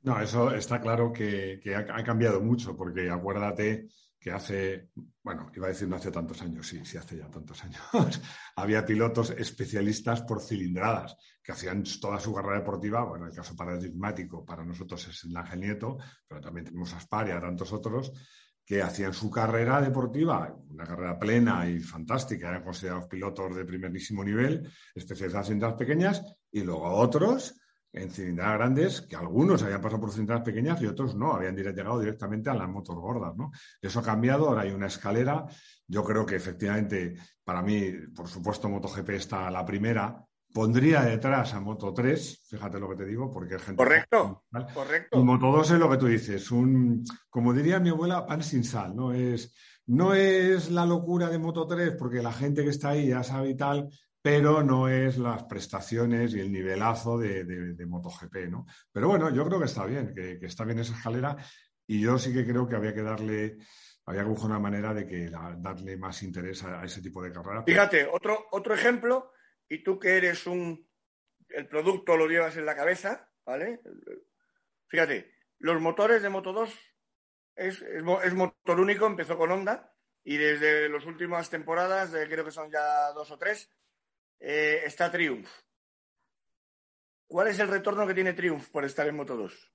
No, 0.00 0.20
eso 0.20 0.54
está 0.54 0.80
claro 0.80 1.12
que, 1.12 1.60
que 1.62 1.74
ha, 1.74 1.80
ha 1.80 2.04
cambiado 2.04 2.40
mucho, 2.40 2.76
porque 2.76 3.10
acuérdate 3.10 3.88
que 4.28 4.34
hace, 4.34 4.90
bueno, 5.22 5.50
iba 5.54 5.66
a 5.66 5.70
decir 5.70 5.88
no 5.88 5.96
hace 5.96 6.10
tantos 6.10 6.42
años, 6.42 6.66
sí, 6.66 6.84
sí 6.84 6.98
hace 6.98 7.16
ya 7.16 7.30
tantos 7.30 7.64
años, 7.64 7.80
había 8.56 8.84
pilotos 8.84 9.30
especialistas 9.30 10.20
por 10.20 10.42
cilindradas 10.42 11.16
que 11.42 11.52
hacían 11.52 11.82
toda 11.98 12.20
su 12.20 12.34
carrera 12.34 12.58
deportiva, 12.58 13.04
bueno, 13.04 13.26
el 13.26 13.32
caso 13.32 13.56
paradigmático 13.56 14.44
para 14.44 14.66
nosotros 14.66 15.08
es 15.08 15.24
el 15.24 15.34
Ángel 15.34 15.60
Nieto, 15.60 15.96
pero 16.26 16.42
también 16.42 16.66
tenemos 16.66 16.92
a 16.92 16.98
Asparia, 16.98 17.40
tantos 17.40 17.72
otros, 17.72 18.12
que 18.66 18.82
hacían 18.82 19.14
su 19.14 19.30
carrera 19.30 19.80
deportiva, 19.80 20.54
una 20.68 20.84
carrera 20.84 21.18
plena 21.18 21.66
y 21.66 21.80
fantástica, 21.80 22.50
eran 22.50 22.64
considerados 22.64 23.06
pilotos 23.06 23.56
de 23.56 23.64
primerísimo 23.64 24.22
nivel, 24.22 24.70
especializados 24.94 25.46
en 25.46 25.52
cilindradas 25.52 25.78
pequeñas, 25.78 26.22
y 26.52 26.60
luego 26.64 26.90
otros 26.90 27.58
en 27.92 28.10
cilindradas 28.10 28.58
grandes, 28.58 29.00
que 29.02 29.16
algunos 29.16 29.62
habían 29.62 29.80
pasado 29.80 30.00
por 30.00 30.10
cilindradas 30.10 30.44
pequeñas 30.44 30.80
y 30.82 30.86
otros 30.86 31.14
no, 31.14 31.32
habían 31.32 31.56
llegado 31.56 31.98
directamente 31.98 32.50
a 32.50 32.54
las 32.54 32.68
motos 32.68 32.96
gordas, 32.96 33.34
¿no? 33.36 33.50
Eso 33.80 34.00
ha 34.00 34.02
cambiado, 34.02 34.48
ahora 34.48 34.62
hay 34.62 34.70
una 34.70 34.86
escalera. 34.86 35.46
Yo 35.86 36.04
creo 36.04 36.26
que 36.26 36.36
efectivamente, 36.36 37.14
para 37.44 37.62
mí, 37.62 37.92
por 38.14 38.28
supuesto, 38.28 38.68
MotoGP 38.68 39.10
está 39.10 39.50
la 39.50 39.64
primera. 39.64 40.24
Pondría 40.52 41.02
detrás 41.02 41.52
a 41.54 41.60
Moto 41.60 41.92
3, 41.92 42.46
fíjate 42.48 42.80
lo 42.80 42.88
que 42.88 42.96
te 42.96 43.04
digo, 43.04 43.30
porque 43.30 43.54
hay 43.54 43.60
gente. 43.60 43.76
Correcto, 43.76 44.44
correcto. 44.74 45.20
Y 45.20 45.22
Moto 45.22 45.52
2 45.52 45.72
es 45.72 45.78
lo 45.78 45.90
que 45.90 45.98
tú 45.98 46.06
dices, 46.06 46.50
un, 46.50 47.04
como 47.28 47.52
diría 47.52 47.80
mi 47.80 47.90
abuela, 47.90 48.26
pan 48.26 48.42
sin 48.42 48.64
sal, 48.64 48.96
¿no? 48.96 49.12
Es, 49.12 49.54
no 49.86 50.14
es 50.14 50.70
la 50.70 50.86
locura 50.86 51.28
de 51.28 51.38
Moto 51.38 51.66
3, 51.66 51.96
porque 51.98 52.22
la 52.22 52.32
gente 52.32 52.62
que 52.62 52.70
está 52.70 52.90
ahí 52.90 53.08
ya 53.08 53.22
sabe 53.22 53.50
y 53.50 53.56
tal, 53.56 53.88
pero 54.20 54.62
no 54.62 54.88
es 54.88 55.16
las 55.18 55.44
prestaciones 55.44 56.34
y 56.34 56.40
el 56.40 56.52
nivelazo 56.52 57.18
de, 57.18 57.44
de- 57.44 57.86
MotoGP, 57.86 58.48
¿no? 58.50 58.66
Pero 58.92 59.08
bueno, 59.08 59.30
yo 59.30 59.46
creo 59.46 59.58
que 59.58 59.64
está 59.66 59.86
bien, 59.86 60.14
que, 60.14 60.38
que 60.38 60.46
está 60.46 60.64
bien 60.64 60.78
esa 60.78 60.94
escalera, 60.96 61.36
y 61.86 62.00
yo 62.00 62.18
sí 62.18 62.32
que 62.32 62.44
creo 62.44 62.68
que 62.68 62.76
había 62.76 62.92
que 62.94 63.02
darle, 63.02 63.56
había 64.04 64.22
que 64.22 64.28
buscar 64.28 64.50
una 64.50 64.58
manera 64.58 64.92
de 64.92 65.06
que 65.06 65.28
la- 65.30 65.56
darle 65.58 65.96
más 65.96 66.22
interés 66.22 66.62
a, 66.64 66.84
ese 66.84 67.00
tipo 67.00 67.22
de 67.22 67.32
carreras. 67.32 67.64
Fíjate, 67.66 68.06
otro, 68.10 68.46
otro 68.50 68.74
ejemplo, 68.74 69.32
y 69.68 69.82
tú 69.82 69.98
que 69.98 70.16
eres 70.16 70.46
un. 70.46 70.86
El 71.48 71.66
producto 71.66 72.16
lo 72.16 72.26
llevas 72.26 72.56
en 72.58 72.66
la 72.66 72.76
cabeza, 72.76 73.30
¿vale? 73.46 73.80
Fíjate, 74.88 75.32
los 75.58 75.80
motores 75.80 76.22
de 76.22 76.28
Moto 76.28 76.52
2 76.52 76.70
es, 77.56 77.80
es, 77.82 78.02
es 78.24 78.34
motor 78.34 78.80
único, 78.80 79.06
empezó 79.06 79.38
con 79.38 79.50
Honda, 79.50 79.94
y 80.24 80.36
desde 80.36 80.88
las 80.90 81.06
últimas 81.06 81.48
temporadas, 81.48 82.10
creo 82.10 82.44
que 82.44 82.50
son 82.50 82.70
ya 82.70 83.12
dos 83.12 83.30
o 83.30 83.38
tres, 83.38 83.70
eh, 84.40 84.82
está 84.84 85.10
Triumph. 85.10 85.48
¿Cuál 87.26 87.48
es 87.48 87.58
el 87.58 87.68
retorno 87.68 88.06
que 88.06 88.14
tiene 88.14 88.32
Triumph 88.32 88.68
por 88.70 88.84
estar 88.84 89.06
en 89.06 89.16
Moto 89.16 89.36
2? 89.36 89.72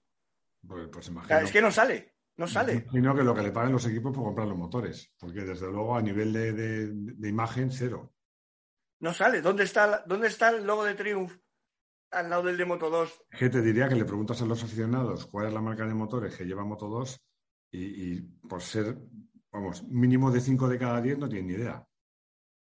Pues, 0.67 0.87
pues 0.91 1.07
O 1.07 1.11
imagino, 1.11 1.27
sea, 1.37 1.41
es 1.45 1.51
que 1.51 1.61
no 1.61 1.71
sale, 1.71 2.15
no 2.37 2.47
sale. 2.47 2.73
imagino 2.73 3.15
que 3.15 3.23
lo 3.23 3.35
que 3.35 3.41
le 3.43 3.51
pagan 3.51 3.71
los 3.73 3.85
equipos 3.85 4.13
por 4.13 4.23
comprar 4.23 4.47
los 4.47 4.57
motores, 4.57 5.11
porque 5.19 5.41
desde 5.41 5.67
luego 5.67 5.95
a 5.95 6.01
nivel 6.01 6.33
de, 6.33 6.53
de- 6.53 6.87
de 6.91 7.29
imagen, 7.29 7.71
cero. 7.71 8.13
No 8.99 9.13
sale. 9.13 9.41
¿Dónde 9.41 9.65
está, 9.65 10.03
¿Dónde 10.07 10.27
está 10.27 10.49
el 10.49 10.65
logo 10.65 10.83
de 10.85 10.95
Triumph 10.95 11.33
al 12.11 12.29
lado 12.29 12.43
del 12.43 12.57
de 12.57 12.65
Moto 12.65 12.89
2? 12.89 13.25
Que 13.37 13.49
te 13.49 13.61
diría 13.61 13.89
que 13.89 13.95
le 13.95 14.05
preguntas 14.05 14.41
a 14.41 14.45
los 14.45 14.63
aficionados 14.63 15.27
cuál 15.27 15.47
es 15.47 15.53
la 15.53 15.61
marca 15.61 15.85
de 15.85 15.93
motores 15.93 16.35
que 16.35 16.45
lleva 16.45 16.63
Moto 16.63 16.87
2 16.87 17.21
y, 17.71 18.13
y 18.13 18.21
por 18.21 18.61
ser, 18.61 18.97
vamos, 19.51 19.83
mínimo 19.83 20.31
de 20.31 20.39
5 20.39 20.69
de 20.69 20.79
cada 20.79 21.01
10 21.01 21.17
no 21.19 21.27
tienen 21.29 21.47
ni 21.47 21.53
idea. 21.53 21.85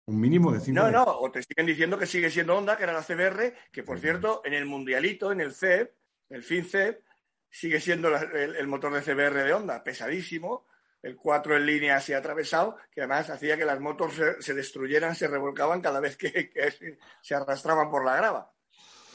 Un 0.06 0.20
mínimo 0.20 0.52
de 0.52 0.60
5 0.60 0.80
No, 0.80 0.90
no, 0.90 1.04
o 1.04 1.30
te 1.30 1.42
siguen 1.42 1.66
diciendo 1.66 1.98
que 1.98 2.06
sigue 2.06 2.30
siendo 2.30 2.56
Honda, 2.56 2.76
que 2.76 2.82
era 2.84 2.92
la 2.92 3.02
CBR, 3.02 3.54
que 3.70 3.82
por 3.82 3.98
Sí. 3.98 4.02
cierto, 4.02 4.42
en 4.44 4.54
el 4.54 4.66
Mundialito, 4.66 5.30
en 5.32 5.40
el 5.40 5.54
CEP, 5.54 5.94
el 6.30 6.42
FinCEP, 6.42 7.04
sigue 7.48 7.80
siendo 7.80 8.10
la- 8.10 8.22
el, 8.22 8.56
el 8.56 8.66
motor 8.66 8.92
de 8.92 9.02
CBR 9.02 9.44
de 9.44 9.52
Honda, 9.52 9.84
pesadísimo, 9.84 10.66
el 11.02 11.16
4 11.16 11.56
en 11.56 11.66
línea 11.66 11.96
así 11.96 12.12
atravesado, 12.12 12.76
que 12.90 13.00
además 13.00 13.28
hacía 13.30 13.56
que 13.56 13.64
las 13.64 13.80
motos 13.80 14.14
se, 14.14 14.40
se 14.42 14.54
destruyeran, 14.54 15.14
se 15.14 15.28
revolcaban 15.28 15.80
cada 15.80 16.00
vez 16.00 16.16
que, 16.16 16.32
que 16.52 16.70
se, 16.70 16.98
se 17.22 17.34
arrastraban 17.34 17.90
por 17.90 18.04
la 18.04 18.16
grava. 18.16 18.52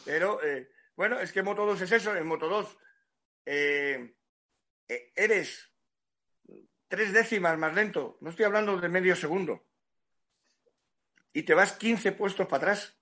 Pero, 0.05 0.41
eh, 0.43 0.69
bueno, 0.95 1.19
es 1.19 1.31
que 1.31 1.43
Moto 1.43 1.65
2 1.65 1.81
es 1.81 1.91
eso, 1.91 2.15
en 2.15 2.25
Moto 2.27 2.47
2 2.47 2.77
eh, 3.45 4.15
eh, 4.87 5.11
eres 5.15 5.69
tres 6.87 7.11
décimas 7.11 7.57
más 7.57 7.73
lento, 7.73 8.17
no 8.21 8.29
estoy 8.29 8.45
hablando 8.45 8.77
de 8.79 8.87
medio 8.89 9.15
segundo, 9.15 9.66
y 11.33 11.43
te 11.43 11.53
vas 11.53 11.73
15 11.73 12.11
puestos 12.13 12.47
para 12.47 12.57
atrás. 12.57 12.97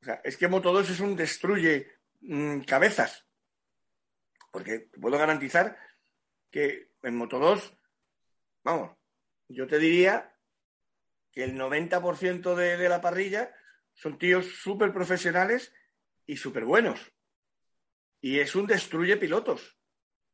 O 0.00 0.04
sea, 0.04 0.20
es 0.24 0.36
que 0.36 0.48
Moto 0.48 0.72
2 0.72 0.90
es 0.90 1.00
un 1.00 1.16
destruye 1.16 1.90
mm, 2.20 2.60
cabezas. 2.60 3.26
Porque 4.50 4.88
puedo 5.00 5.18
garantizar 5.18 5.78
que 6.50 6.92
en 7.02 7.16
Moto 7.16 7.38
2, 7.38 7.76
vamos, 8.62 8.96
yo 9.48 9.66
te 9.66 9.78
diría 9.78 10.36
que 11.32 11.44
el 11.44 11.58
90% 11.58 12.54
de, 12.54 12.76
de 12.76 12.88
la 12.88 13.00
parrilla 13.00 13.52
son 13.94 14.18
tíos 14.18 14.46
súper 14.46 14.92
profesionales 14.92 15.72
y 16.26 16.36
súper 16.36 16.64
buenos. 16.64 17.12
Y 18.20 18.38
es 18.38 18.54
un 18.54 18.66
destruye 18.66 19.16
pilotos. 19.16 19.78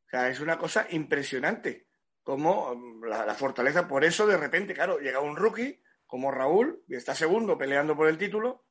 O 0.06 0.10
sea, 0.10 0.28
es 0.28 0.40
una 0.40 0.58
cosa 0.58 0.86
impresionante. 0.90 1.88
Como 2.22 2.74
mm, 2.74 3.04
la, 3.04 3.24
la 3.24 3.34
fortaleza, 3.34 3.88
por 3.88 4.04
eso 4.04 4.26
de 4.26 4.36
repente, 4.36 4.74
claro, 4.74 4.98
llega 4.98 5.20
un 5.20 5.36
rookie 5.36 5.80
como 6.10 6.32
Raúl, 6.32 6.82
y 6.88 6.96
está 6.96 7.14
segundo 7.14 7.56
peleando 7.56 7.96
por 7.96 8.08
el 8.08 8.18
título. 8.18 8.66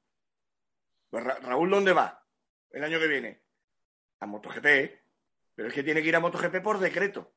Pues 1.10 1.24
Ra- 1.24 1.40
Raúl, 1.40 1.70
¿dónde 1.70 1.94
va 1.94 2.28
el 2.72 2.84
año 2.84 3.00
que 3.00 3.08
viene? 3.08 3.44
A 4.20 4.26
MotoGP, 4.26 4.66
¿eh? 4.66 5.04
pero 5.56 5.70
es 5.70 5.74
que 5.74 5.84
tiene 5.84 6.02
que 6.02 6.10
ir 6.10 6.16
a 6.16 6.20
MotoGP 6.20 6.62
por 6.62 6.80
decreto. 6.80 7.34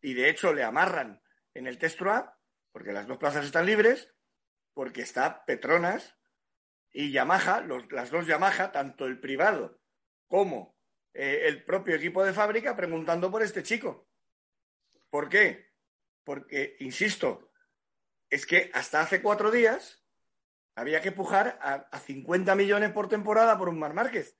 Y 0.00 0.14
de 0.14 0.28
hecho 0.30 0.54
le 0.54 0.62
amarran 0.62 1.20
en 1.52 1.66
el 1.66 1.78
Testro 1.78 2.12
A, 2.12 2.38
porque 2.72 2.92
las 2.92 3.06
dos 3.08 3.18
plazas 3.18 3.44
están 3.44 3.66
libres, 3.66 4.14
porque 4.72 5.02
está 5.02 5.44
Petronas 5.44 6.16
y 6.92 7.10
Yamaha, 7.10 7.62
las 7.90 8.10
dos 8.10 8.26
Yamaha, 8.26 8.70
tanto 8.70 9.06
el 9.06 9.18
privado 9.18 9.80
como 10.28 10.76
eh, 11.12 11.42
el 11.46 11.64
propio 11.64 11.96
equipo 11.96 12.24
de 12.24 12.32
fábrica, 12.32 12.76
preguntando 12.76 13.30
por 13.30 13.42
este 13.42 13.62
chico. 13.62 14.08
¿Por 15.10 15.28
qué? 15.28 15.72
Porque, 16.24 16.76
insisto, 16.80 17.50
es 18.34 18.46
que 18.46 18.70
hasta 18.74 19.00
hace 19.00 19.22
cuatro 19.22 19.50
días 19.50 20.02
había 20.74 21.00
que 21.00 21.12
pujar 21.12 21.58
a, 21.62 21.74
a 21.90 22.00
50 22.00 22.54
millones 22.56 22.92
por 22.92 23.08
temporada 23.08 23.56
por 23.56 23.68
un 23.68 23.78
Mar 23.78 23.94
Márquez. 23.94 24.36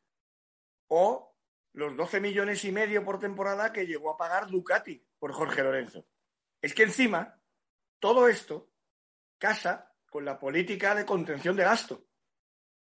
O 0.88 1.37
los 1.72 1.96
12 1.96 2.20
millones 2.20 2.64
y 2.64 2.72
medio 2.72 3.04
por 3.04 3.20
temporada 3.20 3.72
que 3.72 3.87
llegó 3.87 4.11
a 4.11 4.16
pagar 4.16 4.48
Ducati 4.48 5.07
por 5.18 5.33
Jorge 5.33 5.62
Lorenzo. 5.62 6.07
Es 6.61 6.74
que 6.74 6.83
encima, 6.83 7.40
todo 8.00 8.28
esto 8.28 8.70
casa 9.38 9.94
con 10.11 10.24
la 10.24 10.38
política 10.38 10.94
de 10.94 11.07
contención 11.07 11.54
de 11.54 11.64
gasto, 11.64 12.07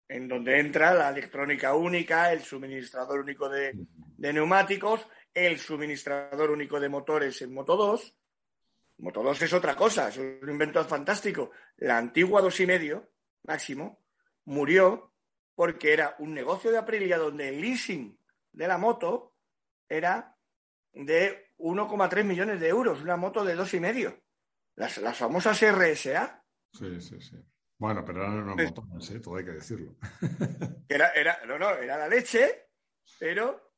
en 0.07 0.27
donde 0.27 0.59
entra 0.59 0.93
la 0.93 1.09
electrónica 1.09 1.75
única, 1.75 2.31
el 2.31 2.43
suministrador 2.43 3.19
único 3.19 3.47
de, 3.47 3.73
de 4.17 4.33
neumáticos 4.33 5.07
el 5.33 5.59
suministrador 5.59 6.51
único 6.51 6.79
de 6.79 6.89
motores 6.89 7.41
en 7.41 7.53
Moto 7.53 7.75
2. 7.77 8.15
Moto 8.99 9.23
2 9.23 9.41
es 9.41 9.53
otra 9.53 9.75
cosa, 9.75 10.09
es 10.09 10.17
un 10.17 10.49
invento 10.49 10.83
fantástico. 10.85 11.51
La 11.77 11.97
antigua 11.97 12.41
dos 12.41 12.59
y 12.59 12.65
medio, 12.65 13.12
máximo, 13.43 14.03
murió 14.45 15.13
porque 15.55 15.93
era 15.93 16.15
un 16.19 16.33
negocio 16.33 16.71
de 16.71 16.77
Aprilia 16.77 17.17
donde 17.17 17.49
el 17.49 17.62
leasing 17.62 18.17
de 18.51 18.67
la 18.67 18.77
moto 18.77 19.35
era 19.88 20.38
de 20.93 21.53
1,3 21.59 22.23
millones 22.23 22.59
de 22.59 22.67
euros, 22.67 23.01
una 23.01 23.17
moto 23.17 23.43
de 23.43 23.55
dos 23.55 23.73
y 23.73 23.79
medio. 23.79 24.21
Las, 24.75 24.97
las 24.97 25.17
famosas 25.17 25.59
RSA. 25.62 26.43
Sí, 26.71 27.01
sí, 27.01 27.19
sí. 27.19 27.35
Bueno, 27.77 28.03
pero 28.05 28.21
eran 28.21 28.43
unos 28.43 28.57
motones, 28.57 29.09
¿eh? 29.12 29.19
todo 29.19 29.38
hay 29.38 29.45
que 29.45 29.51
decirlo. 29.51 29.95
Era, 30.89 31.12
era, 31.12 31.39
no, 31.45 31.59
no, 31.59 31.69
era 31.69 31.97
la 31.97 32.07
leche, 32.07 32.69
pero, 33.19 33.68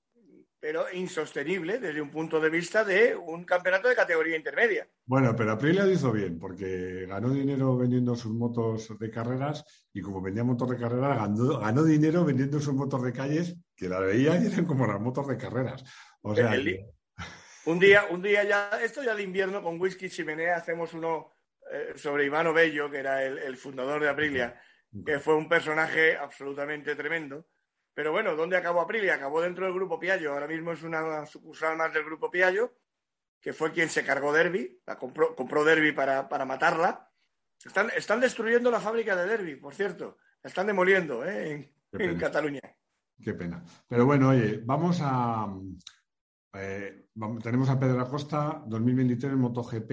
pero 0.62 0.86
insostenible 0.94 1.80
desde 1.80 2.00
un 2.00 2.12
punto 2.12 2.40
de 2.40 2.52
vista 2.52 2.84
de 2.84 3.16
un 3.16 3.44
campeonato 3.46 3.90
de 3.90 3.96
categoría 3.96 4.38
intermedia. 4.38 4.88
Bueno, 5.06 5.36
pero 5.36 5.54
Aprilia 5.54 5.86
lo 5.86 5.92
hizo 5.92 6.12
bien, 6.12 6.38
porque 6.38 7.08
ganó 7.08 7.32
dinero 7.32 7.76
vendiendo 7.76 8.16
sus 8.16 8.32
motos 8.32 8.96
de 9.00 9.10
carreras 9.10 9.66
y 9.92 10.02
como 10.02 10.22
vendía 10.22 10.44
motos 10.44 10.70
de 10.70 10.78
carreras, 10.78 11.18
ganó, 11.18 11.60
ganó 11.60 11.84
dinero 11.84 12.24
vendiendo 12.24 12.60
sus 12.60 12.76
motos 12.76 13.02
de 13.04 13.12
calles, 13.12 13.56
que 13.76 13.90
la 13.90 14.00
veía 14.00 14.40
y 14.40 14.46
eran 14.46 14.66
como 14.66 14.86
las 14.86 15.02
motos 15.02 15.28
de 15.28 15.38
carreras. 15.38 15.84
O 16.22 16.36
sea, 16.36 16.54
El 16.54 16.86
Un 17.66 17.80
día, 17.80 18.06
un 18.12 18.22
día 18.22 18.44
ya, 18.44 18.70
esto 18.84 19.02
ya 19.02 19.16
de 19.16 19.24
invierno 19.24 19.64
con 19.64 19.82
whisky 19.82 20.12
chimenea 20.12 20.58
hacemos 20.58 20.94
uno 20.94 21.32
eh, 21.72 21.94
sobre 21.96 22.26
Ivano 22.26 22.54
Bello, 22.54 22.88
que 22.92 23.00
era 23.00 23.26
el, 23.26 23.40
el 23.40 23.58
fundador 23.58 24.00
de 24.00 24.10
Aprilia, 24.10 24.62
que 25.04 25.20
fue 25.20 25.36
un 25.36 25.50
personaje 25.50 26.16
absolutamente 26.18 26.96
tremendo. 26.96 27.48
Pero 27.94 28.12
bueno, 28.12 28.36
¿dónde 28.36 28.58
acabó 28.58 28.82
Aprilia? 28.82 29.16
Acabó 29.16 29.42
dentro 29.42 29.66
del 29.66 29.74
grupo 29.74 30.00
Piaggio. 30.00 30.32
Ahora 30.34 30.48
mismo 30.48 30.72
es 30.72 30.84
una 30.84 31.26
sucursal 31.26 31.76
más 31.78 31.94
del 31.94 32.06
grupo 32.06 32.32
Piaggio, 32.32 32.74
que 33.42 33.54
fue 33.54 33.72
quien 33.72 33.90
se 33.90 34.06
cargó 34.06 34.32
Derby, 34.32 34.82
la 34.86 34.98
compró, 34.98 35.36
compró 35.36 35.64
Derby 35.64 35.92
para, 35.92 36.30
para 36.30 36.46
matarla. 36.46 37.12
Están, 37.64 37.90
están 37.96 38.20
destruyendo 38.22 38.72
la 38.72 38.80
fábrica 38.80 39.16
de 39.16 39.28
Derby, 39.28 39.56
por 39.56 39.74
cierto. 39.76 40.18
La 40.42 40.48
están 40.48 40.68
demoliendo 40.68 41.24
¿eh? 41.26 41.52
en, 41.52 42.02
en. 42.02 42.18
Cataluña. 42.18 42.62
Qué 43.22 43.34
pena. 43.34 43.64
Pero 43.88 44.06
bueno, 44.06 44.30
oye, 44.30 44.60
vamos 44.64 45.00
a. 45.02 45.48
eh, 46.54 47.08
vamos- 47.14 47.44
tenemos 47.44 47.70
a 47.70 47.80
Pedro 47.80 48.02
Acosta, 48.02 48.64
2023 48.66 49.34
MotoGP. 49.34 49.92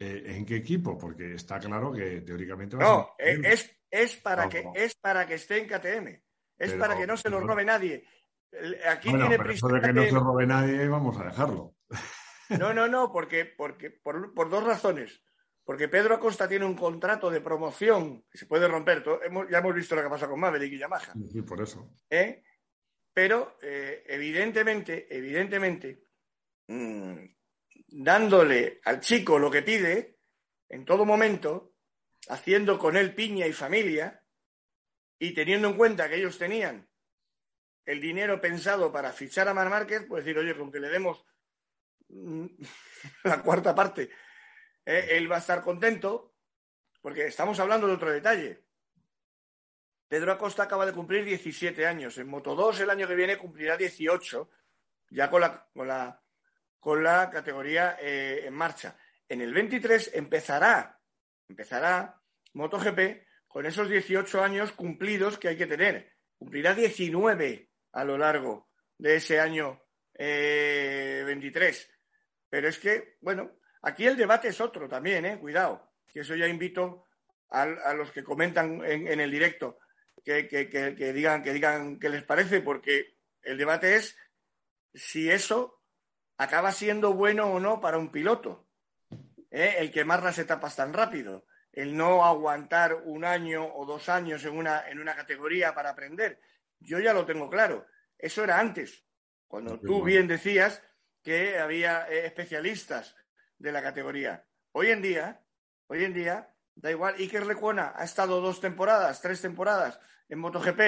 Eh, 0.00 0.22
¿En 0.36 0.46
qué 0.46 0.56
equipo? 0.56 0.96
Porque 0.96 1.34
está 1.34 1.58
claro 1.58 1.90
que 1.92 2.20
teóricamente 2.20 2.76
va 2.76 2.84
a 2.84 2.88
No, 2.88 3.10
ser- 3.18 3.28
eh, 3.28 3.40
es, 3.52 3.76
es, 3.90 4.16
para 4.16 4.44
No, 4.44 4.50
que, 4.50 4.62
no. 4.62 4.72
es 4.76 4.94
para 4.94 5.26
que 5.26 5.34
esté 5.34 5.58
en 5.58 5.66
KTM. 5.66 6.22
Es 6.58 6.70
Pero- 6.72 6.78
para 6.80 6.96
que 6.96 7.06
no 7.06 7.16
se 7.16 7.30
lo 7.30 7.40
robe 7.40 7.64
nadie. 7.64 8.04
Aquí 8.90 9.10
Bueno, 9.10 9.26
tiene 9.26 9.36
pero 9.38 9.48
prisa. 9.50 9.66
eso 9.66 9.74
de 9.74 9.80
que 9.80 9.92
no 9.92 10.02
se 10.04 10.10
robe 10.10 10.46
nadie, 10.46 10.88
vamos 10.88 11.18
a 11.18 11.24
dejarlo. 11.24 11.74
No, 12.58 12.72
no, 12.72 12.88
no, 12.88 13.12
porque, 13.12 13.44
porque 13.44 13.90
por, 13.90 14.32
por 14.34 14.48
dos 14.50 14.64
razones. 14.64 15.22
Porque 15.64 15.86
Pedro 15.88 16.14
Acosta 16.14 16.48
tiene 16.48 16.64
un 16.64 16.74
contrato 16.74 17.30
de 17.30 17.42
promoción 17.42 18.24
que 18.30 18.38
se 18.38 18.46
puede 18.46 18.66
romper. 18.66 19.04
Hemos- 19.22 19.48
ya 19.50 19.58
hemos 19.58 19.74
visto 19.74 19.94
lo 19.94 20.02
que 20.02 20.08
pasa 20.08 20.26
con 20.26 20.40
Maverick 20.40 20.72
y 20.72 20.78
Yamaha. 20.78 21.12
Sí, 21.30 21.42
por 21.42 21.60
eso. 21.60 21.90
¿eh? 22.08 22.42
Pero 23.12 23.58
eh, 23.60 24.02
evidentemente, 24.06 25.06
evidentemente, 25.14 26.04
mm, 26.68 27.16
dándole 27.88 28.80
al 28.84 29.00
chico 29.00 29.38
lo 29.38 29.50
que 29.50 29.62
pide 29.62 30.16
en 30.68 30.84
todo 30.84 31.04
momento, 31.04 31.74
haciendo 32.28 32.78
con 32.78 32.96
él 32.96 33.14
piña 33.14 33.46
y 33.46 33.52
familia, 33.52 34.17
y 35.18 35.32
teniendo 35.32 35.68
en 35.68 35.76
cuenta 35.76 36.08
que 36.08 36.16
ellos 36.16 36.38
tenían 36.38 36.88
el 37.84 38.00
dinero 38.00 38.40
pensado 38.40 38.92
para 38.92 39.12
fichar 39.12 39.48
a 39.48 39.54
Mar 39.54 39.70
Márquez, 39.70 40.04
pues 40.06 40.24
decir, 40.24 40.38
oye, 40.38 40.56
con 40.56 40.70
que 40.70 40.80
le 40.80 40.88
demos 40.88 41.24
mm, 42.08 42.46
la 43.24 43.42
cuarta 43.42 43.74
parte, 43.74 44.10
eh, 44.84 45.08
él 45.12 45.30
va 45.30 45.36
a 45.36 45.40
estar 45.40 45.62
contento, 45.62 46.34
porque 47.00 47.26
estamos 47.26 47.58
hablando 47.60 47.86
de 47.86 47.94
otro 47.94 48.10
detalle. 48.10 48.64
Pedro 50.06 50.32
Acosta 50.32 50.62
acaba 50.62 50.86
de 50.86 50.92
cumplir 50.92 51.24
17 51.24 51.86
años. 51.86 52.16
En 52.18 52.28
Moto 52.28 52.54
2 52.54 52.80
el 52.80 52.90
año 52.90 53.06
que 53.06 53.14
viene 53.14 53.36
cumplirá 53.36 53.76
18, 53.76 54.50
ya 55.10 55.30
con 55.30 55.40
la, 55.40 55.68
con 55.72 55.88
la, 55.88 56.22
con 56.78 57.02
la 57.02 57.30
categoría 57.30 57.96
eh, 58.00 58.46
en 58.46 58.54
marcha. 58.54 58.96
En 59.28 59.42
el 59.42 59.52
23 59.52 60.12
empezará, 60.14 60.98
empezará 61.48 62.22
MotoGP 62.54 63.27
con 63.48 63.66
esos 63.66 63.88
18 63.88 64.42
años 64.42 64.72
cumplidos 64.72 65.38
que 65.38 65.48
hay 65.48 65.56
que 65.56 65.66
tener. 65.66 66.12
Cumplirá 66.36 66.74
19 66.74 67.70
a 67.92 68.04
lo 68.04 68.16
largo 68.18 68.70
de 68.96 69.16
ese 69.16 69.40
año 69.40 69.82
eh, 70.14 71.22
23. 71.26 71.90
Pero 72.48 72.68
es 72.68 72.78
que, 72.78 73.16
bueno, 73.20 73.58
aquí 73.82 74.06
el 74.06 74.16
debate 74.16 74.48
es 74.48 74.60
otro 74.60 74.88
también, 74.88 75.24
¿eh? 75.26 75.38
Cuidado, 75.38 75.92
que 76.06 76.20
eso 76.20 76.36
ya 76.36 76.46
invito 76.46 77.06
a, 77.50 77.66
los 77.94 78.12
que 78.12 78.22
comentan 78.22 78.84
en, 78.84 79.20
el 79.20 79.30
directo 79.30 79.78
que, 80.22 80.46
que, 80.46 80.68
que, 80.68 80.94
que 80.94 81.12
digan 81.14 81.42
que 81.42 81.54
digan 81.54 81.98
qué 81.98 82.10
les 82.10 82.22
parece, 82.22 82.60
porque 82.60 83.16
el 83.42 83.56
debate 83.56 83.96
es 83.96 84.16
si 84.94 85.30
eso 85.30 85.82
acaba 86.36 86.72
siendo 86.72 87.14
bueno 87.14 87.46
o 87.52 87.60
no 87.60 87.80
para 87.80 87.98
un 87.98 88.10
piloto. 88.10 88.68
¿eh? 89.50 89.76
El 89.78 89.90
quemar 89.90 90.22
las 90.22 90.38
etapas 90.38 90.76
tan 90.76 90.92
rápido, 90.92 91.46
el 91.72 91.96
no 91.96 92.24
aguantar 92.24 92.94
un 93.04 93.24
año 93.24 93.64
o 93.64 93.86
dos 93.86 94.08
años 94.08 94.44
en 94.44 94.56
una, 94.56 94.88
en 94.88 95.00
una 95.00 95.14
categoría 95.14 95.74
para 95.74 95.90
aprender. 95.90 96.40
Yo 96.80 96.98
ya 96.98 97.12
lo 97.12 97.26
tengo 97.26 97.48
claro. 97.48 97.86
Eso 98.16 98.42
era 98.44 98.58
antes, 98.58 99.04
cuando 99.46 99.78
tú 99.78 100.02
bien 100.02 100.26
decías 100.26 100.82
que 101.22 101.58
había 101.58 102.08
eh, 102.08 102.26
especialistas 102.26 103.14
de 103.58 103.72
la 103.72 103.82
categoría. 103.82 104.46
Hoy 104.72 104.90
en 104.90 105.02
día, 105.02 105.40
hoy 105.86 106.04
en 106.04 106.14
día, 106.14 106.54
da 106.74 106.90
igual. 106.90 107.14
Iker 107.16 107.46
Lecuona 107.46 107.92
ha 107.96 108.04
estado 108.04 108.40
dos 108.40 108.60
temporadas, 108.60 109.20
tres 109.20 109.40
temporadas 109.40 110.00
en 110.28 110.38
MotoGP, 110.38 110.80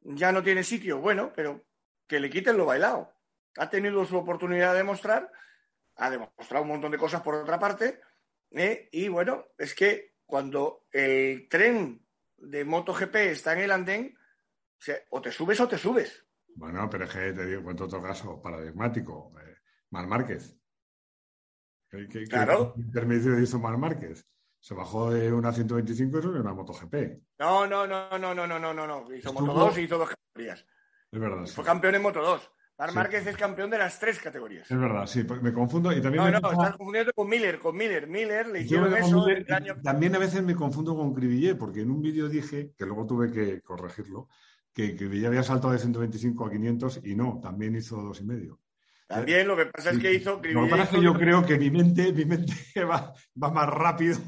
ya 0.00 0.32
no 0.32 0.42
tiene 0.42 0.62
sitio. 0.62 0.98
Bueno, 0.98 1.32
pero 1.34 1.64
que 2.06 2.20
le 2.20 2.30
quiten 2.30 2.56
lo 2.56 2.66
bailado. 2.66 3.12
Ha 3.56 3.68
tenido 3.70 4.04
su 4.04 4.16
oportunidad 4.16 4.72
de 4.72 4.78
demostrar, 4.78 5.30
ha 5.96 6.10
demostrado 6.10 6.62
un 6.62 6.70
montón 6.70 6.92
de 6.92 6.98
cosas 6.98 7.22
por 7.22 7.34
otra 7.34 7.58
parte, 7.58 8.00
¿eh? 8.50 8.88
Y 8.92 9.08
bueno, 9.08 9.46
es 9.58 9.74
que 9.74 10.14
cuando 10.24 10.86
el 10.92 11.48
tren 11.48 12.04
de 12.36 12.64
MotoGP 12.64 13.14
está 13.16 13.52
en 13.52 13.60
el 13.60 13.70
andén, 13.70 14.18
o, 15.10 15.20
te 15.20 15.32
subes 15.32 15.60
o 15.60 15.68
te 15.68 15.78
subes. 15.78 16.24
Bueno, 16.54 16.88
pero 16.90 17.04
es 17.04 17.10
que 17.10 17.32
te 17.32 17.46
digo, 17.46 17.62
cuento 17.62 17.84
otro 17.84 18.02
caso 18.02 18.40
paradigmático. 18.40 19.32
Eh, 19.40 19.56
Mar 19.90 20.06
Márquez. 20.06 20.56
Claro. 22.28 22.74
¿qué 22.74 22.80
intermedio 22.80 23.38
hizo 23.38 23.58
Mar 23.58 23.78
Márquez? 23.78 24.26
Se 24.58 24.74
bajó 24.74 25.12
de 25.12 25.32
una 25.32 25.52
125 25.52 26.18
y 26.18 26.22
subió 26.22 26.40
una 26.40 26.52
MotoGP. 26.52 26.94
No, 27.38 27.66
no, 27.66 27.86
no, 27.86 28.18
no, 28.18 28.34
no, 28.34 28.46
no, 28.46 28.58
no, 28.58 28.86
no. 28.86 29.14
Hizo 29.14 29.32
Moto 29.32 29.52
2 29.52 29.78
y 29.78 29.82
hizo 29.82 29.98
dos 29.98 30.08
categorías. 30.08 30.66
Es 31.12 31.20
verdad. 31.20 31.46
Fue 31.46 31.64
campeón 31.64 31.94
en 31.94 32.02
Moto 32.02 32.20
2. 32.20 32.50
Mar 32.78 32.90
Sí. 32.90 32.94
Márquez 32.96 33.26
es 33.26 33.36
campeón 33.36 33.70
de 33.70 33.78
las 33.78 33.98
tres 33.98 34.18
categorías. 34.18 34.70
Es 34.70 34.78
verdad, 34.78 35.06
sí. 35.06 35.24
Me 35.42 35.52
confundo 35.52 35.90
y 35.92 36.00
también 36.02 36.24
No, 36.24 36.40
no, 36.40 36.50
estás 36.52 36.76
confundiendo 36.76 37.12
con 37.14 37.28
Miller, 37.28 37.58
con 37.58 37.76
Miller. 37.76 38.06
Miller 38.06 38.48
le 38.48 38.60
hicieron 38.62 38.92
eso 38.94 39.00
confundo- 39.02 39.28
el 39.28 39.52
año 39.52 39.76
También 39.82 40.14
a 40.14 40.18
veces 40.18 40.42
me 40.42 40.54
confundo 40.54 40.94
con 40.94 41.14
Cribillé, 41.14 41.54
porque 41.54 41.80
en 41.80 41.90
un 41.90 42.02
vídeo 42.02 42.28
dije, 42.28 42.72
que 42.76 42.84
luego 42.84 43.06
tuve 43.06 43.30
que 43.32 43.62
corregirlo, 43.62 44.28
que 44.74 44.94
Cribillé 44.94 45.26
había 45.28 45.42
saltado 45.42 45.72
de 45.72 45.78
125 45.78 46.44
a 46.46 46.50
500 46.50 47.00
y 47.02 47.14
no, 47.14 47.40
también 47.42 47.74
hizo 47.76 47.96
dos 48.02 48.20
y 48.20 48.24
medio. 48.24 48.60
También 49.06 49.46
lo 49.46 49.56
que 49.56 49.66
pasa 49.66 49.90
es 49.90 49.98
que 50.00 50.12
hizo 50.12 50.40
Lo 50.42 50.64
que 50.64 50.70
pasa 50.70 50.82
es 50.82 50.88
que 50.88 51.02
yo 51.02 51.14
creo 51.14 51.46
que 51.46 51.56
mi 51.56 51.70
mente, 51.70 52.12
mi 52.12 52.24
mente 52.24 52.52
va, 52.84 53.14
va 53.40 53.50
más 53.50 53.68
rápido. 53.68 54.18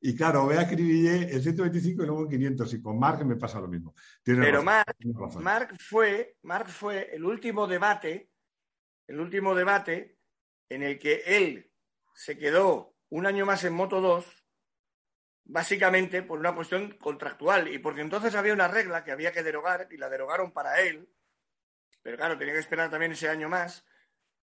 Y 0.00 0.16
claro, 0.16 0.46
ve 0.46 0.58
a 0.58 0.66
Cribillé 0.66 1.34
en 1.34 1.42
125 1.42 2.02
y 2.02 2.06
luego 2.06 2.22
en 2.22 2.30
500 2.30 2.74
y 2.74 2.82
con 2.82 2.98
Mark 2.98 3.24
me 3.26 3.36
pasa 3.36 3.60
lo 3.60 3.68
mismo. 3.68 3.94
Pero 4.24 4.62
Marc. 4.62 4.96
Marc 5.40 5.76
fue, 5.78 6.36
Marc 6.42 6.68
fue 6.68 7.14
el 7.14 7.24
último 7.24 7.66
debate, 7.66 8.30
el 9.06 9.20
último 9.20 9.54
debate 9.54 10.16
en 10.70 10.82
el 10.82 10.98
que 10.98 11.22
él 11.26 11.70
se 12.14 12.38
quedó 12.38 12.94
un 13.10 13.26
año 13.26 13.44
más 13.44 13.64
en 13.64 13.74
Moto 13.74 14.00
2, 14.00 14.24
básicamente 15.44 16.22
por 16.22 16.38
una 16.38 16.54
cuestión 16.54 16.96
contractual. 16.98 17.68
Y 17.68 17.78
porque 17.78 18.00
entonces 18.00 18.34
había 18.34 18.54
una 18.54 18.68
regla 18.68 19.04
que 19.04 19.12
había 19.12 19.30
que 19.30 19.42
derogar 19.42 19.88
y 19.90 19.98
la 19.98 20.08
derogaron 20.08 20.52
para 20.52 20.80
él, 20.80 21.06
pero 22.02 22.16
claro, 22.16 22.38
tenía 22.38 22.54
que 22.54 22.60
esperar 22.60 22.90
también 22.90 23.12
ese 23.12 23.28
año 23.28 23.50
más, 23.50 23.84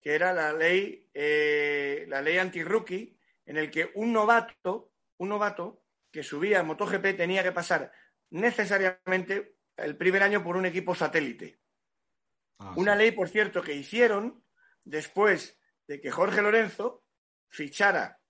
que 0.03 0.15
era 0.15 0.33
la 0.33 0.53
ley, 0.53 1.09
eh, 1.15 2.05
la 2.09 2.21
ley 2.21 2.37
anti-rookie, 2.37 3.17
en 3.47 3.57
el 3.57 3.71
que 3.71 3.93
un 3.95 4.13
novato, 4.13 4.93
un 5.19 5.29
novato 5.29 5.85
que 6.11 6.25
subía 6.25 6.61
a 6.61 6.63
MotoGP 6.65 7.17
tenía 7.17 7.43
que 7.43 7.53
pasar 7.53 7.93
necesariamente 8.31 9.57
el 9.77 9.97
primer 9.97 10.23
año 10.23 10.43
por 10.43 10.57
un 10.57 10.67
equipo 10.67 10.95
satélite. 10.95 11.61
Ah, 12.59 12.75
Una 12.77 12.93
sí. 12.93 12.99
ley, 12.99 13.11
por 13.13 13.29
cierto, 13.29 13.63
que 13.63 13.75
hicieron 13.75 14.45
después 14.85 15.59
de 15.87 16.01
que 16.01 16.11
Jorge 16.11 16.43
Lorenzo 16.43 17.05
fichara 17.49 18.21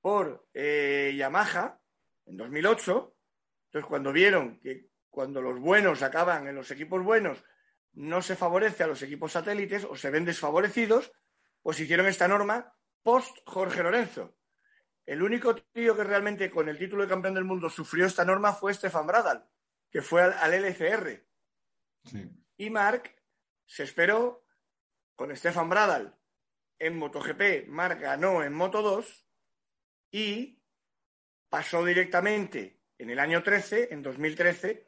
por 0.00 0.48
eh, 0.54 1.14
Yamaha 1.16 1.80
en 2.26 2.36
2008. 2.36 3.16
Entonces, 3.66 3.88
cuando 3.88 4.12
vieron 4.12 4.60
que 4.60 4.88
cuando 5.10 5.42
los 5.42 5.58
buenos 5.58 6.02
acaban 6.02 6.46
en 6.46 6.54
los 6.54 6.70
equipos 6.70 7.02
buenos, 7.02 7.42
no 7.98 8.22
se 8.22 8.36
favorece 8.36 8.84
a 8.84 8.86
los 8.86 9.02
equipos 9.02 9.32
satélites 9.32 9.84
o 9.84 9.96
se 9.96 10.10
ven 10.10 10.24
desfavorecidos, 10.24 11.10
pues 11.62 11.80
hicieron 11.80 12.06
esta 12.06 12.28
norma 12.28 12.72
post 13.02 13.38
Jorge 13.44 13.82
Lorenzo. 13.82 14.36
El 15.04 15.20
único 15.20 15.56
tío 15.56 15.96
que 15.96 16.04
realmente 16.04 16.48
con 16.48 16.68
el 16.68 16.78
título 16.78 17.02
de 17.02 17.08
campeón 17.08 17.34
del 17.34 17.44
mundo 17.44 17.68
sufrió 17.68 18.06
esta 18.06 18.24
norma 18.24 18.52
fue 18.52 18.72
Stefan 18.72 19.06
Bradal, 19.06 19.50
que 19.90 20.00
fue 20.00 20.22
al, 20.22 20.32
al 20.34 20.54
LCR. 20.54 21.26
Sí. 22.04 22.30
Y 22.56 22.70
Mark 22.70 23.16
se 23.66 23.82
esperó 23.82 24.46
con 25.16 25.34
Stefan 25.36 25.68
Bradal 25.68 26.16
en 26.78 26.96
MotoGP. 26.98 27.66
Mark 27.66 27.98
ganó 27.98 28.44
en 28.44 28.52
Moto 28.52 28.80
2 28.80 29.26
y 30.12 30.62
pasó 31.48 31.84
directamente 31.84 32.80
en 32.96 33.10
el 33.10 33.18
año 33.18 33.42
13, 33.42 33.92
en 33.92 34.02
2013, 34.02 34.87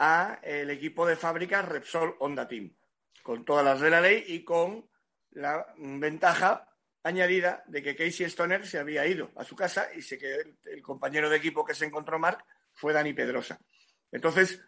a 0.00 0.40
el 0.42 0.70
equipo 0.70 1.06
de 1.06 1.14
fábrica 1.14 1.60
Repsol 1.60 2.16
Honda 2.20 2.48
Team, 2.48 2.74
con 3.22 3.44
todas 3.44 3.62
las 3.62 3.80
de 3.80 3.90
la 3.90 4.00
ley 4.00 4.24
y 4.28 4.42
con 4.42 4.88
la 5.32 5.66
ventaja 5.76 6.66
añadida 7.02 7.62
de 7.66 7.82
que 7.82 7.94
Casey 7.94 8.24
Stoner 8.26 8.66
se 8.66 8.78
había 8.78 9.06
ido 9.06 9.30
a 9.36 9.44
su 9.44 9.54
casa 9.54 9.88
y 9.94 10.00
se 10.00 10.16
que 10.16 10.36
el, 10.64 10.82
compañero 10.82 11.28
de 11.28 11.36
equipo 11.36 11.66
que 11.66 11.74
se 11.74 11.84
encontró 11.84 12.18
Mark 12.18 12.42
fue 12.72 12.94
Dani 12.94 13.12
Pedrosa. 13.12 13.60
Entonces, 14.10 14.62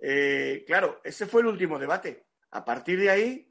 eh, 0.00 0.64
claro, 0.66 1.00
ese 1.02 1.26
fue 1.26 1.40
el 1.40 1.46
último 1.48 1.78
debate. 1.78 2.26
A 2.50 2.62
partir 2.62 3.00
de 3.00 3.08
ahí, 3.08 3.50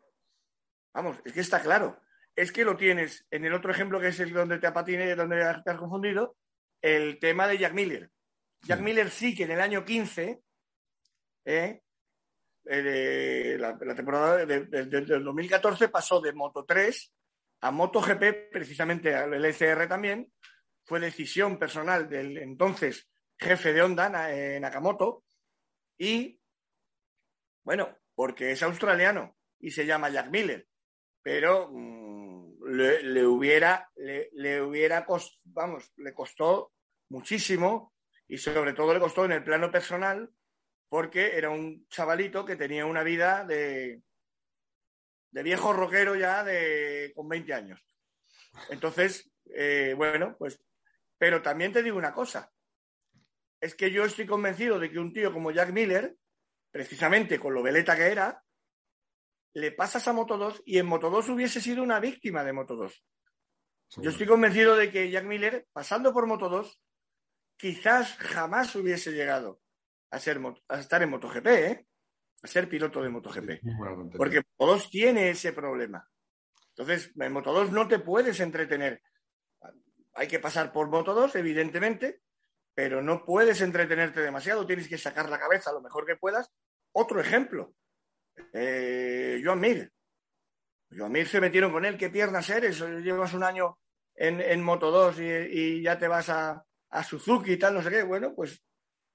vamos, 0.93 1.17
es 1.25 1.33
que 1.33 1.41
está 1.41 1.61
claro. 1.61 1.99
Es 2.35 2.51
que 2.51 2.63
lo 2.63 2.77
tienes 2.77 3.25
en 3.31 3.43
el 3.45 3.53
otro 3.53 3.71
ejemplo 3.71 3.99
que 3.99 4.09
es 4.09 4.19
el 4.19 4.33
donde 4.33 4.59
te 4.59 4.67
apatine, 4.67 5.15
donde 5.15 5.37
te 5.63 5.71
has 5.71 5.77
confundido, 5.77 6.37
el 6.79 7.17
tema 7.17 7.47
de 7.47 7.57
Jack 7.57 7.73
Miller. 7.73 8.11
Jack. 8.61 8.81
Miller 8.81 9.09
sí 9.09 9.35
que 9.35 9.43
en 9.43 9.51
el 9.51 9.61
año 9.61 9.83
15, 9.83 10.41
eh, 11.45 11.81
eh, 12.65 13.57
la, 13.59 13.77
temporada 13.95 14.45
de- 14.45 14.65
de- 14.65 14.85
de- 14.85 15.01
del 15.01 15.23
2014 15.23 15.89
pasó 15.89 16.21
de 16.21 16.33
Moto 16.33 16.65
3 16.65 17.13
a 17.61 17.71
MotoGP, 17.71 18.49
precisamente 18.51 19.15
al 19.15 19.33
LCR 19.33 19.87
también. 19.87 20.31
Fue 20.85 20.99
decisión 20.99 21.57
personal 21.57 22.09
del 22.09 22.37
entonces 22.37 23.09
jefe 23.39 23.73
de 23.73 23.81
Honda, 23.81 24.33
eh, 24.33 24.59
Nakamoto, 24.59 25.23
y 25.97 26.39
bueno, 27.63 27.97
porque 28.15 28.51
es 28.51 28.61
australiano 28.63 29.37
y 29.59 29.71
se 29.71 29.85
llama 29.85 30.09
Jack 30.09 30.29
Miller, 30.29 30.67
pero 31.21 31.69
mm, 31.71 32.63
le, 32.65 33.25
hubiera, 33.25 33.89
le 33.95 34.61
hubiera 34.61 35.05
cost- 35.05 35.39
vamos, 35.43 35.91
le 35.97 36.13
costó 36.13 36.73
muchísimo 37.09 37.93
y 38.27 38.37
sobre 38.37 38.73
todo 38.73 38.93
le 38.93 38.99
costó 38.99 39.23
en 39.25 39.31
el 39.33 39.43
plano 39.43 39.71
personal 39.71 40.29
porque 40.93 41.35
era 41.35 41.49
un 41.49 41.87
chavalito 41.87 42.45
que 42.45 42.55
tenía 42.55 42.85
una 42.85 43.01
vida 43.01 43.43
de, 43.45 44.03
de 45.31 45.41
viejo 45.41 45.73
rockero 45.73 46.15
ya 46.15 46.43
de, 46.43 47.11
con 47.15 47.27
20 47.27 47.51
años. 47.51 47.83
Entonces, 48.69 49.27
eh, 49.55 49.95
bueno, 49.97 50.35
pues, 50.37 50.63
pero 51.17 51.41
también 51.41 51.73
te 51.73 51.81
digo 51.81 51.97
una 51.97 52.13
cosa, 52.13 52.53
es 53.59 53.73
que 53.73 53.89
yo 53.89 54.05
estoy 54.05 54.27
convencido 54.27 54.77
de 54.77 54.91
que 54.91 54.99
un 54.99 55.11
tío 55.11 55.33
como 55.33 55.49
Jack 55.49 55.71
Miller, 55.71 56.15
precisamente 56.69 57.39
con 57.39 57.55
lo 57.55 57.63
veleta 57.63 57.95
que 57.95 58.11
era, 58.11 58.43
le 59.55 59.71
pasas 59.71 60.07
a 60.07 60.13
Moto 60.13 60.37
2 60.37 60.61
y 60.63 60.77
en 60.77 60.85
Moto 60.85 61.09
2 61.09 61.27
hubiese 61.29 61.59
sido 61.59 61.81
una 61.81 61.99
víctima 61.99 62.43
de 62.43 62.53
Moto 62.53 62.75
2. 62.75 63.05
Yo 63.97 64.11
estoy 64.11 64.27
convencido 64.27 64.75
de 64.75 64.91
que 64.91 65.09
Jack 65.09 65.25
Miller, 65.25 65.65
pasando 65.73 66.13
por 66.13 66.27
Moto 66.27 66.49
2, 66.49 66.79
quizás 67.57 68.15
jamás 68.17 68.75
hubiese 68.75 69.11
llegado 69.11 69.62
a, 70.13 70.19
ser, 70.19 70.39
a 70.67 70.79
estar 70.79 71.01
en 71.01 71.09
MotoGP, 71.09 71.47
¿eh? 71.47 71.87
a 72.43 72.47
ser 72.47 72.69
piloto 72.69 73.01
de 73.01 73.09
MotoGP. 73.09 73.49
Porque 74.15 74.43
Moto 74.59 74.73
2 74.73 74.89
tiene 74.91 75.31
ese 75.31 75.53
problema. 75.53 76.07
Entonces, 76.69 77.11
en 77.19 77.33
Moto 77.33 77.51
2 77.51 77.71
no 77.71 77.87
te 77.87 77.97
puedes 77.97 78.39
entretener. 78.39 79.01
Hay 80.13 80.27
que 80.27 80.39
pasar 80.39 80.71
por 80.71 80.87
Moto 80.87 81.15
2, 81.15 81.35
evidentemente, 81.37 82.21
pero 82.75 83.01
no 83.01 83.25
puedes 83.25 83.61
entretenerte 83.61 84.21
demasiado. 84.21 84.67
Tienes 84.67 84.87
que 84.87 84.99
sacar 84.99 85.29
la 85.29 85.39
cabeza 85.39 85.73
lo 85.73 85.81
mejor 85.81 86.05
que 86.05 86.15
puedas. 86.15 86.51
Otro 86.91 87.19
ejemplo, 87.19 87.73
eh, 88.53 89.41
Joan 89.43 89.59
Mir. 89.59 89.91
Joan 90.95 91.11
Mir 91.11 91.27
se 91.27 91.41
metieron 91.41 91.71
con 91.71 91.85
él. 91.85 91.97
¿Qué 91.97 92.11
piernas 92.11 92.47
eres? 92.51 92.79
Llevas 92.79 93.33
un 93.33 93.43
año 93.43 93.79
en, 94.13 94.41
en 94.41 94.61
Moto 94.61 94.91
2 94.91 95.19
y, 95.21 95.23
y 95.23 95.81
ya 95.81 95.97
te 95.97 96.07
vas 96.07 96.29
a, 96.29 96.63
a 96.91 97.03
Suzuki 97.03 97.53
y 97.53 97.57
tal, 97.57 97.73
no 97.73 97.81
sé 97.81 97.89
qué. 97.89 98.03
Bueno, 98.03 98.35
pues 98.35 98.63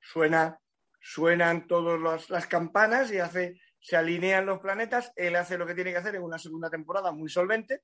suena, 0.00 0.58
suenan 1.00 1.66
todas 1.66 2.28
las 2.28 2.46
campanas 2.46 3.10
y 3.12 3.18
hace 3.18 3.60
se 3.80 3.96
alinean 3.96 4.46
los 4.46 4.60
planetas, 4.60 5.12
él 5.16 5.36
hace 5.36 5.56
lo 5.56 5.66
que 5.66 5.74
tiene 5.74 5.92
que 5.92 5.98
hacer 5.98 6.14
en 6.14 6.22
una 6.22 6.38
segunda 6.38 6.68
temporada 6.68 7.12
muy 7.12 7.28
solvente, 7.28 7.82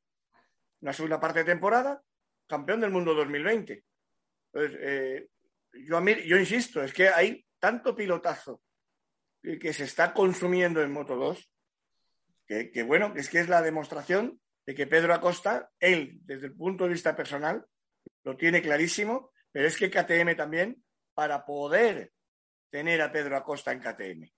una 0.80 0.92
segunda 0.92 1.20
parte 1.20 1.40
de 1.40 1.44
temporada, 1.46 2.02
campeón 2.46 2.80
del 2.80 2.90
mundo 2.90 3.14
2020. 3.14 3.84
Entonces, 4.52 4.78
eh, 4.82 5.28
yo, 5.72 5.96
a 5.96 6.00
mí, 6.00 6.14
yo 6.26 6.36
insisto, 6.36 6.82
es 6.82 6.92
que 6.92 7.08
hay 7.08 7.44
tanto 7.58 7.94
pilotazo 7.94 8.60
que, 9.42 9.72
se 9.72 9.84
está 9.84 10.12
consumiendo 10.12 10.82
en 10.82 10.92
Moto 10.92 11.16
2, 11.16 11.50
que, 12.46 12.70
que 12.70 12.82
bueno, 12.82 13.12
es 13.16 13.28
que 13.28 13.40
es 13.40 13.48
la 13.48 13.62
demostración 13.62 14.40
de 14.66 14.74
que 14.74 14.86
Pedro 14.86 15.14
Acosta, 15.14 15.70
él, 15.78 16.18
desde 16.22 16.46
el 16.46 16.54
punto 16.54 16.84
de 16.84 16.90
vista 16.90 17.14
personal, 17.14 17.64
lo 18.22 18.36
tiene 18.36 18.62
clarísimo, 18.62 19.32
pero 19.52 19.66
es 19.68 19.76
que 19.76 19.90
KTM 19.90 20.36
también, 20.36 20.82
para 21.14 21.44
poder 21.44 22.13
tener 22.74 23.00
a 23.02 23.12
Pedro 23.12 23.36
Acosta 23.36 23.70
en 23.70 23.78
KTM, 23.78 24.32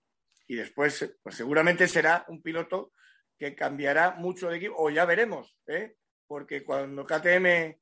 y 0.47 0.57
después, 0.57 1.17
pues 1.23 1.35
seguramente 1.35 1.89
será 1.89 2.23
un 2.29 2.43
piloto 2.43 2.93
que 3.39 3.55
cambiará 3.55 4.11
mucho 4.11 4.51
de 4.51 4.59
equipo, 4.59 4.75
o 4.77 4.91
ya 4.91 5.07
veremos, 5.07 5.57
¿eh? 5.67 5.97
porque 6.27 6.63
cuando 6.63 7.07
KTM 7.07 7.81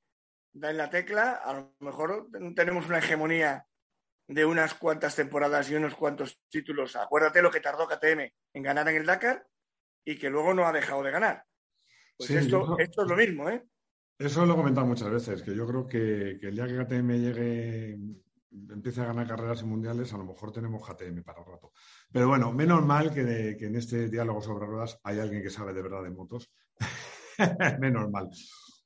da 0.52 0.70
en 0.70 0.76
la 0.76 0.88
tecla, 0.90 1.32
a 1.44 1.54
lo 1.54 1.74
mejor 1.80 2.28
tenemos 2.54 2.86
una 2.86 2.98
hegemonía 2.98 3.66
de 4.28 4.44
unas 4.44 4.74
cuantas 4.74 5.16
temporadas 5.16 5.68
y 5.70 5.74
unos 5.74 5.96
cuantos 5.96 6.40
títulos. 6.48 6.94
Acuérdate 6.94 7.42
lo 7.42 7.50
que 7.50 7.58
tardó 7.58 7.88
KTM 7.88 8.32
en 8.52 8.62
ganar 8.62 8.88
en 8.88 8.94
el 8.94 9.06
Dakar 9.06 9.44
y 10.04 10.16
que 10.16 10.30
luego 10.30 10.54
no 10.54 10.68
ha 10.68 10.72
dejado 10.72 11.02
de 11.02 11.10
ganar. 11.10 11.44
Pues 12.16 12.28
Sí, 12.28 12.36
esto, 12.36 12.64
yo- 12.64 12.76
esto 12.78 13.02
es 13.02 13.08
lo 13.08 13.16
mismo, 13.16 13.50
¿eh? 13.50 13.64
Eso 14.20 14.46
lo 14.46 14.52
he 14.52 14.56
comentado 14.56 14.86
muchas 14.86 15.10
veces, 15.10 15.42
que 15.42 15.52
yo 15.56 15.66
creo 15.66 15.84
que, 15.88 16.38
que 16.40 16.46
el 16.46 16.54
día 16.54 16.66
que 16.68 16.76
KTM 16.76 17.18
llegue, 17.18 17.98
empiece 18.70 19.00
a 19.00 19.06
ganar 19.06 19.26
carreras 19.26 19.62
y 19.62 19.66
mundiales, 19.66 20.12
a 20.12 20.18
lo 20.18 20.24
mejor 20.24 20.52
tenemos 20.52 20.86
KTM 20.86 21.22
para 21.22 21.40
el 21.40 21.46
rato. 21.46 21.72
Pero 22.12 22.28
bueno, 22.28 22.52
menos 22.52 22.84
mal 22.84 23.12
que, 23.12 23.56
que 23.58 23.66
en 23.66 23.76
este 23.76 24.08
diálogo 24.08 24.40
sobre 24.42 24.66
ruedas 24.66 24.98
hay 25.02 25.18
alguien 25.18 25.42
que 25.42 25.50
sabe 25.50 25.72
de 25.72 25.82
verdad 25.82 26.02
de 26.02 26.10
motos. 26.10 26.50
menos 27.80 28.10
mal. 28.10 28.30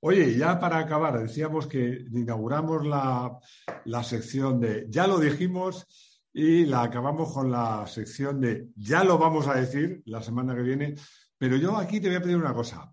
Oye, 0.00 0.36
ya 0.36 0.60
para 0.60 0.78
acabar, 0.78 1.18
decíamos 1.18 1.66
que 1.66 2.04
inauguramos 2.12 2.86
la, 2.86 3.36
la 3.84 4.04
sección 4.04 4.60
de 4.60 4.86
ya 4.88 5.08
lo 5.08 5.18
dijimos 5.18 5.86
y 6.32 6.66
la 6.66 6.82
acabamos 6.82 7.32
con 7.32 7.50
la 7.50 7.84
sección 7.88 8.40
de 8.40 8.68
ya 8.76 9.02
lo 9.02 9.18
vamos 9.18 9.48
a 9.48 9.54
decir 9.54 10.02
la 10.06 10.22
semana 10.22 10.54
que 10.54 10.62
viene. 10.62 10.94
Pero 11.36 11.56
yo 11.56 11.76
aquí 11.76 12.00
te 12.00 12.08
voy 12.08 12.16
a 12.16 12.22
pedir 12.22 12.36
una 12.36 12.54
cosa. 12.54 12.92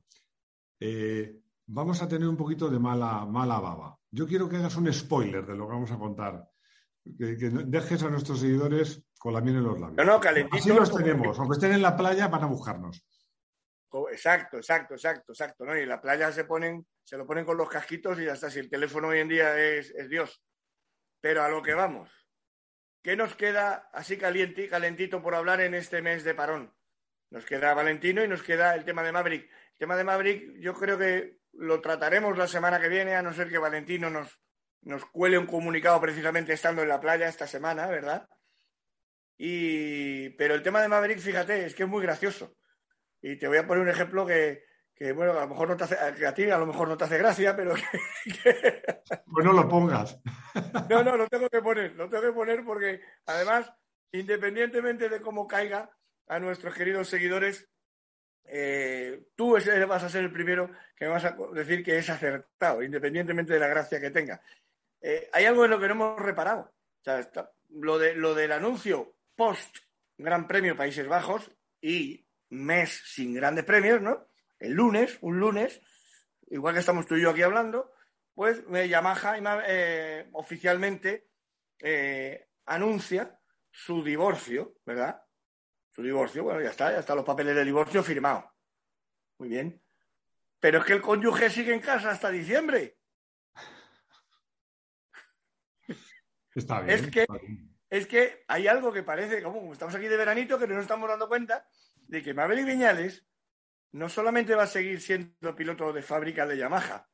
Eh, 0.79 1.41
vamos 1.67 2.01
a 2.01 2.07
tener 2.07 2.27
un 2.27 2.37
poquito 2.37 2.69
de 2.69 2.79
mala, 2.79 3.25
mala 3.25 3.59
baba. 3.59 3.97
Yo 4.09 4.25
quiero 4.25 4.49
que 4.49 4.57
hagas 4.57 4.75
un 4.75 4.91
spoiler 4.91 5.45
de 5.45 5.55
lo 5.55 5.67
que 5.67 5.73
vamos 5.73 5.91
a 5.91 5.99
contar. 5.99 6.49
Que, 7.17 7.37
que 7.37 7.49
dejes 7.49 8.01
a 8.03 8.09
nuestros 8.09 8.39
seguidores 8.39 9.03
con 9.19 9.33
la 9.33 9.41
miel 9.41 9.57
en 9.57 9.63
los 9.63 9.79
labios. 9.79 9.97
No, 9.97 10.03
no, 10.03 10.19
calentito. 10.19 10.57
Así 10.57 10.69
los 10.69 10.95
tenemos. 10.95 11.37
Aunque 11.37 11.53
estén 11.53 11.73
en 11.73 11.81
la 11.81 11.95
playa, 11.95 12.27
van 12.27 12.43
a 12.43 12.47
buscarnos. 12.47 13.05
Exacto, 14.11 14.57
exacto, 14.57 14.95
exacto, 14.95 15.31
exacto. 15.31 15.65
¿no? 15.65 15.77
Y 15.77 15.81
en 15.81 15.89
la 15.89 16.01
playa 16.01 16.31
se 16.31 16.43
ponen, 16.43 16.85
se 17.03 17.17
lo 17.17 17.25
ponen 17.25 17.45
con 17.45 17.57
los 17.57 17.69
casquitos 17.69 18.19
y 18.19 18.25
ya 18.25 18.33
está. 18.33 18.49
Si 18.49 18.59
el 18.59 18.69
teléfono 18.69 19.09
hoy 19.09 19.19
en 19.19 19.29
día 19.29 19.57
es, 19.57 19.91
es 19.91 20.09
Dios. 20.09 20.41
Pero 21.21 21.43
a 21.43 21.49
lo 21.49 21.61
que 21.61 21.73
vamos. 21.73 22.09
¿Qué 23.01 23.15
nos 23.15 23.35
queda 23.35 23.89
así 23.93 24.17
caliente, 24.17 24.67
calentito 24.67 25.21
por 25.21 25.35
hablar 25.35 25.61
en 25.61 25.75
este 25.75 26.01
mes 26.01 26.23
de 26.23 26.33
parón? 26.33 26.73
Nos 27.29 27.45
queda 27.45 27.73
Valentino 27.73 28.23
y 28.23 28.27
nos 28.27 28.41
queda 28.41 28.75
el 28.75 28.83
tema 28.83 29.03
de 29.03 29.11
Maverick. 29.11 29.49
El 29.73 29.77
tema 29.77 29.95
de 29.95 30.03
Maverick 30.03 30.59
yo 30.59 30.73
creo 30.73 30.97
que 30.97 31.39
lo 31.53 31.81
trataremos 31.81 32.37
la 32.37 32.47
semana 32.47 32.79
que 32.79 32.89
viene, 32.89 33.15
a 33.15 33.21
no 33.21 33.33
ser 33.33 33.49
que 33.49 33.57
Valentino 33.57 34.09
nos, 34.09 34.41
nos 34.85 35.05
cuele 35.07 35.37
un 35.37 35.45
comunicado 35.47 35.99
precisamente 35.99 36.53
estando 36.53 36.81
en 36.81 36.89
la 36.89 36.99
playa 36.99 37.27
esta 37.27 37.45
semana, 37.47 37.87
¿verdad? 37.87 38.27
Y, 39.37 40.29
pero 40.31 40.55
el 40.55 40.63
tema 40.63 40.81
de 40.81 40.87
Maverick, 40.87 41.19
fíjate, 41.19 41.65
es 41.65 41.75
que 41.75 41.83
es 41.83 41.89
muy 41.89 42.01
gracioso. 42.01 42.55
Y 43.21 43.37
te 43.37 43.47
voy 43.47 43.57
a 43.57 43.67
poner 43.67 43.83
un 43.83 43.89
ejemplo 43.89 44.25
que, 44.25 44.63
que, 44.93 45.11
bueno, 45.11 45.33
a 45.33 45.41
lo 45.41 45.47
mejor 45.49 45.67
no 45.69 45.75
te 45.77 45.83
hace, 45.83 45.97
que 46.17 46.25
a 46.27 46.33
ti 46.33 46.49
a 46.49 46.57
lo 46.57 46.67
mejor 46.67 46.87
no 46.87 46.95
te 46.97 47.03
hace 47.03 47.17
gracia, 47.17 47.55
pero 47.55 47.73
que- 47.75 48.31
que- 48.43 49.01
Pues 49.25 49.45
no 49.45 49.53
lo 49.53 49.67
pongas. 49.67 50.17
no, 50.89 51.03
no, 51.03 51.17
lo 51.17 51.27
tengo 51.27 51.49
que 51.49 51.61
poner, 51.61 51.93
lo 51.95 52.07
tengo 52.07 52.23
que 52.23 52.31
poner 52.31 52.63
porque 52.63 53.01
además, 53.25 53.71
independientemente 54.11 55.09
de 55.09 55.21
cómo 55.21 55.47
caiga 55.47 55.89
a 56.27 56.39
nuestros 56.39 56.73
queridos 56.73 57.09
seguidores, 57.09 57.67
eh, 58.45 59.27
tú 59.35 59.53
vas 59.87 60.03
a 60.03 60.09
ser 60.09 60.23
el 60.23 60.31
primero 60.31 60.69
que 60.95 61.05
me 61.05 61.11
vas 61.11 61.25
a 61.25 61.35
decir 61.53 61.83
que 61.83 61.97
es 61.97 62.09
acertado, 62.09 62.83
independientemente 62.83 63.53
de 63.53 63.59
la 63.59 63.67
gracia 63.67 63.99
que 63.99 64.11
tenga. 64.11 64.41
Eh, 65.07 65.29
hay 65.33 65.45
algo 65.45 65.63
en 65.63 65.69
lo 65.69 65.79
que 65.79 65.87
no 65.87 65.93
hemos 65.93 66.19
reparado. 66.19 66.73
Lo, 67.69 67.99
de, 67.99 68.15
lo 68.15 68.33
del 68.33 68.51
anuncio 68.51 69.19
post 69.35 69.77
Gran 70.17 70.47
Premio 70.47 70.75
Países 70.75 71.07
Bajos 71.07 71.51
y 71.79 72.27
mes 72.49 73.03
sin 73.05 73.35
grandes 73.35 73.65
premios, 73.65 74.01
¿no? 74.01 74.25
El 74.57 74.71
lunes, 74.71 75.19
un 75.21 75.39
lunes, 75.39 75.79
igual 76.47 76.73
que 76.73 76.79
estamos 76.79 77.05
tú 77.05 77.17
y 77.17 77.21
yo 77.21 77.29
aquí 77.29 77.43
hablando, 77.43 77.93
pues 78.33 78.63
Yamaha 78.67 79.37
eh, 79.67 80.27
oficialmente 80.31 81.29
eh, 81.81 82.47
anuncia 82.65 83.39
su 83.69 84.03
divorcio, 84.03 84.79
¿verdad? 84.87 85.21
Su 85.91 86.01
divorcio, 86.01 86.45
bueno, 86.45 86.61
ya 86.61 86.71
está, 86.71 86.91
ya 86.91 86.99
están 87.01 87.17
los 87.17 87.25
papeles 87.25 87.55
de 87.55 87.63
divorcio 87.63 88.01
firmados. 88.01 88.45
Muy 89.37 89.49
bien. 89.49 89.83
Pero 90.59 90.79
es 90.79 90.85
que 90.85 90.93
el 90.93 91.01
cónyuge 91.03 91.51
sigue 91.51 91.75
en 91.75 91.81
casa 91.81 92.09
hasta 92.09 92.31
diciembre. 92.31 92.97
Está 96.55 96.81
bien. 96.81 96.97
Es 96.97 97.11
que, 97.11 97.25
es 97.89 98.07
que 98.07 98.43
hay 98.47 98.67
algo 98.67 98.91
que 98.91 99.03
parece, 99.03 99.43
como 99.43 99.71
estamos 99.71 99.93
aquí 99.93 100.07
de 100.07 100.17
veranito, 100.17 100.57
que 100.57 100.67
no 100.67 100.73
nos 100.73 100.83
estamos 100.83 101.09
dando 101.09 101.27
cuenta 101.27 101.67
de 102.07 102.23
que 102.23 102.33
Maverick 102.33 102.65
Viñales 102.65 103.25
no 103.91 104.09
solamente 104.09 104.55
va 104.55 104.63
a 104.63 104.67
seguir 104.67 104.99
siendo 105.01 105.55
piloto 105.55 105.93
de 105.93 106.01
fábrica 106.01 106.45
de 106.45 106.57
Yamaha, 106.57 107.07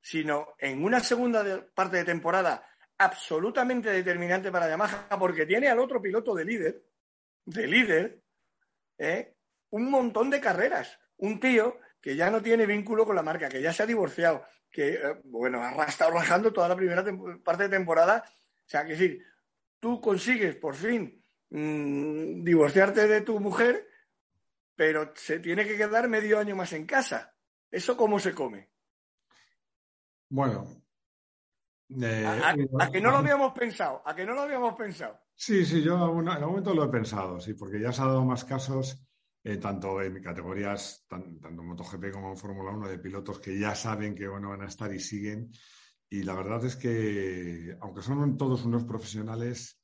sino 0.00 0.54
en 0.58 0.82
una 0.82 1.00
segunda 1.00 1.66
parte 1.74 1.98
de 1.98 2.04
temporada 2.04 2.64
absolutamente 2.98 3.90
determinante 3.90 4.50
para 4.50 4.68
Yamaha, 4.68 5.08
porque 5.18 5.46
tiene 5.46 5.68
al 5.68 5.78
otro 5.78 6.00
piloto 6.00 6.34
de 6.34 6.44
líder, 6.44 6.84
de 7.44 7.66
líder, 7.66 8.22
¿eh? 8.98 9.34
un 9.70 9.90
montón 9.90 10.30
de 10.30 10.40
carreras. 10.40 10.98
Un 11.18 11.40
tío 11.40 11.78
que 12.00 12.16
ya 12.16 12.30
no 12.30 12.42
tiene 12.42 12.66
vínculo 12.66 13.04
con 13.04 13.16
la 13.16 13.22
marca, 13.22 13.48
que 13.48 13.62
ya 13.62 13.72
se 13.72 13.82
ha 13.82 13.86
divorciado, 13.86 14.44
que, 14.70 14.94
eh, 14.94 15.20
bueno, 15.24 15.62
ha 15.62 15.84
estado 15.84 16.12
rajando 16.12 16.52
toda 16.52 16.68
la 16.68 16.76
primera 16.76 17.04
parte 17.44 17.64
de 17.64 17.68
temporada. 17.68 18.24
O 18.68 18.70
sea, 18.70 18.84
que 18.84 18.92
decir, 18.92 19.24
tú 19.80 19.98
consigues 19.98 20.54
por 20.56 20.74
fin 20.74 21.24
mm, 21.48 22.44
divorciarte 22.44 23.08
de 23.08 23.22
tu 23.22 23.40
mujer, 23.40 23.88
pero 24.76 25.10
se 25.16 25.38
tiene 25.38 25.66
que 25.66 25.78
quedar 25.78 26.06
medio 26.06 26.38
año 26.38 26.54
más 26.54 26.74
en 26.74 26.84
casa. 26.84 27.34
¿Eso 27.70 27.96
cómo 27.96 28.18
se 28.18 28.34
come? 28.34 28.68
Bueno. 30.28 30.84
Eh, 31.98 32.26
a, 32.26 32.90
que 32.90 33.00
no 33.00 33.10
lo 33.10 33.16
habíamos 33.16 33.54
pensado, 33.54 34.02
a 34.04 34.14
que 34.14 34.26
no 34.26 34.34
lo 34.34 34.42
habíamos 34.42 34.74
pensado. 34.74 35.18
Sí, 35.34 35.64
sí, 35.64 35.82
yo 35.82 35.94
en 35.94 36.02
algún 36.02 36.26
momento 36.26 36.74
lo 36.74 36.84
he 36.84 36.88
pensado, 36.88 37.40
sí, 37.40 37.54
porque 37.54 37.80
ya 37.80 37.90
se 37.90 38.02
ha 38.02 38.06
dado 38.06 38.26
más 38.26 38.44
casos, 38.44 39.02
eh, 39.42 39.56
tanto 39.56 40.02
en 40.02 40.22
categorías, 40.22 41.06
tanto 41.08 41.48
en 41.48 41.56
MotoGP 41.56 42.12
como 42.12 42.32
en 42.32 42.36
Fórmula 42.36 42.72
1, 42.72 42.88
de 42.88 42.98
pilotos 42.98 43.40
que 43.40 43.58
ya 43.58 43.74
saben 43.74 44.14
que 44.14 44.28
bueno, 44.28 44.50
van 44.50 44.60
a 44.60 44.66
estar 44.66 44.92
y 44.92 45.00
siguen. 45.00 45.50
Y 46.10 46.22
la 46.22 46.34
verdad 46.34 46.64
es 46.64 46.76
que, 46.76 47.76
aunque 47.80 48.02
son 48.02 48.36
todos 48.38 48.64
unos 48.64 48.84
profesionales, 48.84 49.78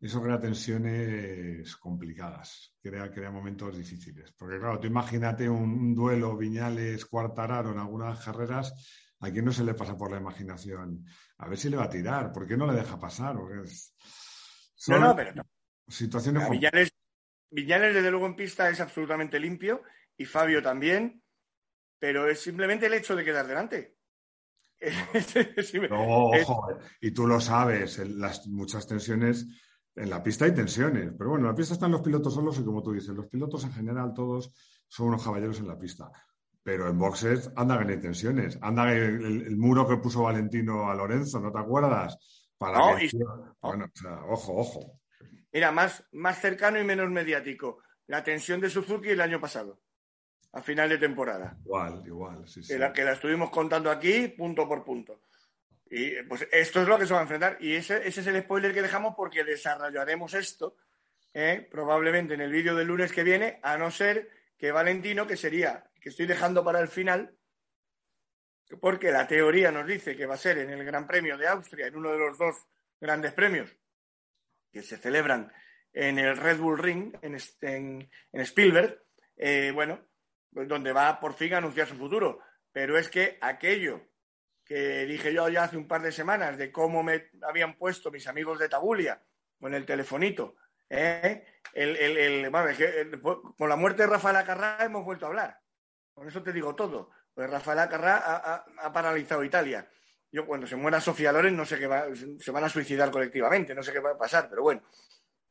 eso 0.00 0.22
crea 0.22 0.38
tensiones 0.38 1.76
complicadas, 1.76 2.74
crea, 2.80 3.10
crea 3.10 3.30
momentos 3.30 3.76
difíciles. 3.76 4.32
Porque 4.32 4.58
claro, 4.58 4.78
tú 4.78 4.86
imagínate 4.86 5.48
un, 5.48 5.94
duelo 5.94 6.36
Viñales, 6.36 7.04
Cuartararo 7.04 7.72
en 7.72 7.78
algunas 7.78 8.24
carreras, 8.24 8.72
¿a 9.20 9.30
quién 9.30 9.44
no 9.44 9.52
se 9.52 9.64
le 9.64 9.74
pasa 9.74 9.96
por 9.96 10.10
la 10.10 10.18
imaginación? 10.18 11.04
A 11.38 11.48
ver 11.48 11.58
si 11.58 11.68
le 11.68 11.76
va 11.76 11.84
a 11.84 11.90
tirar, 11.90 12.32
¿por 12.32 12.46
qué 12.46 12.56
no 12.56 12.66
le 12.66 12.78
deja 12.78 12.98
pasar? 12.98 13.34
no, 13.34 14.98
no, 14.98 15.16
pero 15.16 15.34
no. 15.34 15.42
Situaciones 15.88 16.48
Viñales, 16.48 16.92
Viñales, 17.50 17.94
desde 17.94 18.10
luego, 18.10 18.26
en 18.26 18.36
pista 18.36 18.70
es 18.70 18.80
absolutamente 18.80 19.40
limpio 19.40 19.82
y 20.16 20.24
Fabio 20.24 20.62
también, 20.62 21.22
pero 21.98 22.28
es 22.28 22.40
simplemente 22.40 22.86
el 22.86 22.94
hecho 22.94 23.16
de 23.16 23.24
quedar 23.24 23.46
delante. 23.46 23.97
No, 25.90 26.26
ojo, 26.26 26.78
y 27.00 27.10
tú 27.10 27.26
lo 27.26 27.40
sabes, 27.40 27.98
las 27.98 28.46
muchas 28.46 28.86
tensiones 28.86 29.46
en 29.98 30.10
la 30.10 30.22
pista 30.22 30.44
hay 30.44 30.54
tensiones, 30.54 31.12
pero 31.18 31.30
bueno, 31.30 31.46
en 31.46 31.52
la 31.52 31.56
pista 31.56 31.74
están 31.74 31.90
los 31.90 32.02
pilotos 32.02 32.34
solos 32.34 32.58
y 32.58 32.64
como 32.64 32.82
tú 32.82 32.92
dices, 32.92 33.10
los 33.10 33.26
pilotos 33.26 33.64
en 33.64 33.72
general 33.72 34.14
todos 34.14 34.52
son 34.86 35.08
unos 35.08 35.24
caballeros 35.24 35.58
en 35.58 35.68
la 35.68 35.78
pista. 35.78 36.10
Pero 36.62 36.88
en 36.88 36.98
boxes 36.98 37.50
anda 37.56 37.78
que 37.78 37.92
hay 37.92 38.00
tensiones. 38.00 38.58
Anda 38.60 38.92
el, 38.92 39.56
muro 39.56 39.88
que 39.88 39.96
puso 39.96 40.22
Valentino 40.22 40.90
a 40.90 40.94
Lorenzo, 40.94 41.40
¿no 41.40 41.50
te 41.50 41.58
acuerdas? 41.58 42.18
Para 42.58 42.78
Bueno, 43.60 43.86
o 43.86 43.98
sea, 43.98 44.24
ojo, 44.26 44.56
ojo. 44.56 45.00
Mira, 45.52 45.72
más, 45.72 46.04
más 46.12 46.40
cercano 46.40 46.78
y 46.78 46.84
menos 46.84 47.10
mediático. 47.10 47.78
La 48.06 48.22
tensión 48.22 48.60
de 48.60 48.70
Suzuki 48.70 49.10
el 49.10 49.20
año 49.20 49.40
pasado, 49.40 49.80
a 50.52 50.62
final 50.62 50.88
de 50.88 50.98
temporada. 50.98 51.56
Igual, 51.64 52.02
igual, 52.06 52.48
sí, 52.48 52.62
sí. 52.62 52.72
Que, 52.72 52.78
la, 52.78 52.92
que 52.92 53.04
la 53.04 53.12
estuvimos 53.12 53.50
contando 53.50 53.90
aquí 53.90 54.28
punto 54.28 54.66
por 54.66 54.84
punto. 54.84 55.22
Y 55.90 56.22
pues 56.24 56.46
esto 56.52 56.82
es 56.82 56.88
lo 56.88 56.98
que 56.98 57.06
se 57.06 57.14
va 57.14 57.20
a 57.20 57.22
enfrentar. 57.22 57.56
Y 57.60 57.74
ese, 57.74 58.06
ese 58.06 58.20
es 58.20 58.26
el 58.26 58.42
spoiler 58.42 58.74
que 58.74 58.82
dejamos 58.82 59.14
porque 59.16 59.44
desarrollaremos 59.44 60.34
esto 60.34 60.76
¿eh? 61.34 61.66
probablemente 61.70 62.34
en 62.34 62.40
el 62.40 62.52
vídeo 62.52 62.74
del 62.74 62.88
lunes 62.88 63.12
que 63.12 63.22
viene, 63.22 63.58
a 63.62 63.76
no 63.76 63.90
ser 63.90 64.30
que 64.56 64.72
Valentino, 64.72 65.26
que 65.26 65.36
sería, 65.36 65.84
que 66.00 66.08
estoy 66.08 66.26
dejando 66.26 66.64
para 66.64 66.80
el 66.80 66.88
final, 66.88 67.36
porque 68.80 69.12
la 69.12 69.26
teoría 69.26 69.70
nos 69.70 69.86
dice 69.86 70.16
que 70.16 70.26
va 70.26 70.34
a 70.34 70.38
ser 70.38 70.58
en 70.58 70.70
el 70.70 70.84
Gran 70.84 71.06
Premio 71.06 71.38
de 71.38 71.48
Austria, 71.48 71.86
en 71.86 71.96
uno 71.96 72.12
de 72.12 72.18
los 72.18 72.36
dos 72.36 72.56
grandes 73.00 73.32
premios 73.32 73.74
que 74.72 74.82
se 74.82 74.98
celebran 74.98 75.52
en 75.92 76.18
el 76.18 76.36
Red 76.36 76.58
Bull 76.58 76.78
Ring, 76.78 77.14
en, 77.22 77.38
en, 77.62 78.40
Spielberg, 78.40 79.02
eh, 79.36 79.70
bueno, 79.72 80.07
donde 80.50 80.92
va 80.92 81.20
por 81.20 81.34
fin 81.34 81.54
a 81.54 81.58
anunciar 81.58 81.86
su 81.86 81.96
futuro. 81.96 82.40
Pero 82.72 82.98
es 82.98 83.08
que 83.08 83.38
aquello 83.40 84.02
que 84.64 85.06
dije 85.06 85.32
yo 85.32 85.48
ya 85.48 85.64
hace 85.64 85.76
un 85.76 85.88
par 85.88 86.02
de 86.02 86.12
semanas 86.12 86.58
de 86.58 86.70
cómo 86.70 87.02
me 87.02 87.30
habían 87.42 87.76
puesto 87.78 88.10
mis 88.10 88.26
amigos 88.26 88.58
de 88.58 88.68
Tabulia 88.68 89.22
con 89.58 89.74
el 89.74 89.86
telefonito. 89.86 90.56
¿eh? 90.90 91.44
El, 91.72 92.50
con 93.56 93.68
la 93.68 93.76
muerte 93.76 94.02
de 94.02 94.08
Rafael 94.08 94.36
Acarrá 94.36 94.84
hemos 94.84 95.04
vuelto 95.04 95.26
a 95.26 95.28
hablar. 95.28 95.60
Con 96.12 96.28
eso 96.28 96.42
te 96.42 96.52
digo 96.52 96.74
todo. 96.74 97.10
Pues 97.34 97.48
Rafael 97.48 97.78
Acarrá 97.78 98.64
ha, 98.78 98.92
paralizado 98.92 99.44
Italia. 99.44 99.88
Yo 100.30 100.44
cuando 100.44 100.66
se 100.66 100.76
muera 100.76 101.00
Sofía 101.00 101.32
Loren 101.32 101.56
no 101.56 101.64
sé 101.64 101.78
qué 101.78 101.86
va, 101.86 102.06
se 102.38 102.50
van 102.50 102.64
a 102.64 102.68
suicidar 102.68 103.10
colectivamente, 103.10 103.74
no 103.74 103.82
sé 103.82 103.92
qué 103.92 104.00
va 104.00 104.10
a 104.10 104.18
pasar, 104.18 104.48
pero 104.50 104.62
bueno. 104.62 104.82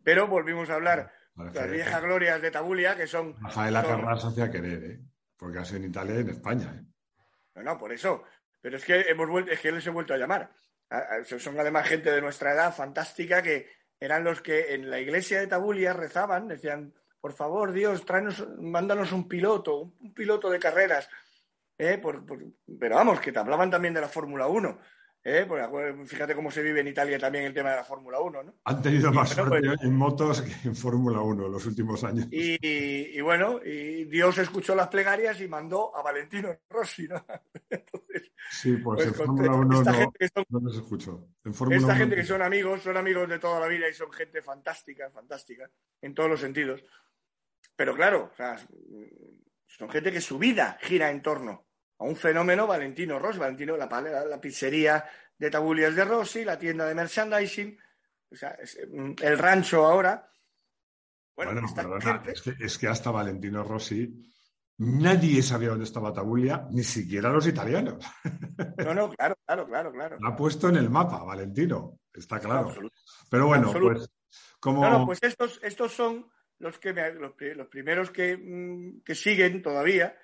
Pero 0.04 0.28
volvimos 0.28 0.70
a 0.70 0.76
hablar 0.76 1.12
las 1.38 1.72
viejas 1.72 2.02
glorias 2.02 2.42
de 2.42 2.52
Tabulia, 2.52 2.96
que 2.96 3.08
son... 3.08 3.36
Rafael 3.42 3.76
Acarrá 3.76 4.18
se 4.18 4.28
hacía 4.28 4.52
querer, 4.52 4.84
¿eh? 4.84 5.00
porque 5.38 5.60
ha 5.60 5.66
sido 5.66 5.78
en 5.78 5.86
Italia 5.86 6.16
y 6.16 6.20
en 6.20 6.30
España. 6.30 6.76
¿eh? 6.76 6.86
No, 7.56 7.64
no, 7.64 7.78
por 7.78 7.92
eso. 7.92 8.24
Pero 8.62 8.78
es 8.78 8.86
que 8.86 9.02
hemos 9.02 9.30
vuelto, 9.30 9.52
es 9.52 9.60
que 9.60 9.72
les 9.72 9.86
he 9.86 9.92
vuelto 9.92 10.14
a 10.14 10.18
llamar. 10.18 10.52
Son 11.38 11.60
además 11.60 11.88
gente 11.88 12.12
de 12.12 12.22
nuestra 12.22 12.54
edad 12.54 12.74
fantástica 12.74 13.42
que 13.42 13.70
eran 14.00 14.24
los 14.24 14.42
que 14.42 14.74
en 14.74 14.90
la 14.90 15.00
iglesia 15.00 15.40
de 15.40 15.48
Tabulia 15.48 15.94
rezaban, 15.94 16.48
decían, 16.48 16.94
por 17.20 17.34
favor, 17.34 17.72
Dios, 17.72 18.06
tráenos, 18.06 18.48
mándanos 18.60 19.12
un 19.12 19.28
piloto, 19.28 19.94
un, 20.00 20.14
piloto 20.14 20.50
de 20.50 20.60
carreras. 20.60 21.10
¿eh? 21.78 22.02
pero 22.80 22.96
vamos, 22.96 23.20
que 23.20 23.32
te 23.32 23.40
hablaban 23.40 23.70
también 23.70 23.94
de 23.94 24.02
la 24.02 24.08
Fórmula 24.08 24.48
1. 24.48 24.80
¿Eh? 25.30 25.46
fíjate 26.06 26.34
cómo 26.34 26.50
se 26.50 26.64
vive 26.64 26.80
en 26.80 26.88
Italia 26.88 27.20
también 27.20 27.44
el 27.44 27.54
tema 27.54 27.72
de 27.72 27.76
la 27.76 27.84
Fórmula 27.84 28.22
1, 28.22 28.44
¿no? 28.44 28.54
Han 28.64 28.82
tenido 28.82 29.12
más 29.12 29.28
suerte 29.32 29.60
pues 29.60 29.84
en 29.84 29.94
motos 29.94 30.42
que 30.42 30.70
en 30.70 30.74
Fórmula 30.74 31.20
1 31.20 31.48
en 31.48 31.52
los 31.52 31.66
últimos 31.66 32.02
años. 32.06 32.28
Y, 32.32 33.20
bueno, 33.20 33.60
y 33.62 34.06
Dios 34.06 34.38
escuchó 34.38 34.74
las 34.74 34.88
plegarias 34.88 35.42
y 35.42 35.50
mandó 35.50 35.94
a 35.94 36.02
Valentino 36.02 36.58
Rossi, 36.70 37.10
¿no? 37.10 37.26
sí, 38.52 38.78
pues, 38.78 39.06
en 39.06 39.14
Fórmula 39.14 39.52
1 39.52 39.84
no, 39.84 40.62
no, 40.62 40.70
escuchó. 40.72 41.28
esta 41.72 41.96
gente 41.98 42.16
que 42.16 42.24
son 42.24 42.42
amigos, 42.42 42.82
son 42.82 42.96
amigos 42.96 43.28
de 43.28 43.40
toda 43.40 43.60
la 43.60 43.68
vida 43.68 43.90
y 43.90 43.94
son 43.94 44.10
gente 44.14 44.42
fantástica, 44.42 45.12
fantástica, 45.12 45.70
en 46.02 46.14
todos 46.14 46.30
los 46.30 46.40
sentidos. 46.40 46.86
Pero 47.76 47.94
claro, 47.94 48.32
son 49.66 49.90
gente 49.90 50.10
que 50.10 50.22
su 50.22 50.40
vida 50.40 50.78
gira 50.80 51.12
en 51.12 51.22
torno 51.22 51.67
a 52.00 52.04
un 52.04 52.16
fenómeno 52.16 52.68
Valentino 52.68 53.20
Rossi, 53.20 53.40
Valentino, 53.40 53.76
la, 53.76 53.88
la, 54.30 54.42
pizzería 54.42 55.04
de 55.38 55.50
Tabulias 55.50 55.96
de 55.96 56.06
Rossi, 56.06 56.44
la 56.44 56.58
tienda 56.58 56.86
de 56.86 56.96
merchandising, 56.96 57.78
o 58.32 58.36
sea, 58.36 58.58
mm, 58.92 59.14
el 59.22 59.38
rancho 59.38 59.86
ahora. 59.86 60.30
Bueno, 61.36 61.62
es, 62.60 62.78
que, 62.78 62.88
hasta 62.88 63.12
Valentino 63.12 63.64
Rossi 63.64 64.34
nadie 64.80 65.42
sabía 65.44 65.70
dónde 65.70 65.86
estaba 65.86 66.14
Tabulia, 66.14 66.68
ni 66.72 66.84
siquiera 66.84 67.30
los 67.30 67.48
italianos. 67.48 68.04
No, 68.78 68.94
no, 68.94 69.10
claro, 69.12 69.36
claro, 69.46 69.68
claro, 69.68 69.92
claro. 69.92 70.18
Lo 70.20 70.30
ha 70.30 70.36
puesto 70.36 70.70
en 70.70 70.78
el 70.78 70.90
mapa, 70.90 71.24
Valentino, 71.24 72.00
está 72.12 72.40
claro. 72.40 72.74
Pero 73.30 73.46
bueno, 73.48 73.72
pues 73.72 74.10
como... 74.60 74.88
No, 74.90 75.06
pues 75.06 75.20
estos, 75.22 75.60
estos 75.62 75.94
son 75.94 76.28
los, 76.58 76.80
que 76.80 76.94
los, 76.94 77.68
primeros 77.68 78.10
que, 78.10 78.36
mm, 78.36 79.04
que 79.04 79.14
siguen 79.14 79.62
todavía 79.62 80.18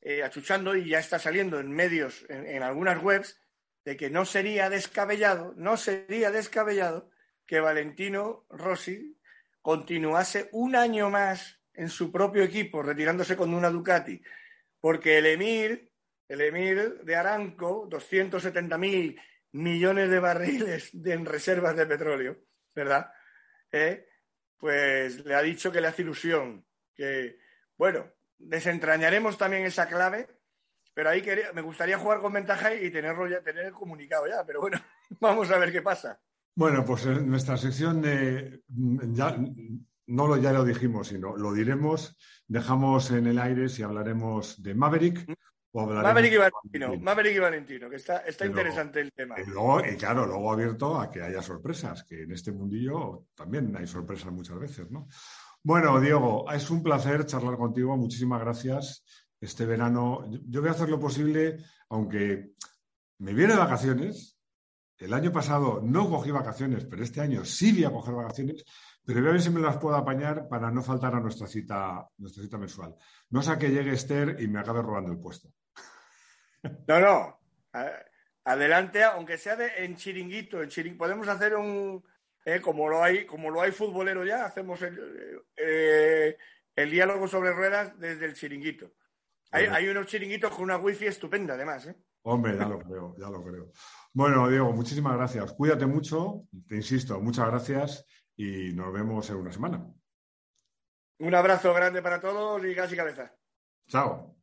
eh, 0.00 0.22
achuchando 0.22 0.76
y 0.76 0.88
ya 0.88 0.98
está 0.98 1.18
saliendo 1.18 1.58
en 1.58 1.70
medios, 1.70 2.24
en, 2.28 2.62
algunas 2.62 3.02
webs, 3.02 3.40
de 3.84 3.96
que 3.96 4.10
no 4.10 4.24
sería 4.24 4.70
descabellado, 4.70 5.54
no 5.56 5.76
sería 5.76 6.30
descabellado 6.30 7.10
que 7.46 7.60
Valentino 7.60 8.46
Rossi 8.50 9.18
continuase 9.62 10.48
un 10.52 10.76
año 10.76 11.10
más 11.10 11.60
en 11.74 11.88
su 11.88 12.12
propio 12.12 12.42
equipo, 12.42 12.82
retirándose 12.82 13.36
con 13.36 13.54
una 13.54 13.70
Ducati, 13.70 14.22
porque 14.80 15.18
el 15.18 15.26
Emir, 15.26 15.90
el 16.28 16.40
Emir 16.40 17.00
de 17.02 17.16
Aranco, 17.16 17.86
270 17.88 18.78
mil 18.78 19.20
millones 19.52 20.10
de 20.10 20.20
barriles 20.20 20.90
de, 20.92 21.14
en 21.14 21.24
reservas 21.24 21.76
de 21.76 21.86
petróleo, 21.86 22.38
¿verdad? 22.74 23.10
Eh, 23.72 24.06
pues 24.56 25.24
le 25.24 25.34
ha 25.34 25.42
dicho 25.42 25.72
que 25.72 25.80
le 25.80 25.88
hace 25.88 26.02
ilusión 26.02 26.66
que 26.94 27.38
Bueno, 27.76 28.12
desentrañaremos 28.38 29.36
también 29.38 29.64
esa 29.64 29.86
clave, 29.86 30.28
pero 30.94 31.10
ahí 31.10 31.22
quería, 31.22 31.52
me 31.52 31.62
gustaría 31.62 31.98
jugar 31.98 32.20
con 32.20 32.32
ventaja 32.32 32.74
y 32.74 32.90
tenerlo 32.90 33.28
ya, 33.28 33.42
tener 33.42 33.66
el 33.66 33.72
comunicado 33.72 34.26
ya, 34.26 34.44
pero 34.46 34.60
bueno, 34.60 34.78
vamos 35.20 35.50
a 35.50 35.58
ver 35.58 35.72
qué 35.72 35.82
pasa. 35.82 36.20
Bueno, 36.54 36.84
pues 36.84 37.06
en 37.06 37.28
nuestra 37.28 37.56
sección 37.56 38.02
de 38.02 38.62
ya 38.66 39.36
no 40.06 40.26
lo 40.26 40.36
ya 40.38 40.52
lo 40.52 40.64
dijimos, 40.64 41.08
sino 41.08 41.36
lo 41.36 41.52
diremos, 41.52 42.16
dejamos 42.48 43.10
en 43.12 43.26
el 43.28 43.38
aire 43.38 43.68
si 43.68 43.82
hablaremos 43.82 44.60
de 44.60 44.74
Maverick 44.74 45.24
o 45.70 45.82
hablaremos 45.82 46.08
Maverick 46.14 46.32
y 46.32 46.34
de 46.34 46.38
Valentino, 46.50 47.00
Maverick 47.00 47.36
y 47.36 47.38
Valentino, 47.38 47.90
que 47.90 47.96
está, 47.96 48.18
está 48.20 48.38
Pero- 48.44 48.50
interesante 48.50 49.00
el 49.00 49.12
tema. 49.12 49.36
Y 49.38 49.44
luego, 49.46 49.80
y 49.86 49.96
claro, 49.96 50.26
luego 50.26 50.50
abierto 50.52 50.98
a 50.98 51.10
que 51.10 51.22
haya 51.22 51.42
sorpresas, 51.42 52.02
que 52.02 52.22
en 52.22 52.32
este 52.32 52.50
mundillo 52.50 53.26
también 53.36 53.76
hay 53.76 53.86
sorpresas 53.86 54.32
muchas 54.32 54.58
veces, 54.58 54.90
¿no? 54.90 55.06
Bueno, 55.68 56.00
Diego, 56.00 56.50
es 56.50 56.70
un 56.70 56.82
placer 56.82 57.26
charlar 57.26 57.58
contigo, 57.58 57.94
muchísimas 57.94 58.40
gracias. 58.40 59.04
Este 59.38 59.66
verano, 59.66 60.24
yo- 60.30 60.62
voy 60.62 60.70
a 60.70 60.72
hacer 60.72 60.88
lo 60.88 60.98
posible, 60.98 61.58
aunque 61.90 62.52
me 63.18 63.34
viene 63.34 63.52
de 63.52 63.58
vacaciones. 63.58 64.38
El 64.96 65.12
año 65.12 65.30
pasado 65.30 65.82
no 65.84 66.08
cogí 66.08 66.30
vacaciones, 66.30 66.86
pero 66.86 67.02
este 67.04 67.20
año 67.20 67.44
sí 67.44 67.70
voy 67.74 67.84
a 67.84 67.90
coger 67.90 68.14
vacaciones, 68.14 68.64
pero 69.04 69.20
voy 69.20 69.28
a 69.28 69.32
ver 69.32 69.42
si 69.42 69.50
me 69.50 69.60
las 69.60 69.76
puedo 69.76 69.94
apañar 69.94 70.48
para 70.48 70.70
no 70.70 70.82
faltar 70.82 71.14
a 71.14 71.20
nuestra 71.20 71.46
cita, 71.46 72.08
nuestra 72.16 72.42
cita 72.44 72.56
mensual. 72.56 72.94
No 73.28 73.42
sea 73.42 73.58
que 73.58 73.68
llegue 73.68 73.92
Esther 73.92 74.38
y 74.40 74.48
me 74.48 74.60
acabe 74.60 74.80
robando 74.80 75.12
el 75.12 75.18
puesto. 75.20 75.50
No, 76.86 76.98
no. 76.98 77.40
Adelante, 78.44 79.04
aunque 79.04 79.36
sea 79.36 79.54
de- 79.54 79.84
en 79.84 79.96
chiringuito, 79.96 80.62
en 80.62 80.70
chiring- 80.70 80.96
podemos 80.96 81.28
hacer 81.28 81.54
un 81.56 82.02
eh, 82.44 82.60
como 82.60 82.88
lo 82.88 83.02
hay, 83.02 83.26
como 83.26 83.50
lo 83.50 83.60
hay 83.60 83.72
futbolero 83.72 84.24
ya, 84.24 84.44
hacemos 84.44 84.80
el, 84.82 85.42
eh, 85.56 86.36
el 86.74 86.90
diálogo 86.90 87.28
sobre 87.28 87.52
ruedas 87.52 87.98
desde 87.98 88.26
el 88.26 88.34
chiringuito. 88.34 88.92
Hay 89.50 89.88
unos 89.88 90.06
chiringuitos 90.06 90.52
con 90.52 90.64
una 90.64 90.76
wifi 90.76 91.06
estupenda, 91.06 91.54
además, 91.54 91.86
¿eh? 91.86 91.96
Hombre, 92.22 92.56
ya 92.56 92.68
lo 92.68 92.78
creo, 92.78 93.14
ya 93.18 93.30
lo 93.30 93.42
creo. 93.42 93.72
Bueno, 94.12 94.48
Diego, 94.48 94.72
muchísimas 94.72 95.16
gracias. 95.16 95.52
Cuídate 95.52 95.86
mucho, 95.86 96.44
te 96.66 96.76
insisto, 96.76 97.18
muchas 97.20 97.46
gracias 97.46 98.06
y 98.36 98.72
nos 98.74 98.92
vemos 98.92 99.28
en 99.30 99.36
una 99.36 99.52
semana. 99.52 99.86
Un 101.20 101.34
abrazo 101.34 101.72
grande 101.74 102.02
para 102.02 102.20
todos 102.20 102.64
y 102.64 102.74
casi 102.74 102.96
cabeza. 102.96 103.34
Chao. 103.88 104.37